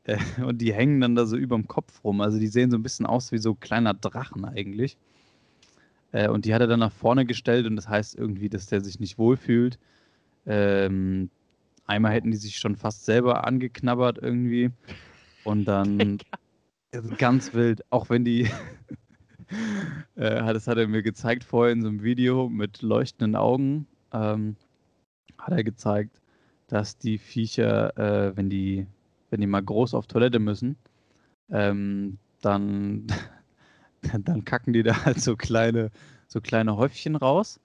Äh, 0.08 0.18
und 0.44 0.60
die 0.60 0.74
hängen 0.74 1.00
dann 1.00 1.16
da 1.16 1.28
so 1.28 1.38
überm 1.38 1.68
Kopf 1.68 2.04
rum. 2.04 2.22
Also 2.22 2.40
die 2.40 2.48
sehen 2.48 2.72
so 2.72 2.78
ein 2.78 2.84
bisschen 2.84 3.06
aus 3.06 3.32
wie 3.32 3.38
so 3.38 3.54
kleiner 3.54 3.94
Drachen 3.94 4.46
eigentlich. 4.46 4.98
Äh, 6.12 6.30
und 6.30 6.46
die 6.46 6.54
hat 6.54 6.62
er 6.62 6.68
dann 6.68 6.80
nach 6.80 6.92
vorne 6.92 7.26
gestellt 7.26 7.68
und 7.68 7.76
das 7.76 7.88
heißt 7.88 8.16
irgendwie, 8.16 8.50
dass 8.50 8.66
der 8.66 8.82
sich 8.82 9.00
nicht 9.00 9.20
wohlfühlt. 9.20 9.78
Ähm, 10.46 11.30
einmal 11.86 12.14
hätten 12.14 12.32
die 12.32 12.38
sich 12.38 12.58
schon 12.58 12.76
fast 12.76 13.06
selber 13.06 13.46
angeknabbert 13.46 14.18
irgendwie. 14.18 14.72
Und 15.44 15.66
dann 15.66 16.20
ganz 17.18 17.54
wild, 17.54 17.84
auch 17.92 18.10
wenn 18.10 18.24
die, 18.26 18.44
äh, 20.16 20.54
das 20.54 20.68
hat 20.68 20.78
er 20.78 20.88
mir 20.88 21.04
gezeigt 21.04 21.44
vorher 21.44 21.74
in 21.74 21.82
so 21.82 21.90
einem 21.90 22.04
Video 22.04 22.50
mit 22.50 22.82
leuchtenden 22.82 23.36
Augen, 23.36 23.88
ähm, 24.14 24.56
hat 25.38 25.54
er 25.54 25.64
gezeigt, 25.64 26.22
dass 26.68 26.98
die 26.98 27.18
Viecher, 27.18 27.98
äh, 27.98 28.36
wenn 28.36 28.50
die, 28.50 28.88
wenn 29.30 29.42
die 29.42 29.48
mal 29.48 29.64
groß 29.64 29.94
auf 29.94 30.08
Toilette 30.08 30.40
müssen, 30.40 30.78
ähm, 31.50 32.18
dann 32.42 33.08
dann 34.24 34.46
kacken 34.46 34.74
die 34.74 34.84
da 34.84 35.06
halt 35.06 35.22
so 35.22 35.36
kleine, 35.36 35.92
so 36.28 36.42
kleine 36.42 36.78
Häufchen 36.78 37.16
raus. 37.16 37.60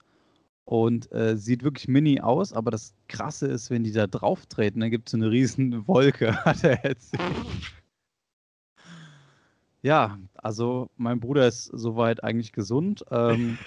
Und 0.65 1.11
äh, 1.11 1.35
sieht 1.35 1.63
wirklich 1.63 1.89
mini 1.89 2.21
aus, 2.21 2.53
aber 2.53 2.71
das 2.71 2.95
Krasse 3.09 3.47
ist, 3.47 3.69
wenn 3.69 3.83
die 3.83 3.91
da 3.91 4.07
drauf 4.07 4.45
treten, 4.45 4.79
dann 4.79 4.91
gibt 4.91 5.09
es 5.09 5.11
so 5.11 5.17
eine 5.17 5.29
riesen 5.29 5.87
Wolke, 5.87 6.33
hat 6.45 6.63
er 6.63 6.85
erzählt. 6.85 7.21
Ja, 9.81 10.17
also 10.35 10.89
mein 10.95 11.19
Bruder 11.19 11.45
ist 11.49 11.65
soweit 11.65 12.23
eigentlich 12.23 12.53
gesund, 12.53 13.03
ähm, 13.11 13.57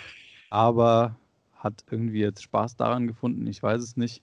aber 0.49 1.17
hat 1.55 1.85
irgendwie 1.91 2.21
jetzt 2.21 2.43
Spaß 2.43 2.77
daran 2.77 3.07
gefunden. 3.07 3.47
Ich 3.47 3.63
weiß 3.63 3.83
es 3.83 3.99
nicht, 3.99 4.23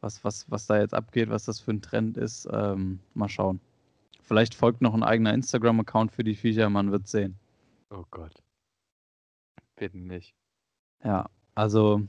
was, 0.00 0.22
was, 0.24 0.50
was 0.50 0.66
da 0.66 0.78
jetzt 0.78 0.94
abgeht, 0.94 1.30
was 1.30 1.44
das 1.44 1.60
für 1.60 1.72
ein 1.72 1.82
Trend 1.82 2.16
ist. 2.16 2.48
Ähm, 2.52 3.00
mal 3.14 3.28
schauen. 3.28 3.60
Vielleicht 4.22 4.54
folgt 4.54 4.82
noch 4.82 4.94
ein 4.94 5.02
eigener 5.02 5.32
Instagram-Account 5.32 6.12
für 6.12 6.24
die 6.24 6.34
Viecher, 6.34 6.68
man 6.68 6.92
wird 6.92 7.08
sehen. 7.08 7.38
Oh 7.90 8.04
Gott. 8.10 8.42
Bitte 9.76 9.98
nicht. 9.98 10.34
Ja, 11.02 11.30
also 11.54 12.02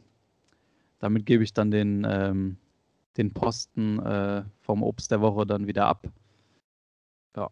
damit 0.99 1.25
gebe 1.25 1.43
ich 1.43 1.53
dann 1.53 1.71
den, 1.71 2.05
ähm, 2.09 2.57
den 3.17 3.33
Posten 3.33 3.99
äh, 3.99 4.43
vom 4.61 4.83
Obst 4.83 5.11
der 5.11 5.21
Woche 5.21 5.45
dann 5.45 5.67
wieder 5.67 5.85
ab. 5.85 6.07
Ja. 7.35 7.49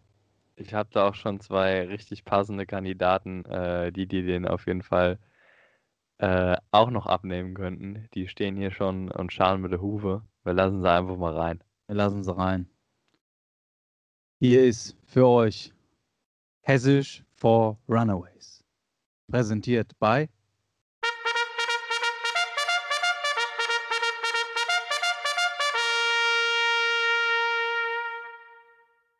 Ich 0.55 0.73
habe 0.73 0.89
da 0.91 1.07
auch 1.07 1.15
schon 1.15 1.39
zwei 1.39 1.87
richtig 1.87 2.25
passende 2.25 2.65
Kandidaten, 2.65 3.45
äh, 3.45 3.91
die 3.91 4.07
die 4.07 4.23
den 4.23 4.47
auf 4.47 4.67
jeden 4.67 4.81
Fall 4.81 5.17
äh, 6.19 6.57
auch 6.71 6.89
noch 6.89 7.05
abnehmen 7.05 7.53
könnten. 7.53 8.07
Die 8.13 8.27
stehen 8.27 8.55
hier 8.55 8.71
schon 8.71 9.11
und 9.11 9.33
scharen 9.33 9.61
mit 9.61 9.71
der 9.71 9.81
Hufe. 9.81 10.23
Wir 10.43 10.53
lassen 10.53 10.81
sie 10.81 10.91
einfach 10.91 11.17
mal 11.17 11.35
rein. 11.35 11.63
Wir 11.87 11.95
lassen 11.95 12.23
sie 12.23 12.35
rein. 12.35 12.69
Hier 14.39 14.63
ist 14.63 14.95
für 15.05 15.27
euch 15.27 15.73
Hessisch 16.61 17.23
for 17.35 17.77
Runaways. 17.87 18.63
Präsentiert 19.29 19.91
bei 19.99 20.29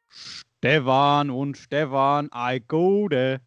Stefan 0.10 1.30
und 1.30 1.56
Stefan, 1.58 2.30
ei 2.32 2.60
gute. 2.60 3.42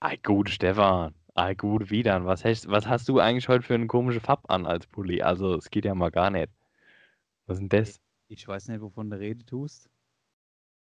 Ei 0.00 0.16
gute 0.16 0.52
Stefan, 0.52 1.14
ei 1.38 1.54
gute 1.54 1.90
Wiedern. 1.90 2.26
Was 2.26 2.44
hast, 2.44 2.68
was 2.68 2.86
hast 2.86 3.08
du 3.08 3.20
eigentlich 3.20 3.48
heute 3.48 3.62
für 3.62 3.74
eine 3.74 3.86
komische 3.86 4.20
Farbe 4.20 4.50
an 4.50 4.66
als 4.66 4.86
Pulli? 4.86 5.22
Also, 5.22 5.54
es 5.54 5.70
geht 5.70 5.84
ja 5.84 5.94
mal 5.94 6.10
gar 6.10 6.30
nicht. 6.30 6.50
Was 7.46 7.56
ist 7.56 7.60
denn 7.60 7.68
das? 7.68 8.00
Ich 8.28 8.46
weiß 8.46 8.68
nicht, 8.68 8.80
wovon 8.80 9.10
du 9.10 9.18
Rede 9.18 9.44
tust. 9.46 9.88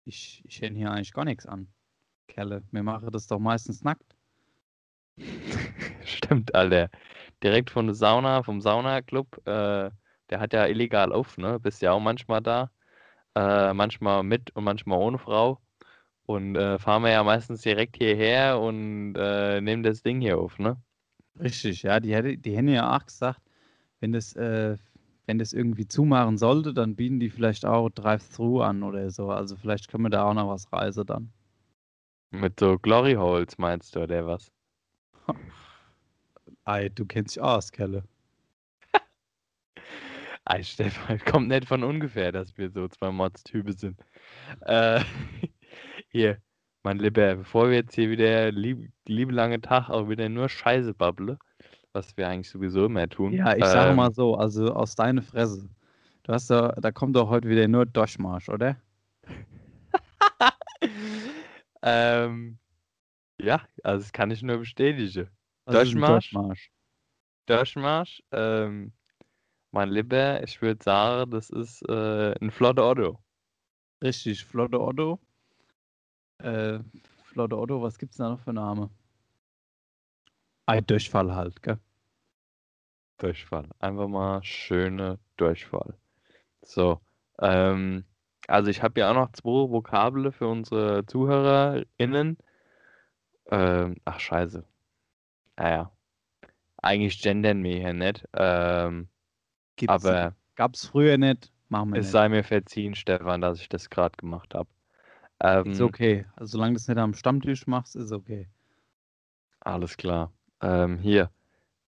Ich, 0.06 0.44
ich 0.46 0.62
hätte 0.62 0.76
hier 0.76 0.92
eigentlich 0.92 1.14
gar 1.14 1.26
nichts 1.26 1.46
an. 1.46 1.68
Kerle. 2.28 2.64
Mir 2.72 2.84
mache 2.84 3.10
das 3.12 3.28
doch 3.28 3.40
meistens 3.40 3.84
nackt. 3.84 4.16
Stimmt, 6.04 6.54
Alter. 6.54 6.90
Direkt 7.44 7.70
von 7.70 7.88
der 7.88 7.96
Sauna, 7.96 8.44
vom 8.44 8.62
Saunaclub. 8.62 9.38
Äh, 9.48 9.90
der 10.30 10.40
hat 10.40 10.54
ja 10.54 10.66
illegal 10.68 11.12
auf, 11.12 11.38
ne? 11.38 11.60
Bist 11.60 11.82
ja 11.82 11.92
auch 11.92 12.00
manchmal 12.00 12.42
da. 12.42 12.72
Äh, 13.36 13.74
manchmal 13.74 14.24
mit 14.24 14.56
und 14.56 14.64
manchmal 14.64 15.00
ohne 15.00 15.18
Frau. 15.18 15.60
Und 16.26 16.56
äh, 16.56 16.80
fahren 16.80 17.04
wir 17.04 17.12
ja 17.12 17.24
meistens 17.24 17.62
direkt 17.62 17.98
hierher 17.98 18.60
und 18.60 19.16
äh, 19.18 19.60
nehmen 19.60 19.84
das 19.84 20.02
Ding 20.04 20.22
hier 20.22 20.38
auf, 20.38 20.60
ne? 20.60 20.78
Richtig, 21.40 21.84
ja. 21.84 22.00
Die, 22.00 22.14
hätte, 22.14 22.38
die 22.38 22.56
hätten 22.56 22.70
ja 22.70 22.96
auch 22.96 23.06
gesagt, 23.06 23.42
wenn 24.00 24.12
das, 24.12 24.36
äh, 24.36 24.78
wenn 25.26 25.40
das 25.40 25.54
irgendwie 25.54 25.88
zumachen 25.88 26.38
sollte, 26.38 26.74
dann 26.74 26.96
bieten 26.96 27.20
die 27.20 27.30
vielleicht 27.30 27.66
auch 27.66 27.90
Drive-Thru 27.90 28.62
an 28.62 28.84
oder 28.84 29.10
so. 29.10 29.30
Also 29.30 29.56
vielleicht 29.56 29.88
können 29.88 30.04
wir 30.04 30.10
da 30.10 30.24
auch 30.26 30.34
noch 30.34 30.50
was 30.50 30.72
reisen 30.72 31.06
dann. 31.06 31.32
Mit 32.32 32.60
so 32.60 32.78
Glory 32.80 33.14
Holes 33.14 33.58
meinst 33.58 33.96
du, 33.96 34.04
oder 34.04 34.26
was? 34.26 34.52
Ei, 36.64 36.90
du 36.90 37.06
kennst 37.06 37.36
dich 37.36 37.44
aus, 37.44 37.72
Kelle. 37.72 38.04
Ei, 40.46 40.64
Stefan, 40.64 41.20
kommt 41.20 41.50
nicht 41.50 41.66
von 41.66 41.84
ungefähr, 41.84 42.32
dass 42.32 42.58
wir 42.58 42.70
so 42.72 42.88
zwei 42.88 43.12
Mods-Typen 43.12 43.76
sind. 43.76 44.00
Äh, 44.62 45.02
hier, 46.12 46.38
mein 46.84 47.00
Lieber, 47.00 47.36
bevor 47.36 47.70
wir 47.70 47.78
jetzt 47.78 47.96
hier 47.96 48.10
wieder 48.10 48.52
lieb, 48.52 48.92
liebe 49.08 49.32
lange 49.32 49.62
Tag 49.62 49.90
auch 49.90 50.10
wieder 50.10 50.30
nur 50.30 50.50
Scheiße 50.50 50.94
babble, 50.94 51.38
was 51.94 52.16
wir 52.18 52.28
eigentlich 52.28 52.50
sowieso 52.50 52.86
immer 52.86 53.08
tun. 53.08 53.34
Ja, 53.34 53.56
ich 53.56 53.64
ähm, 53.64 53.70
sage 53.70 53.96
mal 53.96 54.12
so, 54.12 54.36
also 54.36 54.74
aus 54.74 54.96
deiner 54.96 55.22
Fresse. 55.22 55.70
Du 56.24 56.34
hast 56.34 56.50
da, 56.50 56.74
da 56.80 56.92
kommt 56.92 57.16
doch 57.16 57.30
heute 57.30 57.50
wieder 57.50 57.68
nur 57.68 57.86
Durchmarsch, 57.86 58.50
oder? 58.50 58.78
Ähm, 61.84 62.60
ja, 63.42 63.62
also 63.84 64.04
das 64.04 64.12
kann 64.12 64.32
ich 64.32 64.44
nur 64.44 64.58
bestätigen. 64.60 65.30
Also 65.66 65.80
Durchmarsch. 65.80 66.32
Durchmarsch. 66.32 66.72
Durchmarsch. 67.48 68.24
Ähm, 68.32 68.94
mein 69.72 69.90
Lieber, 69.90 70.44
ich 70.44 70.62
würde 70.62 70.84
sagen, 70.84 71.32
das 71.32 71.50
ist 71.50 71.82
äh, 71.90 72.36
ein 72.40 72.52
flotter 72.52 72.88
Otto. 72.88 73.20
Richtig, 74.04 74.46
Flotte 74.46 74.80
Otto. 74.80 75.20
Äh, 76.44 76.80
Flotte 77.24 77.58
Otto, 77.58 77.82
was 77.82 77.98
gibt's 77.98 78.18
da 78.18 78.30
noch 78.30 78.40
für 78.40 78.54
Name? 78.54 78.90
Ein 80.66 80.86
Durchfall 80.86 81.34
halt, 81.34 81.62
gell? 81.62 81.80
Durchfall. 83.18 83.70
Einfach 83.80 84.08
mal 84.08 84.44
schöne 84.44 85.20
Durchfall. 85.38 85.98
So. 86.62 87.00
Ähm, 87.40 88.06
also 88.48 88.70
ich 88.70 88.82
habe 88.82 89.00
ja 89.00 89.12
auch 89.12 89.16
noch 89.16 89.32
zwei 89.34 89.70
Vokabel 89.72 90.32
für 90.32 90.48
unsere 90.48 91.06
ZuhörerInnen. 91.06 92.38
Ähm, 93.50 93.96
ach 94.06 94.20
scheiße. 94.20 94.66
Naja. 95.58 95.92
Eigentlich 96.78 97.22
gendern 97.22 97.64
wir 97.64 97.78
hier 97.78 97.94
nicht. 97.94 98.28
Ähm, 98.34 99.08
Gibt's, 99.76 99.94
aber 99.94 100.36
Gab's 100.56 100.88
früher 100.88 101.18
nicht, 101.18 101.52
machen 101.70 101.94
wir 101.94 102.00
es 102.00 102.08
nicht. 102.08 102.12
sei 102.12 102.30
mir 102.30 102.44
verziehen, 102.44 102.96
Stefan, 102.96 103.42
dass 103.42 103.62
ich 103.62 103.70
das 103.70 103.90
gerade 103.90 104.18
gemacht 104.18 104.54
habe. 104.56 104.70
Ähm, 105.42 105.72
Ist 105.72 105.82
okay. 105.82 106.26
Also 106.36 106.54
solange 106.54 106.74
du 106.74 106.78
es 106.78 106.88
nicht 106.88 106.98
am 106.98 107.14
Stammtisch 107.14 107.68
machst, 107.68 107.96
ist 107.96 108.12
okay. 108.12 108.48
Alles 109.62 109.98
klar. 109.98 110.32
Ähm, 110.62 111.00
hier. 111.00 111.32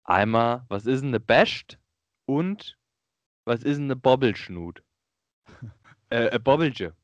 Einmal, 0.04 0.64
was 0.68 0.86
ist 0.86 1.00
denn 1.02 1.10
eine 1.10 1.20
Best 1.20 1.78
und 2.26 2.78
was 3.44 3.62
ist 3.64 3.76
denn 3.78 3.84
eine 3.86 3.96
Bobbelschnut? 3.96 4.82
äh, 6.10 6.28
eine 6.30 6.40
Bobbelche. 6.40 6.94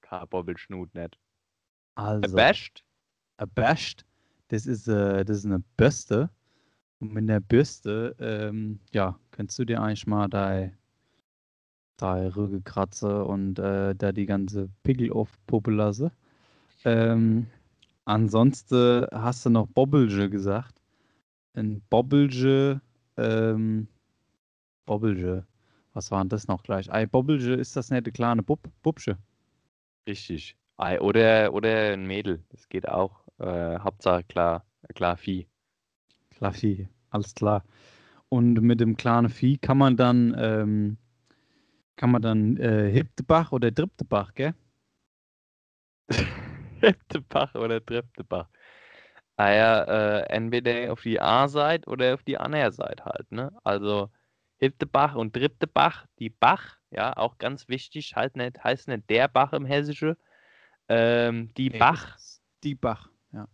Kein 0.00 0.28
Bobbelschnut, 0.28 0.94
nicht. 0.94 1.18
Eine 1.96 2.22
Also, 2.22 2.36
Best? 2.36 2.84
a 3.38 3.46
Best, 3.46 4.04
das 4.48 4.66
ist, 4.66 4.88
äh, 4.88 5.24
das 5.24 5.38
ist 5.38 5.46
eine 5.46 5.60
Bürste. 5.76 6.30
Und 7.00 7.12
mit 7.14 7.28
der 7.28 7.40
Bürste, 7.40 8.16
ähm, 8.20 8.80
ja, 8.92 9.18
kannst 9.32 9.58
du 9.58 9.64
dir 9.64 9.82
eigentlich 9.82 10.06
mal 10.06 10.28
dein, 10.28 10.78
dein 12.02 12.28
Rüge 12.28 12.60
kratzen 12.62 13.22
und 13.22 13.58
äh, 13.58 13.94
da 13.94 14.12
die 14.12 14.26
ganze 14.26 14.68
Pickel 14.82 15.12
aufpuppen 15.12 15.76
lassen. 15.76 16.10
Ähm, 16.84 17.46
ansonsten 18.04 19.06
hast 19.12 19.46
du 19.46 19.50
noch 19.50 19.66
Bobbelge 19.68 20.28
gesagt. 20.30 20.80
Ein 21.54 21.82
Bobbelge, 21.90 22.80
ähm, 23.16 23.88
Bobbelge. 24.86 25.46
Was 25.92 26.10
war 26.10 26.22
denn 26.24 26.30
das 26.30 26.48
noch 26.48 26.62
gleich? 26.62 26.90
Ei, 26.92 27.06
Bobbelge, 27.06 27.54
ist 27.54 27.76
das 27.76 27.90
nicht 27.90 28.04
eine 28.04 28.12
kleine 28.12 28.42
Bub, 28.42 28.60
Bubsche? 28.82 29.18
Richtig. 30.08 30.56
Ei, 30.78 31.00
Oder, 31.00 31.52
oder 31.52 31.92
ein 31.92 32.06
Mädel. 32.06 32.42
Das 32.48 32.68
geht 32.68 32.88
auch. 32.88 33.22
Äh, 33.38 33.78
Hauptsache 33.78 34.24
klar, 34.24 34.64
klar 34.94 35.16
Vieh. 35.16 35.46
Klar, 36.30 36.52
Vieh, 36.52 36.88
alles 37.10 37.34
klar. 37.34 37.62
Und 38.28 38.54
mit 38.62 38.80
dem 38.80 38.96
kleinen 38.96 39.28
Vieh 39.28 39.58
kann 39.58 39.78
man 39.78 39.96
dann, 39.96 40.34
ähm, 40.38 40.96
kann 41.96 42.10
man 42.10 42.22
dann 42.22 42.56
äh, 42.58 42.90
Hiptebach 42.90 43.52
oder 43.52 43.70
Drittebach, 43.70 44.34
gell? 44.34 44.54
Dritte 46.80 47.20
Bach 47.22 47.54
oder 47.54 47.80
dritte 47.80 48.24
Bach. 48.24 48.48
Ah 49.36 49.52
ja, 49.52 49.84
äh, 49.84 50.22
entweder 50.30 50.92
auf 50.92 51.02
die 51.02 51.20
A-Seite 51.20 51.88
oder 51.90 52.14
auf 52.14 52.22
die 52.24 52.38
andere 52.38 52.72
Seite 52.72 53.04
halt, 53.04 53.30
ne? 53.32 53.52
Also 53.64 54.10
Hiebte 54.60 54.86
Bach 54.86 55.14
und 55.16 55.34
dritte 55.36 55.66
Bach, 55.66 56.06
die 56.18 56.30
Bach, 56.30 56.78
ja, 56.90 57.16
auch 57.16 57.38
ganz 57.38 57.68
wichtig, 57.68 58.14
halt 58.16 58.36
nicht, 58.36 58.62
heißt 58.64 58.88
nicht 58.88 59.10
der 59.10 59.28
Bach 59.28 59.52
im 59.52 59.64
Hessische. 59.66 60.16
Ähm, 60.88 61.52
die 61.56 61.70
Nee, 61.70 61.78
Bach, 61.78 62.18
Die 62.64 62.74
Bach, 62.74 63.10
ja. 63.32 63.46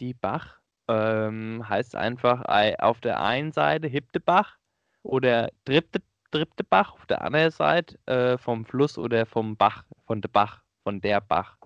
die 0.00 0.14
Bach, 0.14 0.60
ähm, 0.88 1.68
heißt 1.68 1.94
einfach 1.96 2.42
ei- 2.48 2.78
auf 2.80 3.00
der 3.00 3.20
einen 3.22 3.52
Seite 3.52 3.88
Hiebte 3.88 4.20
Bach 4.20 4.58
oder 5.02 5.50
dritte, 5.64 6.02
dritte 6.30 6.64
Bach, 6.64 6.92
auf 6.94 7.06
der 7.06 7.22
anderen 7.22 7.50
Seite 7.50 7.98
äh, 8.06 8.38
vom 8.38 8.64
Fluss 8.64 8.98
oder 8.98 9.26
vom 9.26 9.56
Bach, 9.56 9.84
von 10.06 10.20
der 10.20 10.28
Bach, 10.28 10.62
von 10.82 11.00
der 11.00 11.20
Bach. 11.20 11.56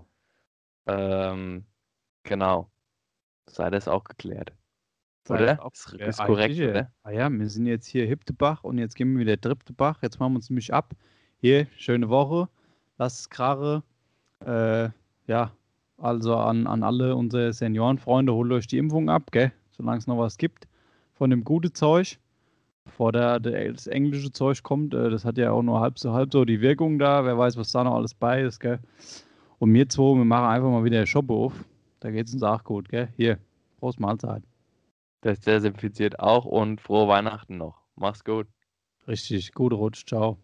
Ähm, 0.87 1.65
genau. 2.23 2.71
Sei 3.47 3.71
das 3.71 3.89
auch 3.89 4.05
geklärt. 4.05 4.53
Sei 5.27 5.37
Oder? 5.37 5.47
das 5.47 5.59
auch 5.61 5.73
Ist, 5.73 5.95
ist 5.95 6.19
korrekt, 6.19 6.61
oder? 6.61 6.93
Ah 7.03 7.11
ja, 7.11 7.31
wir 7.31 7.49
sind 7.49 7.67
jetzt 7.67 7.87
hier 7.87 8.07
Hiptebach 8.07 8.63
und 8.63 8.79
jetzt 8.79 8.95
gehen 8.95 9.13
wir 9.15 9.21
wieder 9.21 9.37
Drittebach. 9.37 10.03
Jetzt 10.03 10.21
machen 10.21 10.33
wir 10.33 10.37
uns 10.37 10.51
nämlich 10.51 10.73
ab. 10.73 10.95
Hier, 11.39 11.67
schöne 11.77 12.11
Woche. 12.11 12.49
Lasst 12.99 13.21
es 13.21 13.31
krare. 13.31 13.83
Äh, 14.45 14.91
ja, 15.27 15.53
also 15.97 16.37
an, 16.37 16.67
an 16.67 16.83
alle 16.83 17.17
unsere 17.17 17.53
Seniorenfreunde, 17.53 18.35
holt 18.35 18.53
euch 18.53 18.67
die 18.67 18.79
Impfung 18.79 19.09
ab, 19.09 19.31
gell? 19.33 19.53
Solange 19.71 19.99
es 19.99 20.07
noch 20.07 20.19
was 20.19 20.37
gibt 20.37 20.69
von 21.15 21.31
dem 21.31 21.45
guten 21.45 21.73
Zeug. 21.75 22.19
Bevor 22.85 23.13
der, 23.13 23.41
der, 23.41 23.73
das 23.73 23.87
englische 23.87 24.31
Zeug 24.31 24.63
kommt, 24.63 24.95
äh, 24.95 25.11
das 25.11 25.25
hat 25.25 25.39
ja 25.39 25.51
auch 25.51 25.63
nur 25.63 25.81
halb 25.81 25.99
so 25.99 26.13
halb 26.13 26.33
so 26.33 26.45
die 26.45 26.61
Wirkung 26.61 26.99
da. 26.99 27.25
Wer 27.25 27.39
weiß, 27.39 27.57
was 27.57 27.73
da 27.73 27.85
noch 27.85 27.95
alles 27.95 28.15
bei 28.15 28.43
ist, 28.43 28.61
gell? 28.61 28.79
Und 29.59 29.73
wir 29.73 29.89
zwei, 29.89 30.17
wir 30.17 30.25
machen 30.25 30.47
einfach 30.47 30.69
mal 30.71 30.85
wieder 30.85 31.07
Shop 31.07 31.31
auf. 31.31 31.53
Da 32.01 32.11
geht 32.11 32.27
es 32.27 32.35
uns 32.35 32.43
auch 32.43 32.63
gut, 32.63 32.89
gell? 32.89 33.09
Hier, 33.17 33.39
Prost 33.79 34.01
Mahlzeit. 34.01 34.43
Das 35.23 35.41
desinfiziert 35.41 36.21
auch 36.21 36.45
und 36.45 36.81
frohe 36.83 37.09
Weihnachten 37.09 37.57
noch. 37.57 37.81
Mach's 37.97 38.25
gut. 38.25 38.47
Richtig, 39.09 39.55
gute 39.55 39.77
Rutsch, 39.77 40.05
ciao. 40.07 40.39